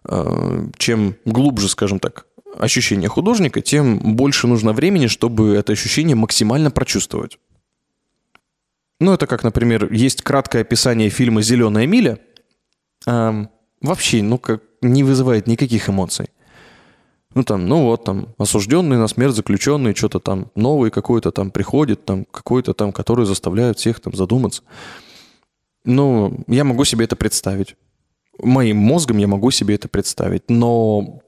э, 0.06 0.68
чем 0.78 1.16
глубже, 1.26 1.68
скажем 1.68 2.00
так, 2.00 2.26
ощущение 2.58 3.10
художника, 3.10 3.62
тем 3.62 4.16
больше 4.16 4.48
нужно 4.48 4.74
времени, 4.74 5.08
чтобы 5.08 5.56
это 5.56 5.74
ощущение 5.74 6.16
максимально 6.16 6.72
прочувствовать. 6.72 7.40
Ну, 9.00 9.14
это 9.14 9.26
как, 9.28 9.44
например, 9.44 9.92
есть 9.92 10.22
краткое 10.22 10.62
описание 10.62 11.10
фильма 11.10 11.42
«Зеленая 11.42 11.88
миля». 11.88 12.20
а, 13.08 13.48
вообще, 13.82 14.22
ну, 14.22 14.38
как 14.38 14.62
не 14.82 15.04
вызывает 15.04 15.48
никаких 15.48 15.90
эмоций. 15.90 16.30
Ну, 17.34 17.44
там, 17.44 17.66
ну 17.66 17.86
вот, 17.86 18.04
там, 18.04 18.36
осужденный 18.38 18.98
на 18.98 19.08
смерть 19.08 19.36
заключенный, 19.36 19.96
что-то 19.96 20.20
там 20.20 20.52
новый 20.56 20.92
какой-то 20.92 21.32
там 21.32 21.50
приходит, 21.50 22.04
там, 22.04 22.26
какой-то 22.26 22.74
там, 22.74 22.92
который 22.92 23.26
заставляет 23.26 23.80
всех 23.80 24.00
там 24.02 24.14
задуматься. 24.14 24.64
Ну, 25.86 26.44
я 26.48 26.64
могу 26.64 26.84
себе 26.84 27.06
это 27.06 27.16
представить. 27.16 27.76
Моим 28.38 28.78
мозгом 28.78 29.18
я 29.18 29.28
могу 29.28 29.52
себе 29.52 29.76
это 29.76 29.88
представить, 29.88 30.50
но 30.50 31.22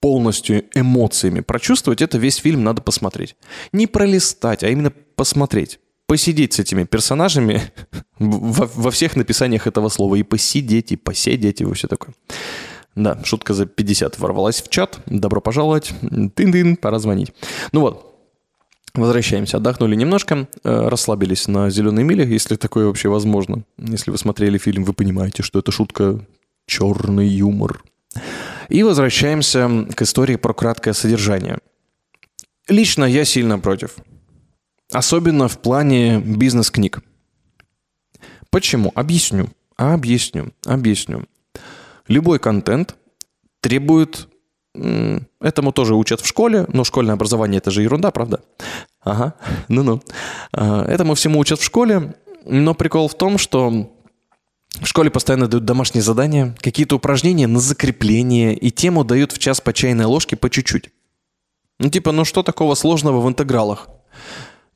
полностью 0.00 0.64
эмоциями 0.74 1.40
прочувствовать, 1.40 2.00
это 2.00 2.18
весь 2.18 2.36
фильм 2.36 2.64
надо 2.64 2.80
посмотреть. 2.80 3.36
Не 3.72 3.86
пролистать, 3.86 4.64
а 4.64 4.68
именно 4.68 4.92
посмотреть. 5.16 5.78
Посидеть 6.06 6.54
с 6.54 6.58
этими 6.58 6.84
персонажами 6.84 7.62
во, 8.18 8.66
во 8.74 8.90
всех 8.90 9.16
написаниях 9.16 9.66
этого 9.66 9.88
слова. 9.88 10.16
И 10.16 10.22
посидеть, 10.22 10.92
и 10.92 10.96
посидеть, 10.96 11.60
и 11.60 11.72
все 11.72 11.86
такое. 11.86 12.14
Да, 12.94 13.18
шутка 13.24 13.54
за 13.54 13.66
50 13.66 14.18
ворвалась 14.18 14.62
в 14.62 14.68
чат. 14.68 14.98
Добро 15.06 15.40
пожаловать. 15.40 15.92
Тын-тын, 16.02 16.76
пора 16.76 16.98
звонить. 16.98 17.32
Ну 17.72 17.80
вот, 17.80 18.10
Возвращаемся, 18.94 19.58
отдохнули 19.58 19.94
немножко, 19.94 20.48
э, 20.64 20.88
расслабились 20.88 21.46
на 21.46 21.70
«Зеленой 21.70 22.02
миле», 22.02 22.28
если 22.28 22.56
такое 22.56 22.86
вообще 22.86 23.08
возможно. 23.08 23.62
Если 23.78 24.10
вы 24.10 24.18
смотрели 24.18 24.58
фильм, 24.58 24.82
вы 24.82 24.94
понимаете, 24.94 25.44
что 25.44 25.60
это 25.60 25.70
шутка 25.70 26.26
черный 26.66 27.28
юмор. 27.28 27.84
И 28.68 28.82
возвращаемся 28.82 29.86
к 29.94 30.02
истории 30.02 30.34
про 30.34 30.54
краткое 30.54 30.92
содержание. 30.92 31.58
Лично 32.68 33.04
я 33.04 33.24
сильно 33.24 33.60
против. 33.60 33.96
Особенно 34.92 35.46
в 35.46 35.58
плане 35.60 36.18
бизнес-книг. 36.18 37.00
Почему? 38.50 38.90
Объясню. 38.96 39.50
Объясню. 39.76 40.52
Объясню. 40.66 41.26
Любой 42.10 42.40
контент 42.40 42.96
требует... 43.62 44.28
Этому 45.40 45.72
тоже 45.72 45.94
учат 45.96 46.20
в 46.20 46.26
школе, 46.26 46.64
но 46.68 46.84
школьное 46.84 47.14
образование 47.14 47.58
это 47.58 47.70
же 47.72 47.82
ерунда, 47.82 48.10
правда? 48.12 48.40
Ага, 49.00 49.34
ну-ну. 49.68 50.00
А, 50.52 50.84
Этому 50.84 51.14
всему 51.14 51.40
учат 51.40 51.58
в 51.58 51.64
школе, 51.64 52.14
но 52.44 52.74
прикол 52.74 53.08
в 53.08 53.16
том, 53.16 53.36
что 53.36 53.90
в 54.80 54.86
школе 54.86 55.10
постоянно 55.10 55.48
дают 55.48 55.64
домашние 55.64 56.02
задания, 56.02 56.56
какие-то 56.60 56.96
упражнения 56.96 57.48
на 57.48 57.58
закрепление, 57.58 58.54
и 58.54 58.70
тему 58.70 59.04
дают 59.04 59.32
в 59.32 59.38
час 59.38 59.60
по 59.60 59.72
чайной 59.72 60.04
ложке 60.04 60.36
по 60.36 60.50
чуть-чуть. 60.50 60.90
Ну 61.80 61.90
типа, 61.90 62.12
ну 62.12 62.24
что 62.24 62.42
такого 62.42 62.74
сложного 62.74 63.20
в 63.20 63.28
интегралах? 63.28 63.88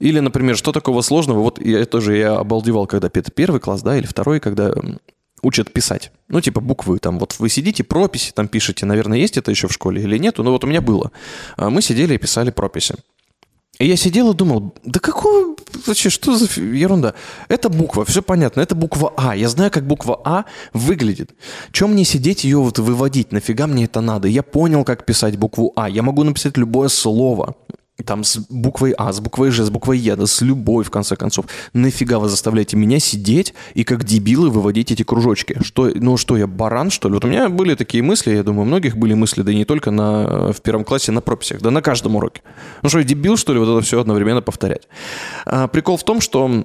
Или, 0.00 0.18
например, 0.18 0.56
что 0.56 0.72
такого 0.72 1.02
сложного? 1.02 1.40
Вот 1.40 1.60
я 1.60 1.84
тоже 1.84 2.16
я 2.16 2.36
обалдевал, 2.36 2.86
когда 2.86 3.08
это 3.12 3.30
первый 3.30 3.60
класс, 3.60 3.82
да, 3.82 3.96
или 3.96 4.06
второй, 4.06 4.40
когда 4.40 4.74
учат 5.44 5.72
писать. 5.72 6.10
Ну, 6.28 6.40
типа 6.40 6.60
буквы 6.60 6.98
там. 6.98 7.18
Вот 7.18 7.36
вы 7.38 7.48
сидите, 7.48 7.84
прописи 7.84 8.32
там 8.32 8.48
пишете. 8.48 8.86
Наверное, 8.86 9.18
есть 9.18 9.36
это 9.36 9.50
еще 9.50 9.68
в 9.68 9.72
школе 9.72 10.02
или 10.02 10.18
нету? 10.18 10.42
Но 10.42 10.50
вот 10.50 10.64
у 10.64 10.66
меня 10.66 10.80
было. 10.80 11.12
А 11.56 11.70
Мы 11.70 11.82
сидели 11.82 12.14
и 12.14 12.18
писали 12.18 12.50
прописи. 12.50 12.94
И 13.80 13.86
я 13.86 13.96
сидел 13.96 14.30
и 14.30 14.36
думал, 14.36 14.72
да 14.84 15.00
какого 15.00 15.56
вообще, 15.86 16.08
что 16.08 16.36
за 16.36 16.46
ерунда? 16.60 17.14
Это 17.48 17.68
буква, 17.68 18.04
все 18.04 18.22
понятно, 18.22 18.60
это 18.60 18.76
буква 18.76 19.12
А. 19.16 19.34
Я 19.34 19.48
знаю, 19.48 19.72
как 19.72 19.84
буква 19.84 20.20
А 20.24 20.44
выглядит. 20.72 21.32
Чем 21.72 21.92
мне 21.92 22.04
сидеть 22.04 22.44
ее 22.44 22.58
вот 22.58 22.78
выводить? 22.78 23.32
Нафига 23.32 23.66
мне 23.66 23.86
это 23.86 24.00
надо? 24.00 24.28
Я 24.28 24.44
понял, 24.44 24.84
как 24.84 25.04
писать 25.04 25.36
букву 25.36 25.72
А. 25.74 25.88
Я 25.88 26.02
могу 26.02 26.22
написать 26.22 26.56
любое 26.56 26.88
слово. 26.88 27.56
Там 28.04 28.24
с 28.24 28.38
буквой 28.48 28.92
А, 28.98 29.12
с 29.12 29.20
буквой 29.20 29.50
Ж, 29.50 29.64
с 29.64 29.70
буквой 29.70 29.98
Е, 29.98 30.16
да 30.16 30.26
с 30.26 30.40
любой, 30.40 30.82
в 30.82 30.90
конце 30.90 31.14
концов. 31.14 31.46
Нафига 31.72 32.18
вы 32.18 32.28
заставляете 32.28 32.76
меня 32.76 32.98
сидеть 32.98 33.54
и 33.74 33.84
как 33.84 34.02
дебилы 34.02 34.50
выводить 34.50 34.90
эти 34.90 35.04
кружочки? 35.04 35.58
Что, 35.62 35.90
ну 35.94 36.16
что, 36.16 36.36
я 36.36 36.48
баран, 36.48 36.90
что 36.90 37.08
ли? 37.08 37.14
Вот 37.14 37.24
у 37.24 37.28
меня 37.28 37.48
были 37.48 37.76
такие 37.76 38.02
мысли, 38.02 38.34
я 38.34 38.42
думаю, 38.42 38.62
у 38.62 38.66
многих 38.66 38.96
были 38.96 39.14
мысли, 39.14 39.42
да 39.42 39.52
и 39.52 39.54
не 39.54 39.64
только 39.64 39.92
на, 39.92 40.52
в 40.52 40.60
первом 40.60 40.84
классе 40.84 41.12
на 41.12 41.20
прописях, 41.20 41.60
да 41.60 41.70
на 41.70 41.82
каждом 41.82 42.16
уроке. 42.16 42.42
Ну 42.82 42.88
что, 42.88 42.98
я 42.98 43.04
дебил, 43.04 43.36
что 43.36 43.52
ли, 43.52 43.60
вот 43.60 43.68
это 43.68 43.80
все 43.86 44.00
одновременно 44.00 44.42
повторять? 44.42 44.88
А, 45.46 45.68
прикол 45.68 45.96
в 45.96 46.04
том, 46.04 46.20
что 46.20 46.64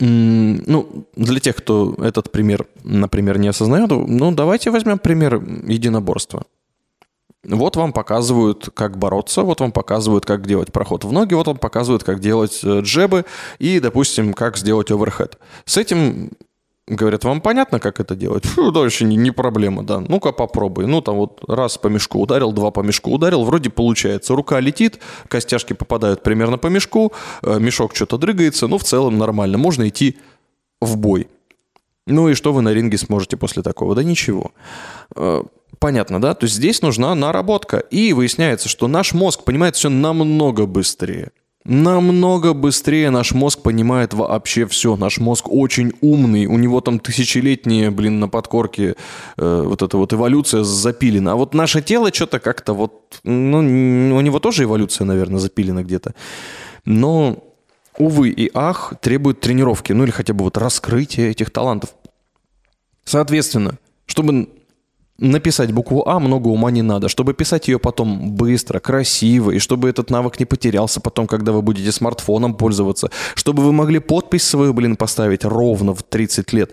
Ну, 0.00 1.06
для 1.16 1.40
тех, 1.40 1.56
кто 1.56 1.94
этот 2.02 2.30
пример, 2.30 2.66
например, 2.84 3.38
не 3.38 3.48
осознает, 3.48 3.90
ну, 3.90 4.32
давайте 4.32 4.70
возьмем 4.70 4.98
пример 4.98 5.36
единоборства. 5.66 6.44
Вот 7.44 7.76
вам 7.76 7.92
показывают, 7.92 8.68
как 8.74 8.98
бороться, 8.98 9.42
вот 9.42 9.60
вам 9.60 9.70
показывают, 9.70 10.26
как 10.26 10.46
делать 10.46 10.72
проход 10.72 11.04
в 11.04 11.12
ноги, 11.12 11.34
вот 11.34 11.46
вам 11.46 11.56
показывают, 11.56 12.02
как 12.02 12.18
делать 12.18 12.60
э, 12.64 12.80
джебы 12.80 13.26
и, 13.60 13.78
допустим, 13.78 14.34
как 14.34 14.56
сделать 14.56 14.90
оверхед. 14.90 15.38
С 15.64 15.76
этим 15.76 16.30
Говорят, 16.88 17.22
вам 17.24 17.42
понятно, 17.42 17.80
как 17.80 18.00
это 18.00 18.16
делать? 18.16 18.46
Фу, 18.46 18.72
дальше 18.72 19.04
не, 19.04 19.16
не 19.16 19.30
проблема, 19.30 19.82
да. 19.82 20.00
Ну-ка 20.00 20.32
попробуй. 20.32 20.86
Ну, 20.86 21.02
там 21.02 21.16
вот 21.16 21.44
раз 21.46 21.76
по 21.76 21.88
мешку 21.88 22.18
ударил, 22.18 22.50
два 22.52 22.70
по 22.70 22.80
мешку 22.80 23.12
ударил, 23.12 23.44
вроде 23.44 23.68
получается. 23.68 24.34
Рука 24.34 24.58
летит, 24.58 24.98
костяшки 25.28 25.74
попадают 25.74 26.22
примерно 26.22 26.56
по 26.56 26.68
мешку, 26.68 27.12
э, 27.42 27.58
мешок 27.60 27.94
что-то 27.94 28.16
дрыгается, 28.16 28.68
ну, 28.68 28.78
в 28.78 28.84
целом 28.84 29.18
нормально. 29.18 29.58
Можно 29.58 29.86
идти 29.86 30.16
в 30.80 30.96
бой. 30.96 31.28
Ну 32.06 32.30
и 32.30 32.34
что 32.34 32.54
вы 32.54 32.62
на 32.62 32.72
ринге 32.72 32.96
сможете 32.96 33.36
после 33.36 33.62
такого? 33.62 33.94
Да 33.94 34.02
ничего. 34.02 34.52
Понятно, 35.78 36.20
да? 36.20 36.34
То 36.34 36.44
есть 36.44 36.56
здесь 36.56 36.82
нужна 36.82 37.14
наработка. 37.14 37.78
И 37.78 38.12
выясняется, 38.12 38.68
что 38.68 38.88
наш 38.88 39.12
мозг 39.12 39.44
понимает 39.44 39.76
все 39.76 39.88
намного 39.88 40.66
быстрее. 40.66 41.30
Намного 41.64 42.54
быстрее 42.54 43.10
наш 43.10 43.32
мозг 43.32 43.60
понимает 43.60 44.14
вообще 44.14 44.66
все. 44.66 44.96
Наш 44.96 45.18
мозг 45.18 45.48
очень 45.50 45.92
умный. 46.00 46.46
У 46.46 46.56
него 46.56 46.80
там 46.80 46.98
тысячелетние, 46.98 47.90
блин, 47.90 48.20
на 48.20 48.28
подкорке 48.28 48.96
э, 49.36 49.62
вот 49.66 49.82
эта 49.82 49.98
вот 49.98 50.12
эволюция 50.12 50.62
запилена. 50.64 51.32
А 51.32 51.36
вот 51.36 51.52
наше 51.54 51.82
тело 51.82 52.12
что-то 52.12 52.40
как-то 52.40 52.72
вот... 52.72 53.20
Ну, 53.22 53.58
у 53.58 54.20
него 54.20 54.38
тоже 54.38 54.64
эволюция, 54.64 55.04
наверное, 55.04 55.40
запилена 55.40 55.82
где-то. 55.82 56.14
Но, 56.86 57.44
увы 57.98 58.30
и 58.30 58.50
ах, 58.54 58.94
требует 59.02 59.40
тренировки. 59.40 59.92
Ну 59.92 60.04
или 60.04 60.10
хотя 60.10 60.32
бы 60.32 60.44
вот 60.44 60.56
раскрытия 60.56 61.30
этих 61.30 61.50
талантов. 61.50 61.90
Соответственно, 63.04 63.78
чтобы 64.06 64.48
написать 65.18 65.72
букву 65.72 66.08
А 66.08 66.20
много 66.20 66.48
ума 66.48 66.70
не 66.70 66.82
надо. 66.82 67.08
Чтобы 67.08 67.34
писать 67.34 67.68
ее 67.68 67.78
потом 67.78 68.32
быстро, 68.32 68.78
красиво, 68.78 69.50
и 69.50 69.58
чтобы 69.58 69.88
этот 69.88 70.10
навык 70.10 70.38
не 70.38 70.46
потерялся 70.46 71.00
потом, 71.00 71.26
когда 71.26 71.52
вы 71.52 71.62
будете 71.62 71.92
смартфоном 71.92 72.54
пользоваться, 72.54 73.10
чтобы 73.34 73.62
вы 73.62 73.72
могли 73.72 73.98
подпись 73.98 74.44
свою, 74.44 74.72
блин, 74.72 74.96
поставить 74.96 75.44
ровно 75.44 75.94
в 75.94 76.02
30 76.02 76.52
лет. 76.52 76.72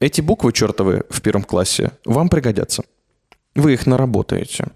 Эти 0.00 0.20
буквы 0.20 0.52
чертовы 0.52 1.04
в 1.10 1.20
первом 1.20 1.42
классе 1.42 1.90
вам 2.04 2.28
пригодятся. 2.28 2.84
Вы 3.56 3.74
их 3.74 3.86
наработаете. 3.86 4.68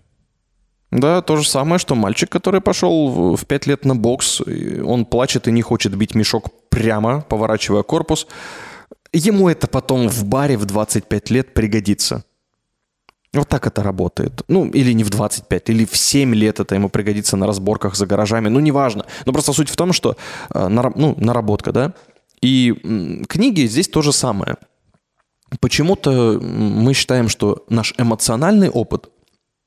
Да, 0.91 1.23
то 1.23 1.37
же 1.37 1.49
самое, 1.49 1.79
что 1.79 1.95
мальчик, 1.95 2.29
который 2.29 2.61
пошел 2.61 3.37
в 3.37 3.47
5 3.47 3.67
лет 3.67 3.85
на 3.85 3.95
бокс, 3.97 4.43
он 4.85 5.07
плачет 5.07 5.49
и 5.49 5.53
не 5.53 5.63
хочет 5.63 5.95
бить 5.97 6.15
мешок 6.15 6.51
прямо, 6.69 7.23
поворачивая 7.23 7.83
корпус. 7.83 8.27
Ему 9.13 9.49
это 9.49 9.69
потом 9.69 10.09
в 10.09 10.25
баре 10.25 10.57
в 10.57 10.65
25 10.65 11.31
лет 11.31 11.55
пригодится. 11.55 12.25
Вот 13.35 13.49
так 13.49 13.67
это 13.67 13.83
работает. 13.83 14.43
Ну, 14.49 14.69
или 14.69 14.93
не 14.93 15.05
в 15.05 15.11
25, 15.11 15.71
или 15.71 15.85
в 15.85 15.97
7 15.97 16.35
лет 16.35 16.61
это 16.61 16.75
ему 16.75 16.91
пригодится 16.91 17.37
на 17.37 17.47
разборках 17.47 17.97
за 17.97 18.07
гаражами. 18.07 18.49
Ну, 18.49 18.61
неважно. 18.61 19.07
Но 19.25 19.33
просто 19.33 19.53
суть 19.53 19.71
в 19.71 19.77
том, 19.77 19.93
что 19.93 20.17
э, 20.55 20.69
ну, 20.69 21.15
наработка, 21.17 21.73
да. 21.73 21.95
И 22.43 22.73
книги 23.29 23.67
здесь 23.67 23.89
то 23.89 24.03
же 24.03 24.13
самое. 24.13 24.57
Почему-то 25.61 26.39
мы 26.41 26.93
считаем, 26.93 27.29
что 27.29 27.65
наш 27.69 27.95
эмоциональный 27.99 28.69
опыт 28.69 29.09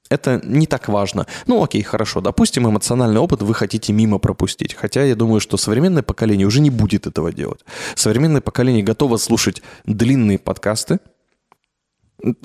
это 0.09 0.39
не 0.43 0.67
так 0.67 0.87
важно. 0.87 1.25
Ну, 1.47 1.63
окей, 1.63 1.81
хорошо. 1.81 2.21
Допустим, 2.21 2.69
эмоциональный 2.69 3.19
опыт 3.19 3.41
вы 3.41 3.53
хотите 3.55 3.91
мимо 3.93 4.19
пропустить. 4.19 4.75
Хотя 4.75 5.03
я 5.03 5.15
думаю, 5.15 5.39
что 5.39 5.57
современное 5.57 6.03
поколение 6.03 6.45
уже 6.45 6.61
не 6.61 6.69
будет 6.69 7.07
этого 7.07 7.33
делать. 7.33 7.61
Современное 7.95 8.41
поколение 8.41 8.83
готово 8.83 9.17
слушать 9.17 9.63
длинные 9.85 10.37
подкасты, 10.37 10.99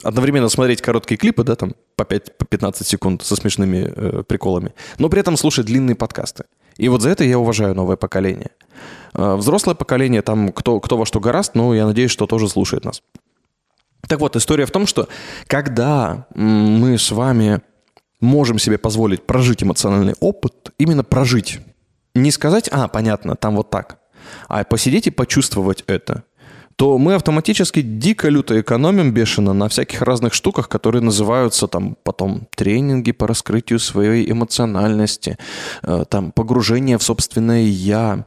одновременно 0.03 0.49
смотреть 0.49 0.83
короткие 0.83 1.17
клипы, 1.19 1.45
да, 1.45 1.57
там 1.57 1.75
по 1.97 2.05
5, 2.05 2.39
по 2.39 2.45
15 2.45 2.87
секунд 2.87 3.23
со 3.23 3.37
смешными 3.37 3.93
э, 3.95 4.23
приколами, 4.23 4.73
но 4.99 5.09
при 5.09 5.21
этом 5.21 5.37
слушать 5.37 5.67
длинные 5.67 5.95
подкасты. 5.95 6.45
И 6.77 6.89
вот 6.89 7.03
за 7.03 7.11
это 7.11 7.25
я 7.25 7.39
уважаю 7.39 7.75
новое 7.75 7.97
поколение. 7.97 8.51
Э, 9.15 9.35
взрослое 9.37 9.75
поколение, 9.75 10.23
там 10.23 10.53
кто, 10.53 10.81
кто 10.81 10.97
во 10.97 11.07
что 11.07 11.21
гораст, 11.21 11.55
но 11.55 11.75
я 11.75 11.87
надеюсь, 11.87 12.11
что 12.11 12.27
тоже 12.27 12.49
слушает 12.49 12.85
нас. 12.85 13.03
Так 14.09 14.21
вот, 14.21 14.37
история 14.37 14.67
в 14.67 14.71
том, 14.71 14.87
что 14.87 15.09
когда 15.47 16.27
мы 16.35 16.99
с 16.99 17.11
вами 17.11 17.61
можем 18.21 18.59
себе 18.59 18.79
позволить 18.79 19.27
прожить 19.27 19.63
эмоциональный 19.63 20.15
опыт, 20.21 20.73
именно 20.79 21.05
прожить, 21.05 21.61
не 22.15 22.31
сказать, 22.31 22.69
а, 22.73 22.89
понятно, 22.89 23.37
там 23.37 23.57
вот 23.57 23.71
так, 23.71 23.99
а 24.49 24.65
посидеть 24.65 25.07
и 25.07 25.11
почувствовать 25.11 25.85
это– 25.87 26.25
то 26.81 26.97
мы 26.97 27.15
автоматически 27.15 27.83
дико 27.83 28.31
люто 28.31 28.59
экономим 28.59 29.13
бешено 29.13 29.53
на 29.53 29.69
всяких 29.69 30.01
разных 30.01 30.33
штуках, 30.33 30.67
которые 30.67 31.03
называются 31.03 31.67
там 31.67 31.95
потом 32.05 32.49
тренинги 32.57 33.13
по 33.13 33.27
раскрытию 33.27 33.79
своей 33.79 34.33
эмоциональности, 34.33 35.37
э, 35.83 36.05
там 36.09 36.33
погружение 36.33 36.97
в 36.97 37.03
собственное 37.03 37.65
«я», 37.65 38.25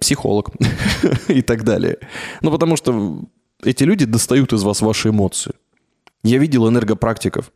психолог 0.00 0.50
и 1.28 1.40
так 1.40 1.64
далее. 1.64 1.96
Ну, 2.42 2.50
потому 2.50 2.76
что 2.76 3.20
эти 3.62 3.84
люди 3.84 4.04
достают 4.04 4.52
из 4.52 4.62
вас 4.62 4.82
ваши 4.82 5.08
эмоции. 5.08 5.52
Я 6.22 6.36
видел 6.36 6.68
энергопрактиков. 6.68 7.50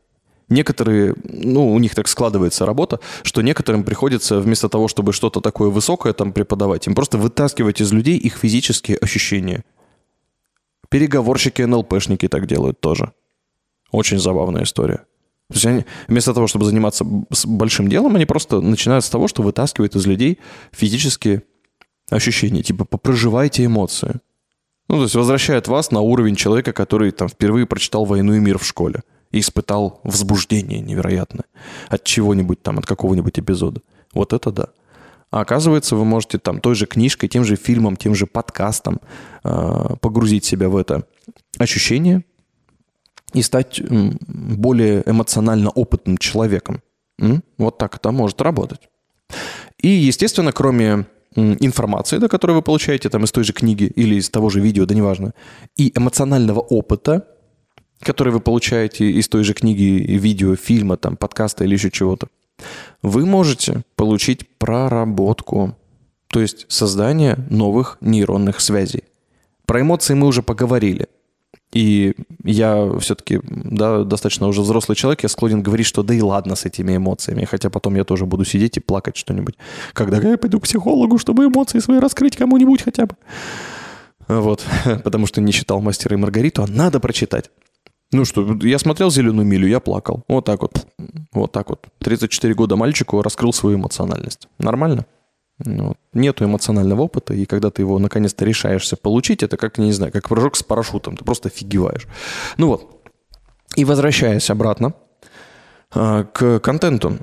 Некоторые, 0.48 1.16
ну, 1.22 1.70
у 1.74 1.78
них 1.78 1.94
так 1.94 2.08
складывается 2.08 2.64
работа, 2.64 2.98
что 3.24 3.42
некоторым 3.42 3.84
приходится 3.84 4.40
вместо 4.40 4.70
того, 4.70 4.88
чтобы 4.88 5.12
что-то 5.12 5.42
такое 5.42 5.68
высокое 5.68 6.14
там 6.14 6.32
преподавать, 6.32 6.86
им 6.86 6.94
просто 6.94 7.18
вытаскивать 7.18 7.82
из 7.82 7.92
людей 7.92 8.16
их 8.16 8.38
физические 8.38 8.96
ощущения– 8.96 9.64
Переговорщики, 10.88 11.62
НЛПшники 11.62 12.28
так 12.28 12.46
делают 12.46 12.80
тоже. 12.80 13.12
Очень 13.90 14.18
забавная 14.18 14.64
история. 14.64 15.04
То 15.48 15.54
есть 15.54 15.66
они, 15.66 15.84
вместо 16.08 16.34
того, 16.34 16.46
чтобы 16.46 16.66
заниматься 16.66 17.04
большим 17.46 17.88
делом, 17.88 18.16
они 18.16 18.26
просто 18.26 18.60
начинают 18.60 19.04
с 19.04 19.10
того, 19.10 19.28
что 19.28 19.42
вытаскивают 19.42 19.96
из 19.96 20.06
людей 20.06 20.38
физические 20.72 21.42
ощущения. 22.10 22.62
Типа, 22.62 22.84
попроживайте 22.84 23.64
эмоции. 23.64 24.20
Ну, 24.88 24.96
то 24.96 25.02
есть 25.02 25.14
возвращают 25.14 25.68
вас 25.68 25.90
на 25.90 26.00
уровень 26.00 26.36
человека, 26.36 26.72
который 26.72 27.10
там 27.12 27.28
впервые 27.28 27.66
прочитал 27.66 28.04
«Войну 28.04 28.34
и 28.34 28.40
мир» 28.40 28.58
в 28.58 28.66
школе 28.66 29.02
и 29.30 29.40
испытал 29.40 30.00
возбуждение 30.04 30.80
невероятное 30.80 31.44
от 31.88 32.04
чего-нибудь 32.04 32.62
там, 32.62 32.78
от 32.78 32.86
какого-нибудь 32.86 33.38
эпизода. 33.38 33.82
Вот 34.14 34.32
это 34.32 34.50
да. 34.50 34.68
А 35.30 35.40
оказывается, 35.40 35.96
вы 35.96 36.04
можете 36.04 36.38
там 36.38 36.60
той 36.60 36.74
же 36.74 36.86
книжкой, 36.86 37.28
тем 37.28 37.44
же 37.44 37.56
фильмом, 37.56 37.96
тем 37.96 38.14
же 38.14 38.26
подкастом 38.26 39.00
э, 39.44 39.96
погрузить 40.00 40.44
себя 40.44 40.68
в 40.68 40.76
это 40.76 41.04
ощущение 41.58 42.24
и 43.34 43.42
стать 43.42 43.82
более 43.88 45.02
эмоционально 45.04 45.70
опытным 45.70 46.16
человеком. 46.16 46.82
Вот 47.58 47.78
так 47.78 47.96
это 47.96 48.10
может 48.10 48.40
работать. 48.40 48.88
И, 49.82 49.88
естественно, 49.88 50.52
кроме 50.52 51.06
информации, 51.34 52.18
да, 52.18 52.28
которую 52.28 52.56
вы 52.56 52.62
получаете 52.62 53.10
там 53.10 53.24
из 53.24 53.32
той 53.32 53.44
же 53.44 53.52
книги 53.52 53.84
или 53.84 54.14
из 54.16 54.30
того 54.30 54.48
же 54.48 54.60
видео, 54.60 54.86
да 54.86 54.94
неважно, 54.94 55.34
и 55.76 55.92
эмоционального 55.94 56.60
опыта, 56.60 57.26
который 58.00 58.32
вы 58.32 58.40
получаете 58.40 59.10
из 59.10 59.28
той 59.28 59.44
же 59.44 59.52
книги, 59.54 59.82
видео, 59.82 60.56
фильма, 60.56 60.96
там, 60.96 61.16
подкаста 61.16 61.64
или 61.64 61.74
еще 61.74 61.90
чего-то, 61.90 62.28
вы 63.02 63.26
можете 63.26 63.82
получить 63.96 64.48
проработку, 64.58 65.76
то 66.28 66.40
есть 66.40 66.66
создание 66.68 67.36
новых 67.50 67.98
нейронных 68.00 68.60
связей. 68.60 69.04
Про 69.66 69.82
эмоции 69.82 70.14
мы 70.14 70.26
уже 70.26 70.42
поговорили. 70.42 71.08
И 71.72 72.14
я 72.44 72.98
все-таки 72.98 73.40
да, 73.42 74.02
достаточно 74.02 74.46
уже 74.48 74.62
взрослый 74.62 74.96
человек, 74.96 75.22
я 75.22 75.28
склонен 75.28 75.62
говорить, 75.62 75.86
что 75.86 76.02
да 76.02 76.14
и 76.14 76.22
ладно 76.22 76.56
с 76.56 76.64
этими 76.64 76.96
эмоциями, 76.96 77.44
хотя 77.44 77.68
потом 77.68 77.94
я 77.94 78.04
тоже 78.04 78.24
буду 78.24 78.46
сидеть 78.46 78.78
и 78.78 78.80
плакать 78.80 79.18
что-нибудь, 79.18 79.56
когда 79.92 80.16
я 80.16 80.38
пойду 80.38 80.60
к 80.60 80.62
психологу, 80.62 81.18
чтобы 81.18 81.44
эмоции 81.44 81.78
свои 81.80 81.98
раскрыть 81.98 82.36
кому-нибудь 82.36 82.82
хотя 82.82 83.04
бы. 83.04 83.16
Вот, 84.28 84.64
потому 85.04 85.26
что 85.26 85.42
не 85.42 85.52
читал 85.52 85.82
«Мастера 85.82 86.16
и 86.16 86.18
Маргариту», 86.18 86.62
а 86.62 86.66
надо 86.66 87.00
прочитать. 87.00 87.50
Ну 88.10 88.24
что, 88.24 88.56
я 88.62 88.78
смотрел 88.78 89.10
«Зеленую 89.10 89.46
милю», 89.46 89.68
я 89.68 89.80
плакал. 89.80 90.24
Вот 90.28 90.46
так 90.46 90.62
вот. 90.62 90.86
Вот 91.32 91.52
так 91.52 91.68
вот. 91.68 91.86
34 91.98 92.54
года 92.54 92.76
мальчику 92.76 93.20
раскрыл 93.20 93.52
свою 93.52 93.76
эмоциональность. 93.76 94.48
Нормально? 94.58 95.04
Ну, 95.64 95.96
нету 96.12 96.44
эмоционального 96.44 97.02
опыта, 97.02 97.34
и 97.34 97.44
когда 97.44 97.70
ты 97.70 97.82
его 97.82 97.98
наконец-то 97.98 98.44
решаешься 98.44 98.96
получить, 98.96 99.42
это 99.42 99.56
как, 99.56 99.76
не 99.78 99.92
знаю, 99.92 100.12
как 100.12 100.28
прыжок 100.28 100.56
с 100.56 100.62
парашютом. 100.62 101.16
Ты 101.16 101.24
просто 101.24 101.48
офигеваешь. 101.48 102.06
Ну 102.56 102.68
вот. 102.68 103.10
И 103.76 103.84
возвращаясь 103.84 104.48
обратно 104.50 104.94
э, 105.94 106.24
к 106.32 106.60
контенту. 106.60 107.18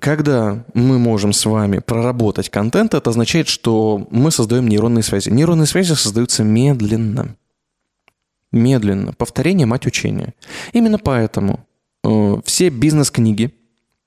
Когда 0.00 0.64
мы 0.74 0.98
можем 0.98 1.32
с 1.32 1.46
вами 1.46 1.78
проработать 1.78 2.48
контент, 2.48 2.94
это 2.94 3.10
означает, 3.10 3.46
что 3.46 4.04
мы 4.10 4.32
создаем 4.32 4.66
нейронные 4.66 5.04
связи. 5.04 5.28
Нейронные 5.28 5.66
связи 5.66 5.92
создаются 5.92 6.42
медленно 6.42 7.36
медленно. 8.52 9.12
Повторение– 9.12 9.66
мать 9.66 9.86
учения. 9.86 10.34
Именно 10.72 10.98
поэтому 10.98 11.66
э, 12.04 12.36
все 12.44 12.68
бизнес-книги, 12.70 13.54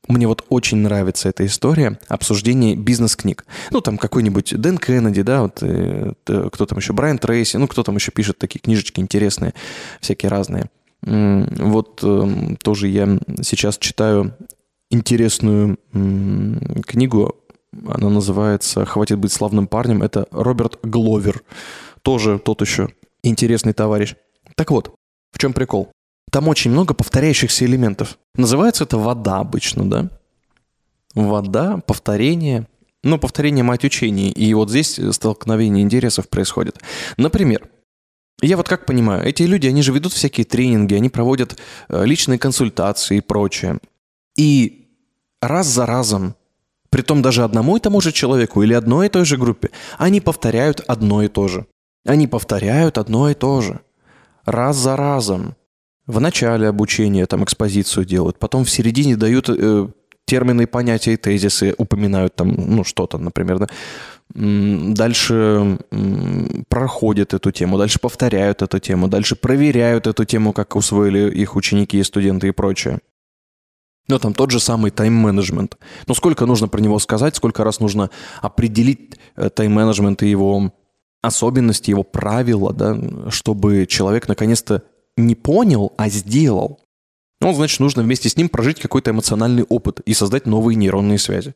мне 0.08 0.28
вот 0.28 0.46
очень 0.50 0.78
нравится 0.78 1.30
эта 1.30 1.46
история 1.46 1.98
обсуждения 2.10 2.76
бизнес-книг. 2.76 3.46
Ну, 3.72 3.80
там 3.80 3.98
какой-нибудь 3.98 4.60
Дэн 4.60 4.78
Кеннеди, 4.78 5.22
да, 5.22 5.44
вот, 5.44 5.60
э, 5.62 6.14
кто 6.26 6.66
там 6.66 6.78
еще, 6.78 6.94
Брайан 6.94 7.20
Трейси, 7.20 7.58
ну, 7.58 7.68
кто 7.68 7.84
там 7.84 7.96
еще 7.96 8.12
пишет 8.12 8.38
такие 8.38 8.60
книжечки 8.60 9.00
интересные, 9.00 9.54
всякие 10.02 10.30
разные. 10.30 10.70
Вот 11.06 12.02
эм, 12.04 12.56
тоже 12.58 12.88
я 12.88 13.20
сейчас 13.42 13.78
читаю 13.78 14.38
интересную 14.90 15.78
м, 15.92 16.60
книгу. 16.86 17.36
Она 17.88 18.10
называется 18.10 18.86
«Хватит 18.86 19.18
быть 19.20 19.34
славным 19.34 19.68
парнем». 19.68 20.02
Это 20.02 20.28
Роберт 20.32 20.80
Гловер. 20.84 21.44
Тоже 22.04 22.40
тот 22.40 22.62
еще 22.62 22.90
интересный 23.22 23.74
товарищ. 23.74 24.16
Так 24.56 24.72
вот, 24.72 24.96
в 25.32 25.40
чем 25.40 25.54
прикол? 25.54 25.92
Там 26.32 26.48
очень 26.48 26.72
много 26.72 26.94
повторяющихся 26.94 27.66
элементов. 27.66 28.18
Называется 28.36 28.86
это 28.86 28.98
вода 28.98 29.38
обычно, 29.38 29.90
да? 29.90 30.10
Вода, 31.14 31.78
повторение. 31.86 32.68
Ну, 33.04 33.20
повторение 33.20 33.64
мать 33.64 33.84
учений. 33.84 34.32
И 34.32 34.54
вот 34.54 34.70
здесь 34.70 35.00
столкновение 35.12 35.84
интересов 35.84 36.30
происходит. 36.30 36.80
Например, 37.18 37.70
я 38.42 38.58
вот 38.58 38.68
как 38.68 38.86
понимаю, 38.86 39.26
эти 39.26 39.44
люди, 39.44 39.68
они 39.68 39.82
же 39.82 39.94
ведут 39.94 40.14
всякие 40.14 40.46
тренинги, 40.46 40.96
они 40.96 41.10
проводят 41.10 41.58
э, 41.88 42.06
личные 42.06 42.40
консультации 42.40 43.18
и 43.18 43.22
прочее. 43.22 43.80
И 44.36 44.90
раз 45.42 45.68
за 45.68 45.86
разом, 45.86 46.36
притом 46.90 47.22
даже 47.22 47.44
одному 47.44 47.78
и 47.78 47.80
тому 47.80 48.02
же 48.02 48.12
человеку 48.12 48.64
или 48.64 48.74
одной 48.74 49.06
и 49.06 49.10
той 49.10 49.26
же 49.26 49.38
группе, 49.38 49.70
они 49.98 50.20
повторяют 50.20 50.82
одно 50.88 51.24
и 51.24 51.28
то 51.28 51.48
же. 51.48 51.68
Они 52.06 52.28
повторяют 52.28 52.98
одно 52.98 53.30
и 53.30 53.34
то 53.34 53.62
же. 53.62 53.80
Раз 54.46 54.78
за 54.78 54.96
разом. 54.96 55.56
В 56.06 56.20
начале 56.20 56.68
обучения 56.68 57.26
там 57.26 57.44
экспозицию 57.44 58.06
делают, 58.06 58.38
потом 58.38 58.66
в 58.66 58.70
середине 58.70 59.16
дают 59.16 59.50
э, 59.50 59.88
термины, 60.26 60.68
понятия 60.68 61.14
и 61.14 61.18
тезисы, 61.18 61.74
упоминают 61.78 62.36
там, 62.36 62.50
ну, 62.50 62.84
что-то, 62.84 63.18
например, 63.18 63.60
да. 63.60 63.68
Дальше 64.36 65.78
проходят 66.68 67.34
эту 67.34 67.52
тему, 67.52 67.78
дальше 67.78 68.00
повторяют 68.00 68.62
эту 68.62 68.80
тему, 68.80 69.08
дальше 69.08 69.36
проверяют 69.36 70.08
эту 70.08 70.26
тему, 70.26 70.54
как 70.54 70.76
усвоили 70.76 71.30
их 71.30 71.56
ученики 71.56 72.00
и 72.00 72.04
студенты 72.04 72.48
и 72.48 72.52
прочее. 72.52 73.00
Но 74.08 74.20
там 74.20 74.34
тот 74.34 74.52
же 74.52 74.60
самый 74.60 74.92
тайм-менеджмент. 74.92 75.78
Но 76.08 76.14
сколько 76.14 76.46
нужно 76.46 76.68
про 76.68 76.82
него 76.82 77.00
сказать, 77.00 77.36
сколько 77.36 77.64
раз 77.64 77.80
нужно 77.80 78.10
определить 78.42 79.18
э, 79.36 79.50
тайм-менеджмент 79.50 80.24
и 80.24 80.30
его 80.30 80.74
особенности, 81.24 81.90
его 81.90 82.04
правила, 82.04 82.74
да, 82.74 82.98
чтобы 83.30 83.88
человек 83.88 84.28
наконец-то 84.28 84.84
не 85.18 85.36
понял, 85.36 85.94
а 85.98 86.10
сделал. 86.10 86.82
Ну, 87.42 87.54
значит, 87.54 87.80
нужно 87.80 88.04
вместе 88.04 88.30
с 88.30 88.38
ним 88.38 88.50
прожить 88.50 88.80
какой-то 88.80 89.12
эмоциональный 89.12 89.64
опыт 89.64 90.02
и 90.02 90.14
создать 90.14 90.46
новые 90.46 90.76
нейронные 90.76 91.18
связи. 91.18 91.56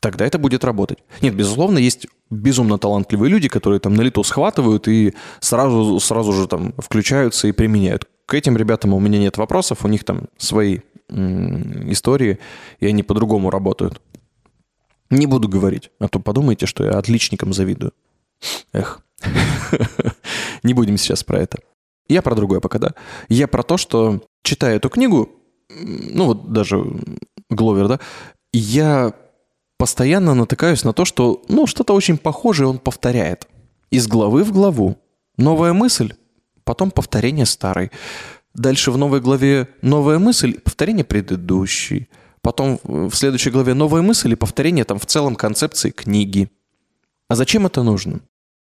Тогда 0.00 0.26
это 0.26 0.38
будет 0.38 0.62
работать. 0.62 0.98
Нет, 1.22 1.34
безусловно, 1.34 1.78
есть 1.78 2.06
безумно 2.30 2.78
талантливые 2.78 3.30
люди, 3.30 3.48
которые 3.48 3.80
там 3.80 3.94
на 3.94 4.02
лету 4.02 4.22
схватывают 4.22 4.86
и 4.88 5.14
сразу, 5.40 5.98
сразу 6.00 6.32
же 6.32 6.46
там 6.46 6.74
включаются 6.78 7.48
и 7.48 7.52
применяют. 7.52 8.06
К 8.26 8.34
этим 8.34 8.56
ребятам 8.56 8.94
у 8.94 9.00
меня 9.00 9.18
нет 9.18 9.38
вопросов, 9.38 9.84
у 9.84 9.88
них 9.88 10.04
там 10.04 10.28
свои 10.36 10.80
м, 11.08 11.90
истории, 11.90 12.38
и 12.78 12.86
они 12.86 13.02
по-другому 13.02 13.50
работают. 13.50 14.00
Не 15.10 15.26
буду 15.26 15.48
говорить, 15.48 15.90
а 15.98 16.08
то 16.08 16.20
подумайте, 16.20 16.66
что 16.66 16.84
я 16.84 16.90
отличникам 16.92 17.54
завидую. 17.54 17.92
Эх. 18.72 19.00
Не 20.62 20.74
будем 20.74 20.96
сейчас 20.96 21.24
про 21.24 21.40
это. 21.40 21.58
Я 22.08 22.22
про 22.22 22.34
другое 22.34 22.60
пока, 22.60 22.78
да. 22.78 22.94
Я 23.28 23.48
про 23.48 23.62
то, 23.62 23.76
что, 23.76 24.22
читая 24.42 24.76
эту 24.76 24.88
книгу, 24.88 25.28
ну 25.68 26.26
вот 26.26 26.52
даже 26.52 26.82
Гловер, 27.50 27.88
да, 27.88 28.00
я 28.52 29.12
постоянно 29.78 30.34
натыкаюсь 30.34 30.84
на 30.84 30.92
то, 30.92 31.04
что, 31.04 31.42
ну, 31.48 31.66
что-то 31.66 31.94
очень 31.94 32.18
похожее 32.18 32.66
он 32.68 32.78
повторяет. 32.78 33.46
Из 33.90 34.06
главы 34.06 34.44
в 34.44 34.52
главу. 34.52 34.98
Новая 35.36 35.72
мысль, 35.72 36.14
потом 36.64 36.90
повторение 36.90 37.46
старой. 37.46 37.90
Дальше 38.54 38.90
в 38.90 38.98
новой 38.98 39.20
главе 39.20 39.68
новая 39.82 40.18
мысль, 40.18 40.58
повторение 40.58 41.04
предыдущей. 41.04 42.08
Потом 42.42 42.80
в 42.82 43.14
следующей 43.14 43.50
главе 43.50 43.74
новая 43.74 44.02
мысль 44.02 44.32
и 44.32 44.36
повторение 44.36 44.84
там 44.84 44.98
в 44.98 45.06
целом 45.06 45.36
концепции 45.36 45.90
книги. 45.90 46.50
А 47.28 47.36
зачем 47.36 47.66
это 47.66 47.82
нужно? 47.82 48.20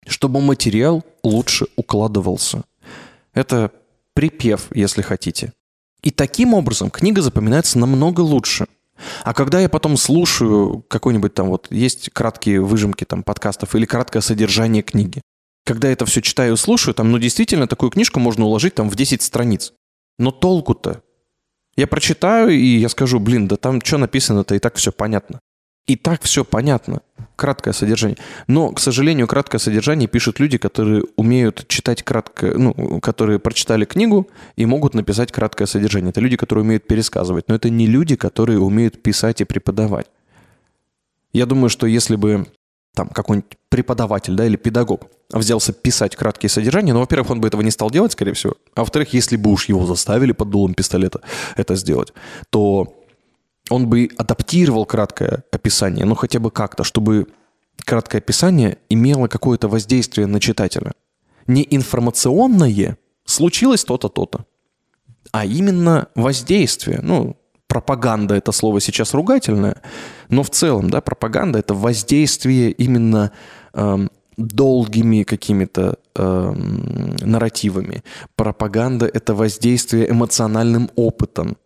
Чтобы 0.06 0.40
материал 0.40 1.04
лучше 1.22 1.66
укладывался. 1.76 2.64
Это 3.32 3.72
припев, 4.14 4.68
если 4.74 5.02
хотите. 5.02 5.52
И 6.02 6.10
таким 6.10 6.54
образом 6.54 6.90
книга 6.90 7.22
запоминается 7.22 7.78
намного 7.78 8.20
лучше. 8.20 8.66
А 9.24 9.34
когда 9.34 9.60
я 9.60 9.68
потом 9.68 9.96
слушаю 9.96 10.84
какой-нибудь 10.88 11.34
там 11.34 11.48
вот, 11.48 11.66
есть 11.70 12.10
краткие 12.10 12.60
выжимки 12.60 13.04
там 13.04 13.22
подкастов 13.22 13.74
или 13.74 13.86
краткое 13.86 14.20
содержание 14.20 14.82
книги, 14.82 15.20
когда 15.64 15.88
это 15.88 16.04
все 16.04 16.20
читаю 16.20 16.54
и 16.54 16.56
слушаю, 16.56 16.94
там, 16.94 17.10
ну, 17.10 17.18
действительно, 17.18 17.66
такую 17.66 17.90
книжку 17.90 18.20
можно 18.20 18.44
уложить 18.44 18.74
там 18.74 18.90
в 18.90 18.94
10 18.94 19.22
страниц. 19.22 19.72
Но 20.18 20.30
толку-то? 20.30 21.02
Я 21.76 21.86
прочитаю, 21.86 22.50
и 22.50 22.76
я 22.76 22.88
скажу, 22.88 23.18
блин, 23.18 23.48
да 23.48 23.56
там 23.56 23.80
что 23.80 23.98
написано-то, 23.98 24.54
и 24.54 24.58
так 24.58 24.76
все 24.76 24.92
понятно. 24.92 25.40
И 25.86 25.96
так 25.96 26.22
все 26.22 26.44
понятно. 26.44 27.02
Краткое 27.36 27.72
содержание. 27.72 28.16
Но, 28.46 28.72
к 28.72 28.80
сожалению, 28.80 29.26
краткое 29.26 29.58
содержание 29.58 30.08
пишут 30.08 30.40
люди, 30.40 30.56
которые 30.56 31.04
умеют 31.16 31.66
читать 31.68 32.02
краткое, 32.02 32.56
ну, 32.56 33.00
которые 33.00 33.38
прочитали 33.38 33.84
книгу 33.84 34.28
и 34.56 34.64
могут 34.66 34.94
написать 34.94 35.32
краткое 35.32 35.66
содержание. 35.66 36.10
Это 36.10 36.20
люди, 36.20 36.36
которые 36.36 36.64
умеют 36.64 36.86
пересказывать. 36.86 37.48
Но 37.48 37.54
это 37.54 37.70
не 37.70 37.86
люди, 37.86 38.16
которые 38.16 38.60
умеют 38.60 39.02
писать 39.02 39.40
и 39.40 39.44
преподавать. 39.44 40.06
Я 41.32 41.46
думаю, 41.46 41.68
что 41.68 41.86
если 41.86 42.16
бы 42.16 42.46
там 42.94 43.08
какой-нибудь 43.08 43.58
преподаватель, 43.68 44.36
да, 44.36 44.46
или 44.46 44.56
педагог 44.56 45.08
взялся 45.30 45.72
писать 45.72 46.14
краткие 46.14 46.48
содержания, 46.48 46.92
ну, 46.94 47.00
во-первых, 47.00 47.30
он 47.30 47.40
бы 47.40 47.48
этого 47.48 47.60
не 47.60 47.72
стал 47.72 47.90
делать, 47.90 48.12
скорее 48.12 48.34
всего, 48.34 48.54
а 48.74 48.80
во-вторых, 48.80 49.12
если 49.12 49.36
бы 49.36 49.50
уж 49.50 49.68
его 49.68 49.84
заставили 49.84 50.30
под 50.30 50.50
дулом 50.50 50.74
пистолета 50.74 51.20
это 51.56 51.74
сделать, 51.74 52.12
то 52.50 53.03
он 53.70 53.88
бы 53.88 54.08
адаптировал 54.16 54.86
краткое 54.86 55.44
описание, 55.50 56.04
ну, 56.04 56.14
хотя 56.14 56.38
бы 56.38 56.50
как-то, 56.50 56.84
чтобы 56.84 57.28
краткое 57.84 58.18
описание 58.18 58.78
имело 58.88 59.26
какое-то 59.28 59.68
воздействие 59.68 60.26
на 60.26 60.40
читателя. 60.40 60.92
Не 61.46 61.66
информационное, 61.70 62.98
случилось 63.24 63.84
то-то, 63.84 64.08
то-то, 64.08 64.46
а 65.32 65.44
именно 65.44 66.08
воздействие. 66.14 67.00
Ну, 67.02 67.36
пропаганда 67.66 68.34
это 68.34 68.52
слово 68.52 68.80
сейчас 68.80 69.14
ругательное, 69.14 69.82
но 70.28 70.42
в 70.42 70.50
целом, 70.50 70.90
да, 70.90 71.00
пропаганда 71.00 71.58
это 71.58 71.74
воздействие 71.74 72.70
именно 72.70 73.32
эм, 73.72 74.10
долгими 74.36 75.22
какими-то 75.22 75.98
эм, 76.14 77.16
нарративами. 77.20 78.04
Пропаганда 78.36 79.06
это 79.06 79.34
воздействие 79.34 80.10
эмоциональным 80.10 80.90
опытом. 80.96 81.56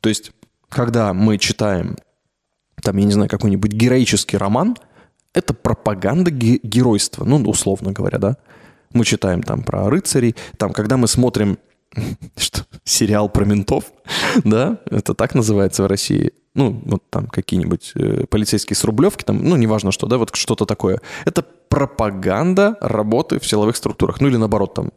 То 0.00 0.08
есть, 0.08 0.32
когда 0.70 1.12
мы 1.12 1.36
читаем, 1.36 1.96
там, 2.82 2.96
я 2.96 3.04
не 3.04 3.12
знаю, 3.12 3.28
какой-нибудь 3.28 3.72
героический 3.72 4.38
роман, 4.38 4.76
это 5.34 5.52
пропаганда 5.52 6.30
ге- 6.30 6.60
геройства, 6.62 7.24
ну, 7.24 7.36
условно 7.42 7.92
говоря, 7.92 8.18
да. 8.18 8.36
Мы 8.92 9.04
читаем 9.04 9.42
там 9.42 9.62
про 9.62 9.88
рыцарей, 9.90 10.34
там, 10.56 10.72
когда 10.72 10.96
мы 10.96 11.06
смотрим 11.06 11.58
что, 12.36 12.64
сериал 12.84 13.28
про 13.28 13.44
ментов, 13.44 13.84
да, 14.44 14.78
это 14.86 15.14
так 15.14 15.34
называется 15.34 15.82
в 15.82 15.86
России. 15.86 16.32
Ну, 16.54 16.82
вот 16.84 17.08
там 17.10 17.26
какие-нибудь 17.26 17.92
э, 17.94 18.26
полицейские 18.28 18.76
с 18.76 18.82
Рублевки, 18.84 19.22
там, 19.24 19.44
ну, 19.44 19.56
неважно 19.56 19.92
что, 19.92 20.06
да, 20.06 20.18
вот 20.18 20.34
что-то 20.34 20.66
такое. 20.66 21.00
Это 21.24 21.42
пропаганда 21.42 22.76
работы 22.80 23.38
в 23.38 23.46
силовых 23.46 23.76
структурах. 23.76 24.20
Ну, 24.20 24.28
или 24.28 24.36
наоборот, 24.36 24.74
там, 24.74 24.90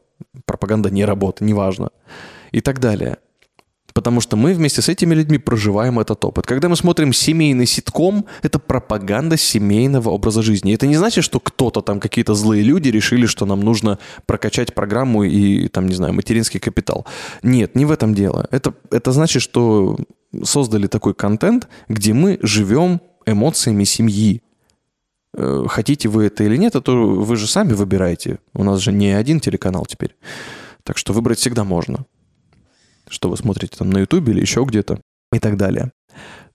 пропаганда 0.45 0.89
не 0.89 1.05
работы, 1.05 1.45
неважно. 1.45 1.91
И 2.51 2.61
так 2.61 2.79
далее. 2.79 3.17
Потому 3.93 4.21
что 4.21 4.35
мы 4.35 4.53
вместе 4.53 4.81
с 4.81 4.89
этими 4.89 5.13
людьми 5.13 5.37
проживаем 5.37 5.99
этот 5.99 6.25
опыт. 6.25 6.47
Когда 6.47 6.67
мы 6.67 6.75
смотрим 6.75 7.13
семейный 7.13 7.67
ситком, 7.67 8.25
это 8.41 8.57
пропаганда 8.59 9.37
семейного 9.37 10.09
образа 10.09 10.41
жизни. 10.41 10.73
Это 10.73 10.87
не 10.87 10.95
значит, 10.95 11.23
что 11.23 11.39
кто-то 11.39 11.81
там, 11.81 11.99
какие-то 11.99 12.33
злые 12.33 12.63
люди 12.63 12.89
решили, 12.89 13.27
что 13.27 13.45
нам 13.45 13.61
нужно 13.61 13.99
прокачать 14.25 14.73
программу 14.73 15.23
и, 15.23 15.67
там, 15.67 15.87
не 15.87 15.93
знаю, 15.93 16.13
материнский 16.13 16.59
капитал. 16.59 17.05
Нет, 17.43 17.75
не 17.75 17.85
в 17.85 17.91
этом 17.91 18.15
дело. 18.15 18.47
Это, 18.51 18.73
это 18.89 19.11
значит, 19.11 19.43
что 19.43 19.97
создали 20.43 20.87
такой 20.87 21.13
контент, 21.13 21.67
где 21.87 22.13
мы 22.13 22.39
живем 22.41 22.99
эмоциями 23.27 23.83
семьи. 23.83 24.41
Э, 25.35 25.65
Хотите 25.67 26.09
вы 26.09 26.25
это 26.25 26.43
или 26.43 26.57
нет, 26.57 26.75
это 26.75 26.91
вы 26.91 27.35
же 27.35 27.47
сами 27.47 27.73
выбираете. 27.73 28.39
У 28.55 28.63
нас 28.63 28.79
же 28.79 28.91
не 28.91 29.11
один 29.11 29.39
телеканал 29.39 29.85
теперь. 29.85 30.15
Так 30.83 30.97
что 30.97 31.13
выбрать 31.13 31.37
всегда 31.37 31.63
можно 31.63 32.05
что 33.09 33.29
вы 33.29 33.37
смотрите 33.37 33.77
там 33.77 33.89
на 33.89 33.99
Ютубе 33.99 34.33
или 34.33 34.41
еще 34.41 34.63
где-то 34.63 34.99
и 35.31 35.39
так 35.39 35.57
далее. 35.57 35.91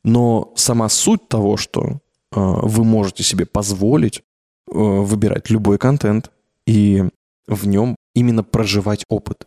Но 0.05 0.53
сама 0.57 0.89
суть 0.89 1.29
того, 1.29 1.57
что 1.57 1.83
э, 1.85 1.97
вы 2.33 2.85
можете 2.85 3.23
себе 3.23 3.47
позволить 3.47 4.19
э, 4.19 4.23
выбирать 4.73 5.51
любой 5.51 5.79
контент 5.79 6.31
и 6.67 7.05
в 7.47 7.67
нем 7.67 7.97
именно 8.15 8.45
проживать 8.45 9.05
опыт. 9.09 9.47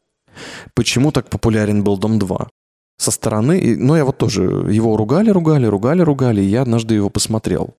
Почему 0.73 1.11
так 1.11 1.29
популярен 1.29 1.83
был 1.83 1.97
Дом 1.97 2.19
2? 2.19 2.49
Со 2.97 3.11
стороны, 3.11 3.75
ну 3.77 3.95
я 3.95 4.05
вот 4.05 4.17
тоже, 4.17 4.43
его 4.43 4.95
ругали, 4.95 5.29
ругали, 5.29 5.65
ругали, 5.65 6.01
ругали, 6.01 6.41
и 6.41 6.45
я 6.45 6.61
однажды 6.61 6.95
его 6.95 7.09
посмотрел. 7.09 7.75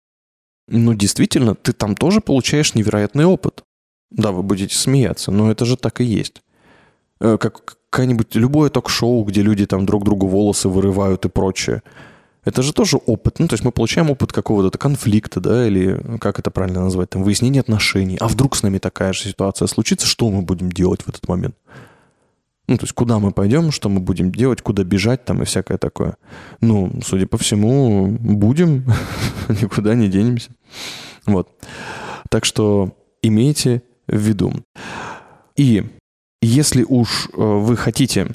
Ну 0.69 0.95
действительно, 0.95 1.55
ты 1.55 1.73
там 1.73 1.95
тоже 1.95 2.21
получаешь 2.21 2.75
невероятный 2.75 3.25
опыт. 3.25 3.63
Да, 4.11 4.33
вы 4.33 4.43
будете 4.43 4.77
смеяться, 4.77 5.31
но 5.31 5.51
это 5.51 5.65
же 5.65 5.77
так 5.77 6.01
и 6.01 6.05
есть. 6.05 6.43
Э, 7.23 7.39
как 7.39 7.77
какая-нибудь 7.93 8.35
любое 8.37 8.71
ток-шоу, 8.71 9.23
где 9.25 9.43
люди 9.43 9.67
там 9.67 9.85
друг 9.85 10.05
другу 10.05 10.27
волосы 10.27 10.69
вырывают 10.69 11.27
и 11.27 11.29
прочее. 11.29 11.83
Это 12.45 12.63
же 12.63 12.73
тоже 12.73 12.97
опыт. 12.97 13.39
Ну, 13.39 13.47
то 13.47 13.55
есть 13.55 13.65
мы 13.65 13.71
получаем 13.71 14.11
опыт 14.11 14.33
какого-то 14.33 14.77
конфликта, 14.77 15.41
да, 15.41 15.67
или 15.67 16.01
как 16.19 16.39
это 16.39 16.51
правильно 16.51 16.81
назвать, 16.81 17.11
там, 17.11 17.23
выяснение 17.23 17.61
отношений. 17.61 18.17
А 18.19 18.29
вдруг 18.29 18.57
с 18.57 18.63
нами 18.63 18.79
такая 18.79 19.13
же 19.13 19.29
ситуация 19.29 19.69
случится, 19.69 20.07
что 20.07 20.31
мы 20.31 20.43
будем 20.43 20.73
делать 20.73 21.03
в 21.03 21.09
этот 21.09 21.29
момент? 21.29 21.55
Ну, 22.67 22.79
то 22.79 22.85
есть 22.85 22.95
куда 22.95 23.19
мы 23.19 23.33
пойдем, 23.33 23.71
что 23.71 23.89
мы 23.89 24.01
будем 24.01 24.33
делать, 24.33 24.63
куда 24.63 24.83
бежать 24.83 25.25
там 25.25 25.43
и 25.43 25.45
всякое 25.45 25.79
такое. 25.79 26.17
Ну, 26.61 27.01
судя 27.05 27.27
по 27.27 27.37
всему, 27.37 28.07
будем, 28.09 28.87
никуда 29.49 29.95
не 29.95 30.09
денемся. 30.09 30.51
Вот. 31.27 31.51
Так 32.31 32.45
что 32.45 32.97
имейте 33.21 33.83
в 34.09 34.17
виду. 34.17 34.53
И 35.57 35.85
если 36.43 36.85
уж 36.87 37.29
э, 37.33 37.41
вы 37.41 37.77
хотите 37.77 38.29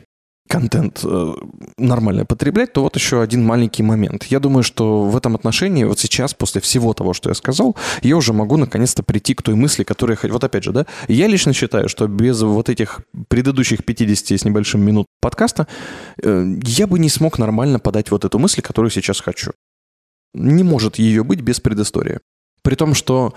контент 0.48 1.02
э, 1.04 1.34
нормально 1.78 2.26
потреблять, 2.26 2.74
то 2.74 2.82
вот 2.84 2.96
еще 2.96 3.22
один 3.22 3.46
маленький 3.46 3.84
момент. 3.84 4.24
Я 4.26 4.40
думаю, 4.40 4.64
что 4.64 5.04
в 5.04 5.16
этом 5.16 5.36
отношении 5.36 5.84
вот 5.84 6.00
сейчас, 6.00 6.34
после 6.34 6.62
всего 6.62 6.94
того, 6.94 7.14
что 7.14 7.30
я 7.30 7.36
сказал, 7.36 7.76
я 8.02 8.16
уже 8.16 8.34
могу 8.34 8.58
наконец-то 8.58 9.04
прийти 9.04 9.34
к 9.34 9.42
той 9.42 9.56
мысли, 9.56 9.84
которую 9.84 10.18
я... 10.22 10.30
Вот 10.32 10.44
опять 10.44 10.64
же, 10.64 10.72
да, 10.72 10.86
я 11.08 11.28
лично 11.28 11.54
считаю, 11.54 11.90
что 11.90 12.08
без 12.08 12.42
вот 12.42 12.70
этих 12.70 13.02
предыдущих 13.28 13.84
50 13.84 14.40
с 14.40 14.46
небольшим 14.46 14.82
минут 14.82 15.06
подкаста 15.22 15.68
э, 16.24 16.46
я 16.64 16.88
бы 16.88 16.98
не 17.00 17.10
смог 17.10 17.38
нормально 17.38 17.80
подать 17.80 18.10
вот 18.12 18.26
эту 18.26 18.40
мысль, 18.40 18.62
которую 18.62 18.90
сейчас 18.90 19.20
хочу. 19.20 19.52
Не 20.34 20.64
может 20.64 20.98
ее 20.98 21.24
быть 21.24 21.42
без 21.42 21.60
предыстории. 21.60 22.20
При 22.64 22.76
том, 22.76 22.94
что 22.94 23.34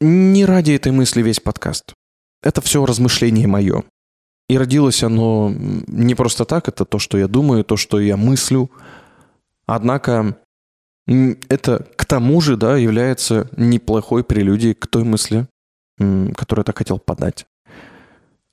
не 0.00 0.44
ради 0.44 0.72
этой 0.72 0.92
мысли 0.92 1.22
весь 1.22 1.40
подкаст. 1.40 1.94
Это 2.42 2.60
все 2.60 2.84
размышление 2.84 3.46
мое. 3.46 3.82
И 4.48 4.56
родилось 4.58 5.02
оно 5.02 5.52
не 5.52 6.14
просто 6.14 6.44
так, 6.44 6.68
это 6.68 6.84
то, 6.84 6.98
что 6.98 7.18
я 7.18 7.26
думаю, 7.26 7.64
то, 7.64 7.76
что 7.76 7.98
я 7.98 8.16
мыслю. 8.16 8.70
Однако 9.66 10.38
это 11.06 11.86
к 11.96 12.04
тому 12.04 12.40
же 12.40 12.56
да, 12.56 12.76
является 12.76 13.48
неплохой 13.56 14.22
прелюдией 14.22 14.74
к 14.74 14.86
той 14.86 15.04
мысли, 15.04 15.48
которую 15.98 16.60
я 16.60 16.64
так 16.64 16.78
хотел 16.78 16.98
подать. 16.98 17.46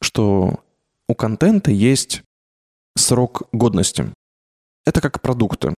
Что 0.01 0.63
у 1.07 1.15
контента 1.15 1.71
есть 1.71 2.23
срок 2.95 3.43
годности. 3.51 4.11
Это 4.85 4.99
как 4.99 5.21
продукты. 5.21 5.73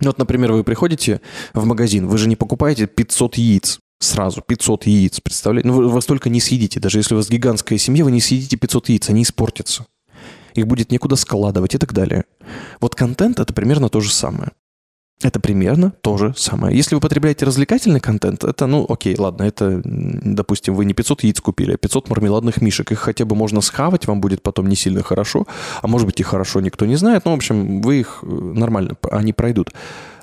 Вот, 0.00 0.18
например, 0.18 0.52
вы 0.52 0.64
приходите 0.64 1.20
в 1.52 1.64
магазин, 1.64 2.06
вы 2.06 2.18
же 2.18 2.28
не 2.28 2.36
покупаете 2.36 2.86
500 2.86 3.36
яиц 3.36 3.80
сразу 4.04 4.42
500 4.42 4.86
яиц, 4.86 5.20
представляете? 5.20 5.68
Ну, 5.68 5.74
вы, 5.74 5.88
вы 5.88 6.02
столько 6.02 6.28
не 6.30 6.40
съедите. 6.40 6.80
Даже 6.80 6.98
если 6.98 7.14
у 7.14 7.18
вас 7.18 7.28
гигантская 7.28 7.78
семья, 7.78 8.04
вы 8.04 8.12
не 8.12 8.20
съедите 8.20 8.56
500 8.56 8.88
яиц, 8.90 9.08
они 9.10 9.22
испортятся. 9.22 9.86
Их 10.54 10.66
будет 10.66 10.92
некуда 10.92 11.16
складывать 11.16 11.74
и 11.74 11.78
так 11.78 11.92
далее. 11.92 12.24
Вот 12.80 12.94
контент— 12.94 13.38
это 13.40 13.52
примерно 13.52 13.88
то 13.88 14.00
же 14.00 14.12
самое. 14.12 14.52
Это 15.22 15.40
примерно 15.40 15.92
то 16.02 16.18
же 16.18 16.34
самое. 16.36 16.76
Если 16.76 16.94
вы 16.94 17.00
потребляете 17.00 17.46
развлекательный 17.46 18.00
контент, 18.00 18.44
это, 18.44 18.66
ну, 18.66 18.84
окей, 18.88 19.16
ладно, 19.16 19.44
это, 19.44 19.80
допустим, 19.84 20.74
вы 20.74 20.84
не 20.84 20.92
500 20.92 21.22
яиц 21.22 21.40
купили, 21.40 21.72
а 21.72 21.76
500 21.76 22.10
мармеладных 22.10 22.60
мишек. 22.60 22.92
Их 22.92 22.98
хотя 22.98 23.24
бы 23.24 23.34
можно 23.34 23.60
схавать, 23.60 24.06
вам 24.06 24.20
будет 24.20 24.42
потом 24.42 24.66
не 24.66 24.76
сильно 24.76 25.02
хорошо, 25.02 25.46
а 25.82 25.86
может 25.86 26.06
быть 26.06 26.20
и 26.20 26.24
хорошо, 26.24 26.60
никто 26.60 26.84
не 26.84 26.96
знает. 26.96 27.24
Ну, 27.24 27.30
в 27.30 27.34
общем, 27.34 27.80
вы 27.80 28.00
их 28.00 28.18
э, 28.22 28.26
нормально, 28.26 28.96
они 29.10 29.32
пройдут. 29.32 29.72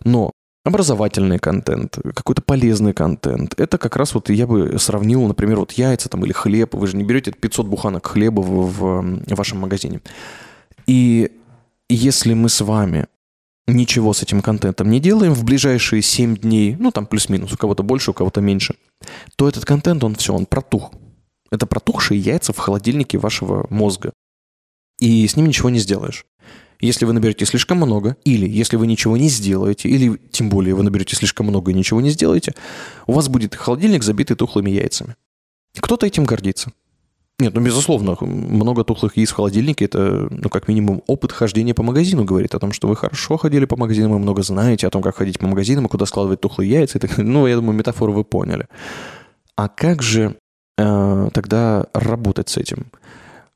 Но 0.04 0.32
образовательный 0.64 1.39
контент, 1.39 1.97
какой-то 2.14 2.41
полезный 2.41 2.93
контент. 2.93 3.59
Это 3.59 3.78
как 3.78 3.95
раз 3.95 4.14
вот 4.14 4.30
я 4.30 4.45
бы 4.45 4.78
сравнил, 4.78 5.26
например, 5.28 5.59
вот 5.59 5.72
яйца 5.74 6.09
там 6.09 6.24
или 6.26 6.34
хлеб. 6.34 6.76
Вы 6.76 6.88
же 6.88 6.97
не 6.97 7.03
берете 7.03 7.32
500 7.32 7.68
буханок 7.68 8.05
хлеба 8.07 8.41
в, 8.41 8.70
в 8.70 9.36
вашем 9.36 9.59
магазине. 9.59 10.01
И 10.86 11.32
если 11.89 12.34
мы 12.34 12.49
с 12.49 12.62
вами 12.62 13.07
ничего 13.68 14.14
с 14.14 14.22
этим 14.22 14.41
контентом 14.41 14.89
не 14.89 14.99
делаем 14.99 15.34
в 15.34 15.43
ближайшие 15.43 16.01
7 16.01 16.38
дней, 16.38 16.76
ну 16.78 16.91
там 16.91 17.05
плюс-минус, 17.05 17.53
у 17.53 17.57
кого-то 17.57 17.84
больше, 17.84 18.12
у 18.12 18.14
кого-то 18.14 18.41
меньше, 18.41 18.76
то 19.36 19.47
этот 19.47 19.66
контент, 19.66 20.03
он 20.03 20.16
все, 20.16 20.34
он 20.34 20.45
протух. 20.45 20.91
Это 21.51 21.66
протухшие 21.66 22.20
яйца 22.20 22.53
в 22.53 22.57
холодильнике 22.57 23.18
вашего 23.18 23.66
мозга. 23.70 24.14
И 24.99 25.28
с 25.28 25.36
ним 25.36 25.47
ничего 25.47 25.70
не 25.70 25.80
сделаешь. 25.80 26.26
Если 26.82 27.06
вы 27.06 27.14
наберете 27.14 27.46
слишком 27.46 27.78
много, 27.78 28.18
или 28.26 28.50
если 28.50 28.76
вы 28.76 28.88
ничего 28.88 29.16
не 29.16 29.30
сделаете, 29.30 29.88
или 29.88 30.20
тем 30.32 30.50
более 30.50 30.76
вы 30.76 30.84
наберете 30.84 31.16
слишком 31.16 31.46
много 31.46 31.72
и 31.72 31.76
ничего 31.76 32.02
не 32.02 32.10
сделаете, 32.10 32.54
у 33.08 33.14
вас 33.14 33.30
будет 33.30 33.56
холодильник, 33.56 34.04
забитый 34.04 34.36
тухлыми 34.36 34.72
яйцами. 34.72 35.16
Кто-то 35.80 36.06
этим 36.06 36.26
гордится. 36.26 36.72
Нет, 37.40 37.56
ну, 37.56 37.62
безусловно, 37.62 38.16
много 38.22 38.84
тухлых 38.84 39.18
яиц 39.18 39.32
в 39.32 39.36
холодильнике– 39.36 39.86
это, 39.86 40.28
ну, 40.30 40.50
как 40.50 40.68
минимум, 40.68 41.02
опыт 41.08 41.32
хождения 41.32 41.74
по 41.74 41.82
магазину 41.82 42.24
говорит 42.24 42.54
о 42.54 42.60
том, 42.60 42.72
что 42.72 42.88
вы 42.88 42.96
хорошо 42.96 43.38
ходили 43.38 43.66
по 43.66 43.76
магазинам 43.76 44.16
и 44.16 44.20
много 44.20 44.44
знаете 44.44 44.86
о 44.86 44.92
том, 44.92 45.02
как 45.02 45.16
ходить 45.16 45.40
по 45.40 45.48
магазинам 45.48 45.86
и 45.86 45.90
куда 45.90 46.06
складывать 46.06 46.42
тухлые 46.42 46.70
яйца. 46.70 47.00
И 47.00 47.08
ну, 47.22 47.48
я 47.48 47.56
думаю, 47.56 47.76
метафору 47.76 48.14
вы 48.14 48.24
поняли. 48.24 48.68
А 49.56 49.70
как 49.70 50.04
же 50.04 50.36
э, 50.78 51.30
тогда 51.34 51.88
работать 51.94 52.50
с 52.50 52.58
этим? 52.58 52.92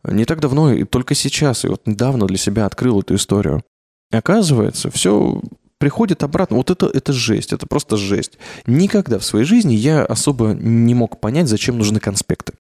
Не 0.08 0.26
так 0.26 0.40
давно, 0.40 0.74
и 0.74 0.84
только 0.84 1.16
сейчас, 1.16 1.66
и 1.66 1.68
вот 1.68 1.88
недавно 1.88 2.28
для 2.28 2.38
себя 2.38 2.66
открыл 2.66 3.02
эту 3.02 3.16
историю. 3.16 3.64
И 4.12 4.18
оказывается, 4.18 4.92
все 4.92 5.42
приходит 5.78 6.24
обратно. 6.24 6.58
Вот 6.58 6.72
это, 6.72 6.88
это 6.88 7.14
жесть, 7.14 7.54
это 7.54 7.68
просто 7.68 7.98
жесть. 7.98 8.38
Никогда 8.66 9.20
в 9.20 9.26
своей 9.26 9.46
жизни 9.46 9.74
я 9.74 10.04
особо 10.06 10.54
не 10.54 10.94
мог 10.94 11.20
понять, 11.20 11.48
зачем 11.48 11.78
нужны 11.78 12.00
конспекты. 12.00 12.54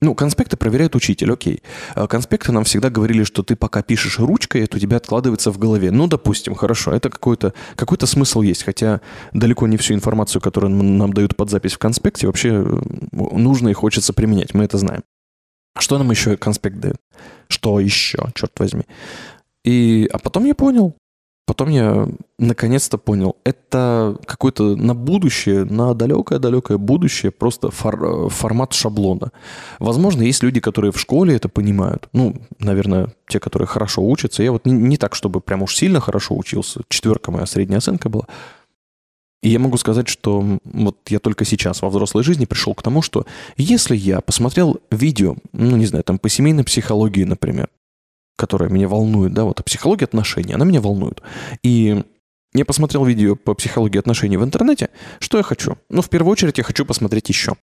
Ну, 0.00 0.14
конспекты 0.14 0.58
проверяет 0.58 0.94
учитель, 0.96 1.32
окей. 1.32 1.62
А 1.94 2.06
конспекты 2.06 2.52
нам 2.52 2.64
всегда 2.64 2.90
говорили, 2.90 3.24
что 3.24 3.42
ты 3.42 3.56
пока 3.56 3.82
пишешь 3.82 4.18
ручкой, 4.18 4.64
это 4.64 4.76
у 4.76 4.80
тебя 4.80 4.98
откладывается 4.98 5.50
в 5.50 5.56
голове. 5.56 5.90
Ну, 5.90 6.06
допустим, 6.06 6.54
хорошо, 6.54 6.92
это 6.92 7.08
какой-то 7.08 7.54
какой 7.74 7.96
смысл 8.06 8.42
есть, 8.42 8.64
хотя 8.64 9.00
далеко 9.32 9.66
не 9.66 9.78
всю 9.78 9.94
информацию, 9.94 10.42
которую 10.42 10.74
нам 10.74 11.12
дают 11.14 11.36
под 11.36 11.48
запись 11.48 11.72
в 11.72 11.78
конспекте, 11.78 12.26
вообще 12.26 12.50
э, 12.50 12.80
нужно 13.12 13.70
и 13.70 13.72
хочется 13.72 14.12
применять, 14.12 14.52
мы 14.52 14.64
это 14.64 14.76
знаем. 14.76 15.02
Что 15.78 15.98
нам 15.98 16.10
еще 16.10 16.36
конспект 16.36 16.78
дает? 16.78 17.00
Что 17.48 17.80
еще, 17.80 18.18
черт 18.34 18.52
возьми? 18.58 18.84
И, 19.64 20.08
а 20.12 20.18
потом 20.18 20.44
я 20.44 20.54
понял. 20.54 20.94
Потом 21.46 21.68
я 21.68 22.08
наконец-то 22.38 22.96
понял, 22.96 23.36
это 23.44 24.16
какой-то 24.24 24.76
на 24.76 24.94
будущее, 24.94 25.64
на 25.66 25.92
далекое-далекое 25.92 26.78
будущее 26.78 27.32
просто 27.32 27.70
фор, 27.70 28.30
формат 28.30 28.72
шаблона. 28.72 29.30
Возможно, 29.78 30.22
есть 30.22 30.42
люди, 30.42 30.60
которые 30.60 30.90
в 30.90 30.98
школе 30.98 31.36
это 31.36 31.50
понимают. 31.50 32.08
Ну, 32.14 32.34
наверное, 32.58 33.12
те, 33.28 33.40
которые 33.40 33.66
хорошо 33.66 34.02
учатся. 34.02 34.42
Я 34.42 34.52
вот 34.52 34.64
не, 34.64 34.72
не 34.72 34.96
так, 34.96 35.14
чтобы 35.14 35.42
прям 35.42 35.62
уж 35.62 35.76
сильно 35.76 36.00
хорошо 36.00 36.34
учился. 36.34 36.80
Четверка 36.88 37.30
моя 37.30 37.44
средняя 37.44 37.78
оценка 37.78 38.08
была. 38.08 38.26
И 39.44 39.50
я 39.50 39.58
могу 39.58 39.76
сказать, 39.76 40.08
что 40.08 40.58
вот 40.64 40.96
я 41.08 41.18
только 41.18 41.44
сейчас 41.44 41.82
во 41.82 41.90
взрослой 41.90 42.24
жизни 42.24 42.46
пришел 42.46 42.74
к 42.74 42.82
тому, 42.82 43.02
что 43.02 43.26
если 43.58 43.94
я 43.94 44.22
посмотрел 44.22 44.80
видео, 44.90 45.36
ну, 45.52 45.76
не 45.76 45.84
знаю, 45.84 46.02
там 46.02 46.18
по 46.18 46.30
семейной 46.30 46.64
психологии, 46.64 47.24
например, 47.24 47.68
которая 48.38 48.70
меня 48.70 48.88
волнует, 48.88 49.34
да, 49.34 49.44
вот 49.44 49.62
психология 49.62 50.06
отношений, 50.06 50.54
она 50.54 50.64
меня 50.64 50.80
волнует. 50.80 51.20
И 51.62 52.02
я 52.54 52.64
посмотрел 52.64 53.04
видео 53.04 53.36
по 53.36 53.52
психологии 53.54 53.98
отношений 53.98 54.38
в 54.38 54.44
интернете. 54.44 54.88
Что 55.18 55.36
я 55.36 55.44
хочу? 55.44 55.76
Ну, 55.90 56.00
в 56.00 56.08
первую 56.08 56.32
очередь, 56.32 56.56
я 56.56 56.64
хочу 56.64 56.86
посмотреть 56.86 57.28
еще. 57.28 57.54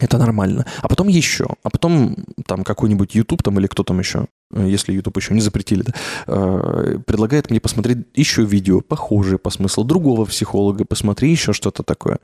Это 0.00 0.18
нормально. 0.18 0.66
А 0.82 0.88
потом 0.88 1.08
еще. 1.08 1.46
А 1.62 1.70
потом 1.70 2.16
там 2.46 2.64
какой-нибудь 2.64 3.14
YouTube 3.14 3.42
там 3.42 3.58
или 3.58 3.66
кто 3.68 3.84
там 3.84 4.00
еще, 4.00 4.26
э, 4.52 4.66
если 4.68 4.92
YouTube 4.92 5.16
еще 5.16 5.34
не 5.34 5.40
запретили, 5.40 5.82
да, 5.82 5.92
э, 6.26 6.98
предлагает 7.06 7.50
мне 7.50 7.60
посмотреть 7.60 7.98
еще 8.14 8.44
видео, 8.44 8.80
похожее 8.80 9.38
по 9.38 9.50
смыслу 9.50 9.84
другого 9.84 10.24
психолога, 10.24 10.84
посмотри 10.84 11.30
еще 11.30 11.52
что-то 11.52 11.82
такое. 11.82 12.18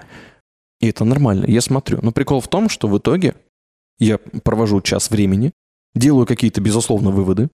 И 0.80 0.88
это 0.88 1.04
нормально. 1.04 1.44
Я 1.46 1.60
смотрю. 1.60 2.00
Но 2.02 2.10
прикол 2.10 2.40
в 2.40 2.48
том, 2.48 2.68
что 2.68 2.88
в 2.88 2.98
итоге 2.98 3.34
я 3.98 4.18
провожу 4.18 4.80
час 4.80 5.10
времени, 5.10 5.52
делаю 5.94 6.26
какие-то, 6.26 6.60
безусловно, 6.60 7.10
выводы, 7.10 7.50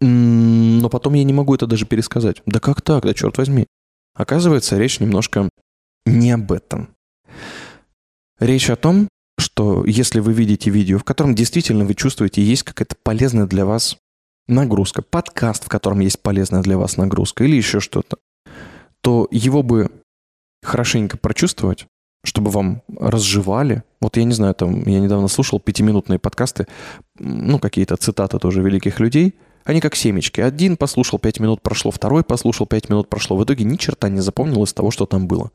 но 0.00 0.88
потом 0.88 1.14
я 1.14 1.22
не 1.22 1.32
могу 1.32 1.54
это 1.54 1.66
даже 1.66 1.86
пересказать. 1.86 2.42
Да 2.46 2.58
как 2.58 2.82
так? 2.82 3.04
Да 3.04 3.14
черт 3.14 3.38
возьми. 3.38 3.66
Оказывается, 4.14 4.76
речь 4.76 4.98
немножко 4.98 5.48
не 6.04 6.32
об 6.32 6.50
этом. 6.50 6.88
Речь 8.40 8.68
о 8.68 8.76
том, 8.76 9.08
что 9.42 9.84
если 9.84 10.20
вы 10.20 10.32
видите 10.32 10.70
видео, 10.70 10.98
в 10.98 11.04
котором 11.04 11.34
действительно 11.34 11.84
вы 11.84 11.94
чувствуете, 11.94 12.42
есть 12.42 12.62
какая-то 12.62 12.96
полезная 13.02 13.46
для 13.46 13.66
вас 13.66 13.98
нагрузка, 14.48 15.02
подкаст, 15.02 15.64
в 15.64 15.68
котором 15.68 16.00
есть 16.00 16.20
полезная 16.20 16.62
для 16.62 16.78
вас 16.78 16.96
нагрузка 16.96 17.44
или 17.44 17.56
еще 17.56 17.80
что-то, 17.80 18.16
то 19.02 19.28
его 19.30 19.62
бы 19.62 19.90
хорошенько 20.62 21.18
прочувствовать, 21.18 21.86
чтобы 22.24 22.50
вам 22.50 22.82
разжевали. 22.98 23.82
Вот 24.00 24.16
я 24.16 24.24
не 24.24 24.32
знаю, 24.32 24.54
там, 24.54 24.86
я 24.86 25.00
недавно 25.00 25.28
слушал 25.28 25.60
пятиминутные 25.60 26.18
подкасты, 26.18 26.66
ну, 27.18 27.58
какие-то 27.58 27.96
цитаты 27.96 28.38
тоже 28.38 28.62
великих 28.62 29.00
людей. 29.00 29.34
Они 29.64 29.80
как 29.80 29.94
семечки. 29.94 30.40
Один 30.40 30.76
послушал, 30.76 31.18
пять 31.18 31.38
минут 31.38 31.62
прошло, 31.62 31.90
второй 31.90 32.24
послушал, 32.24 32.66
пять 32.66 32.88
минут 32.88 33.08
прошло. 33.08 33.36
В 33.36 33.44
итоге 33.44 33.64
ни 33.64 33.76
черта 33.76 34.08
не 34.08 34.20
запомнил 34.20 34.64
из 34.64 34.72
того, 34.72 34.90
что 34.90 35.06
там 35.06 35.26
было. 35.28 35.52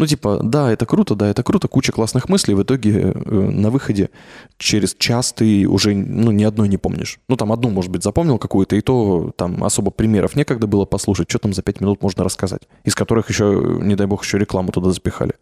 Ну, 0.00 0.06
типа, 0.06 0.40
да, 0.42 0.72
это 0.72 0.86
круто, 0.86 1.14
да, 1.14 1.28
это 1.28 1.42
круто, 1.42 1.68
куча 1.68 1.92
классных 1.92 2.30
мыслей, 2.30 2.54
в 2.54 2.62
итоге 2.62 3.12
э, 3.12 3.34
на 3.34 3.68
выходе 3.68 4.08
через 4.56 4.94
час 4.94 5.34
ты 5.34 5.68
уже, 5.68 5.94
ну, 5.94 6.30
ни 6.30 6.42
одной 6.42 6.70
не 6.70 6.78
помнишь. 6.78 7.20
Ну, 7.28 7.36
там 7.36 7.52
одну, 7.52 7.68
может 7.68 7.90
быть, 7.90 8.02
запомнил 8.02 8.38
какую-то, 8.38 8.76
и 8.76 8.80
то 8.80 9.30
там 9.36 9.62
особо 9.62 9.90
примеров 9.90 10.36
некогда 10.36 10.66
было 10.66 10.86
послушать, 10.86 11.28
что 11.28 11.38
там 11.38 11.52
за 11.52 11.60
пять 11.60 11.82
минут 11.82 12.02
можно 12.02 12.24
рассказать, 12.24 12.62
из 12.82 12.94
которых 12.94 13.28
еще, 13.28 13.78
не 13.82 13.94
дай 13.94 14.06
бог, 14.06 14.24
еще 14.24 14.38
рекламу 14.38 14.72
туда 14.72 14.90
запихали. 14.90 15.34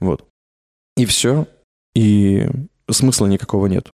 Вот. 0.00 0.22
И 0.98 1.06
все. 1.06 1.46
И 1.94 2.46
смысла 2.90 3.24
никакого 3.24 3.68
нет. 3.68 3.88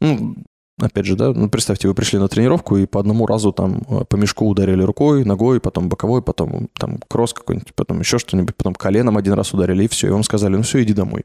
Ну, 0.00 0.34
опять 0.80 1.06
же, 1.06 1.16
да, 1.16 1.32
ну, 1.32 1.48
представьте, 1.48 1.88
вы 1.88 1.94
пришли 1.94 2.18
на 2.18 2.28
тренировку 2.28 2.76
и 2.76 2.86
по 2.86 3.00
одному 3.00 3.26
разу 3.26 3.52
там 3.52 3.82
э, 3.88 4.04
по 4.04 4.16
мешку 4.16 4.48
ударили 4.48 4.82
рукой, 4.82 5.24
ногой, 5.24 5.60
потом 5.60 5.88
боковой, 5.88 6.22
потом 6.22 6.68
там 6.78 6.98
кросс 7.08 7.32
какой-нибудь, 7.32 7.74
потом 7.74 8.00
еще 8.00 8.18
что-нибудь, 8.18 8.56
потом 8.56 8.74
коленом 8.74 9.16
один 9.16 9.34
раз 9.34 9.52
ударили, 9.54 9.84
и 9.84 9.88
все, 9.88 10.08
и 10.08 10.10
вам 10.10 10.22
сказали, 10.22 10.56
ну 10.56 10.62
все, 10.62 10.82
иди 10.82 10.92
домой. 10.92 11.24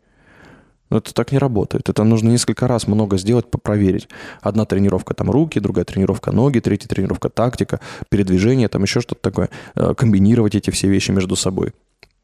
Но 0.89 0.97
это 0.97 1.13
так 1.13 1.31
не 1.31 1.39
работает. 1.39 1.89
Это 1.89 2.03
нужно 2.03 2.29
несколько 2.29 2.67
раз 2.67 2.87
много 2.87 3.17
сделать, 3.17 3.49
проверить. 3.49 4.07
Одна 4.41 4.65
тренировка 4.65 5.13
там 5.15 5.31
руки, 5.31 5.59
другая 5.59 5.83
тренировка 5.83 6.31
ноги, 6.31 6.59
третья 6.59 6.87
тренировка 6.87 7.29
тактика, 7.29 7.79
передвижение, 8.09 8.67
там 8.67 8.83
еще 8.83 9.01
что-то 9.01 9.21
такое. 9.21 9.49
Э, 9.75 9.93
комбинировать 9.95 10.55
эти 10.55 10.69
все 10.69 10.87
вещи 10.87 11.11
между 11.11 11.35
собой. 11.35 11.73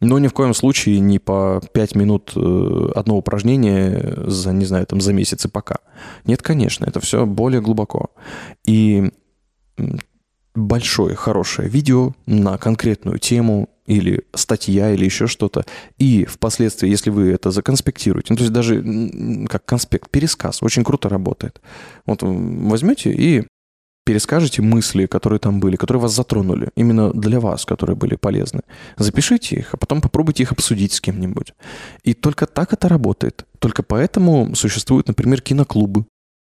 Но 0.01 0.19
ни 0.19 0.27
в 0.27 0.33
коем 0.33 0.53
случае 0.53 0.99
не 0.99 1.19
по 1.19 1.61
5 1.73 1.95
минут 1.95 2.33
э, 2.35 2.91
одно 2.95 3.17
упражнение 3.17 4.15
за, 4.27 4.51
не 4.51 4.65
знаю, 4.65 4.85
там 4.87 4.99
за 4.99 5.13
месяц 5.13 5.45
и 5.45 5.47
пока. 5.47 5.77
Нет, 6.25 6.41
конечно, 6.41 6.85
это 6.85 6.99
все 6.99 7.25
более 7.25 7.61
глубоко. 7.61 8.09
И 8.65 9.11
большое, 10.55 11.15
хорошее 11.15 11.69
видео 11.69 12.13
на 12.25 12.57
конкретную 12.57 13.19
тему 13.19 13.69
или 13.85 14.25
статья, 14.33 14.91
или 14.91 15.05
еще 15.05 15.27
что-то. 15.27 15.65
И 15.97 16.25
впоследствии, 16.25 16.89
если 16.89 17.09
вы 17.09 17.31
это 17.31 17.51
законспектируете, 17.51 18.27
ну, 18.31 18.37
то 18.37 18.43
есть 18.43 18.53
даже 18.53 18.81
как 19.49 19.65
конспект, 19.65 20.09
пересказ, 20.09 20.63
очень 20.63 20.83
круто 20.83 21.09
работает. 21.09 21.61
Вот 22.05 22.19
возьмете 22.21 23.11
и 23.11 23.45
перескажете 24.05 24.61
мысли, 24.61 25.05
которые 25.05 25.39
там 25.39 25.59
были, 25.59 25.75
которые 25.75 26.01
вас 26.01 26.15
затронули, 26.15 26.69
именно 26.75 27.11
для 27.13 27.39
вас, 27.39 27.65
которые 27.65 27.95
были 27.95 28.15
полезны. 28.15 28.61
Запишите 28.97 29.55
их, 29.57 29.73
а 29.73 29.77
потом 29.77 30.01
попробуйте 30.01 30.43
их 30.43 30.51
обсудить 30.51 30.93
с 30.93 31.01
кем-нибудь. 31.01 31.53
И 32.03 32.13
только 32.13 32.45
так 32.45 32.73
это 32.73 32.89
работает. 32.89 33.45
Только 33.59 33.83
поэтому 33.83 34.55
существуют, 34.55 35.07
например, 35.07 35.41
киноклубы. 35.41 36.05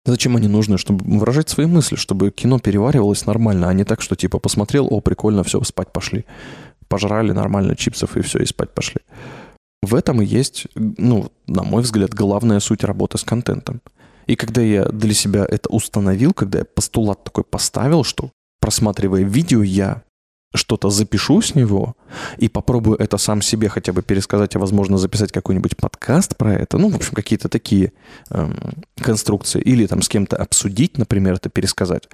Зачем 0.05 0.35
они 0.35 0.47
нужны? 0.47 0.77
Чтобы 0.77 1.03
выражать 1.05 1.49
свои 1.49 1.65
мысли, 1.65 1.95
чтобы 1.95 2.31
кино 2.31 2.59
переваривалось 2.59 3.25
нормально, 3.25 3.69
а 3.69 3.73
не 3.73 3.83
так, 3.83 4.01
что 4.01 4.15
типа 4.15 4.39
посмотрел, 4.39 4.87
о, 4.89 5.01
прикольно, 5.01 5.43
все, 5.43 5.63
спать 5.63 5.91
пошли. 5.91 6.25
Пожрали 6.87 7.31
нормально 7.31 7.75
чипсов 7.75 8.15
и 8.15 8.21
все, 8.21 8.39
и 8.39 8.45
спать 8.45 8.71
пошли. 8.71 9.01
В 9.81 9.95
этом 9.95 10.21
и 10.21 10.25
есть, 10.25 10.67
ну, 10.75 11.31
на 11.47 11.63
мой 11.63 11.81
взгляд, 11.81 12.13
главная 12.13 12.59
суть 12.59 12.83
работы 12.83 13.17
с 13.17 13.23
контентом. 13.23 13.81
И 14.27 14.35
когда 14.35 14.61
я 14.61 14.85
для 14.85 15.13
себя 15.13 15.45
это 15.47 15.69
установил, 15.69 16.33
когда 16.33 16.59
я 16.59 16.65
постулат 16.65 17.23
такой 17.23 17.43
поставил, 17.43 18.03
что 18.03 18.31
просматривая 18.59 19.23
видео, 19.23 19.63
я 19.63 20.03
что-то 20.55 20.89
запишу 20.89 21.41
с 21.41 21.55
него 21.55 21.95
и 22.37 22.49
попробую 22.49 22.97
это 22.97 23.17
сам 23.17 23.41
себе 23.41 23.69
хотя 23.69 23.93
бы 23.93 24.01
пересказать, 24.01 24.55
а 24.55 24.59
возможно 24.59 24.97
записать 24.97 25.31
какой-нибудь 25.31 25.77
подкаст 25.77 26.37
про 26.37 26.53
это, 26.53 26.77
ну, 26.77 26.89
в 26.89 26.95
общем, 26.95 27.13
какие-то 27.13 27.49
такие 27.49 27.91
эм, 28.29 28.55
конструкции, 28.97 29.61
или 29.61 29.85
там 29.85 30.01
с 30.01 30.09
кем-то 30.09 30.37
обсудить, 30.37 30.97
например, 30.97 31.33
это 31.33 31.49
пересказать, 31.49 32.07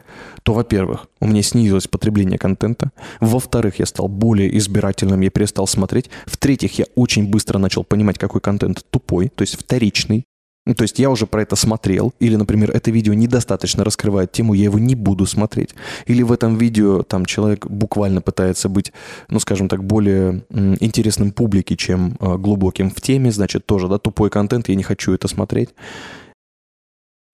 то, 0.43 0.53
во-первых, 0.53 1.07
у 1.19 1.27
меня 1.27 1.41
снизилось 1.43 1.87
потребление 1.87 2.37
контента, 2.37 2.91
во-вторых, 3.19 3.79
я 3.79 3.85
стал 3.85 4.07
более 4.07 4.57
избирательным, 4.57 5.21
я 5.21 5.29
перестал 5.29 5.67
смотреть, 5.67 6.09
в-третьих, 6.25 6.79
я 6.79 6.85
очень 6.95 7.29
быстро 7.29 7.59
начал 7.59 7.83
понимать, 7.83 8.17
какой 8.17 8.41
контент 8.41 8.83
тупой, 8.89 9.29
то 9.29 9.43
есть 9.43 9.59
вторичный, 9.59 10.25
ну, 10.65 10.75
то 10.75 10.83
есть 10.83 10.99
я 10.99 11.09
уже 11.09 11.25
про 11.25 11.41
это 11.41 11.55
смотрел, 11.55 12.13
или, 12.19 12.35
например, 12.35 12.69
это 12.69 12.91
видео 12.91 13.15
недостаточно 13.15 13.83
раскрывает 13.83 14.31
тему, 14.31 14.53
я 14.53 14.65
его 14.65 14.77
не 14.77 14.93
буду 14.93 15.25
смотреть. 15.25 15.73
Или 16.05 16.21
в 16.21 16.31
этом 16.31 16.55
видео 16.55 17.01
там 17.01 17.25
человек 17.25 17.65
буквально 17.65 18.21
пытается 18.21 18.69
быть, 18.69 18.93
ну, 19.29 19.39
скажем 19.39 19.67
так, 19.67 19.83
более 19.83 20.43
интересным 20.79 21.31
публике, 21.31 21.75
чем 21.75 22.15
э, 22.19 22.37
глубоким 22.37 22.91
в 22.91 23.01
теме, 23.01 23.31
значит, 23.31 23.65
тоже, 23.65 23.87
да, 23.87 23.97
тупой 23.97 24.29
контент, 24.29 24.69
я 24.69 24.75
не 24.75 24.83
хочу 24.83 25.13
это 25.13 25.27
смотреть. 25.27 25.69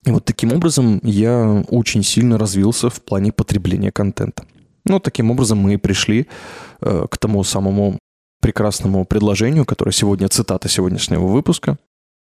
И 0.05 0.11
вот 0.11 0.23
таким 0.23 0.53
образом 0.53 1.01
я 1.03 1.65
очень 1.67 2.03
сильно 2.03 2.37
развился 2.37 2.89
в 2.89 3.01
плане 3.01 3.33
потребления 3.33 3.91
контента. 3.91 4.45
Ну, 4.85 5.01
таким 5.01 5.31
образом 5.31 5.57
мы 5.57 5.73
и 5.73 5.77
пришли 5.77 6.27
э, 6.79 7.07
к 7.11 7.17
тому 7.17 7.43
самому 7.43 7.99
прекрасному 8.41 9.03
предложению, 9.03 9.65
которое 9.65 9.91
сегодня 9.91 10.29
цитата 10.29 10.69
сегодняшнего 10.69 11.27
выпуска. 11.27 11.77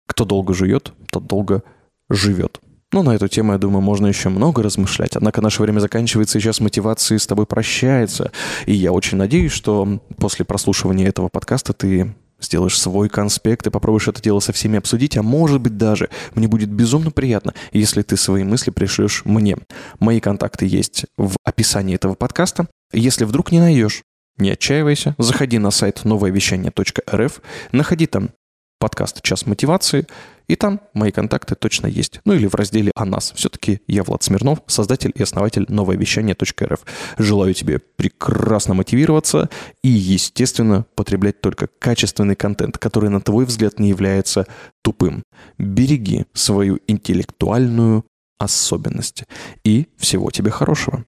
Кто 0.09 0.25
долго 0.25 0.55
жует, 0.55 0.93
тот 1.13 1.27
долго 1.27 1.63
живет. 2.11 2.61
Ну, 2.91 3.03
на 3.03 3.15
эту 3.15 3.29
тему, 3.29 3.53
я 3.53 3.59
думаю, 3.59 3.83
можно 3.83 4.07
еще 4.07 4.31
много 4.31 4.63
размышлять. 4.63 5.15
Однако 5.15 5.43
наше 5.43 5.63
время 5.63 5.79
заканчивается, 5.79 6.39
и 6.39 6.41
сейчас 6.41 6.59
мотивация 6.59 7.19
с 7.19 7.27
тобой 7.27 7.45
прощается. 7.45 8.33
И 8.65 8.73
я 8.73 8.93
очень 8.93 9.19
надеюсь, 9.19 9.53
что 9.53 10.01
после 10.17 10.47
прослушивания 10.47 11.07
этого 11.07 11.29
подкаста 11.29 11.75
ты 11.75 12.15
сделаешь 12.41 12.81
свой 12.81 13.11
конспект 13.11 13.67
и 13.67 13.71
попробуешь 13.71 14.09
это 14.09 14.23
дело 14.23 14.41
со 14.41 14.53
всеми 14.53 14.79
обсудить, 14.79 15.17
а 15.19 15.23
может 15.23 15.61
быть 15.61 15.77
даже 15.77 16.09
мне 16.35 16.49
будет 16.49 16.71
безумно 16.71 17.11
приятно, 17.11 17.53
если 17.73 18.03
ты 18.03 18.17
свои 18.17 18.45
мысли 18.45 18.71
пришлешь 18.71 19.23
мне. 19.25 19.59
Мои 19.99 20.21
контакты 20.21 20.67
есть 20.67 21.05
в 21.19 21.37
описании 21.45 21.97
этого 21.97 22.15
подкаста. 22.15 22.69
Если 22.93 23.25
вдруг 23.25 23.53
не 23.53 23.61
найдешь, 23.61 24.03
не 24.39 24.51
отчаивайся, 24.51 25.15
заходи 25.19 25.59
на 25.59 25.71
сайт 25.71 26.05
новоевещание.рф, 26.05 27.43
находи 27.73 28.07
там 28.07 28.31
подкаст 28.79 29.23
«Час 29.23 29.47
мотивации», 29.47 30.07
и 30.49 30.57
там 30.57 30.81
мои 30.95 31.11
контакты 31.13 31.55
точно 31.55 31.87
есть. 31.87 32.21
Ну 32.25 32.33
или 32.33 32.47
в 32.47 32.55
разделе 32.55 32.91
«О 32.95 33.05
нас». 33.05 33.33
Все-таки 33.37 33.81
я 33.87 34.03
Влад 34.03 34.23
Смирнов, 34.23 34.63
создатель 34.67 35.13
и 35.15 35.23
основатель 35.23 35.67
нововещания.рф. 35.69 36.81
Желаю 37.19 37.55
тебе 37.55 37.79
прекрасно 37.79 38.75
мотивироваться 38.75 39.51
и, 39.83 39.89
естественно, 39.89 40.87
потреблять 40.95 41.41
только 41.41 41.69
качественный 41.79 42.35
контент, 42.35 42.79
который, 42.79 43.11
на 43.11 43.21
твой 43.21 43.45
взгляд, 43.45 43.79
не 43.79 43.91
является 43.91 44.47
тупым. 44.83 45.23
Береги 45.59 46.25
свою 46.33 46.79
интеллектуальную 46.87 48.07
особенность. 48.39 49.25
И 49.65 49.89
всего 49.99 50.31
тебе 50.31 50.51
хорошего. 50.51 51.05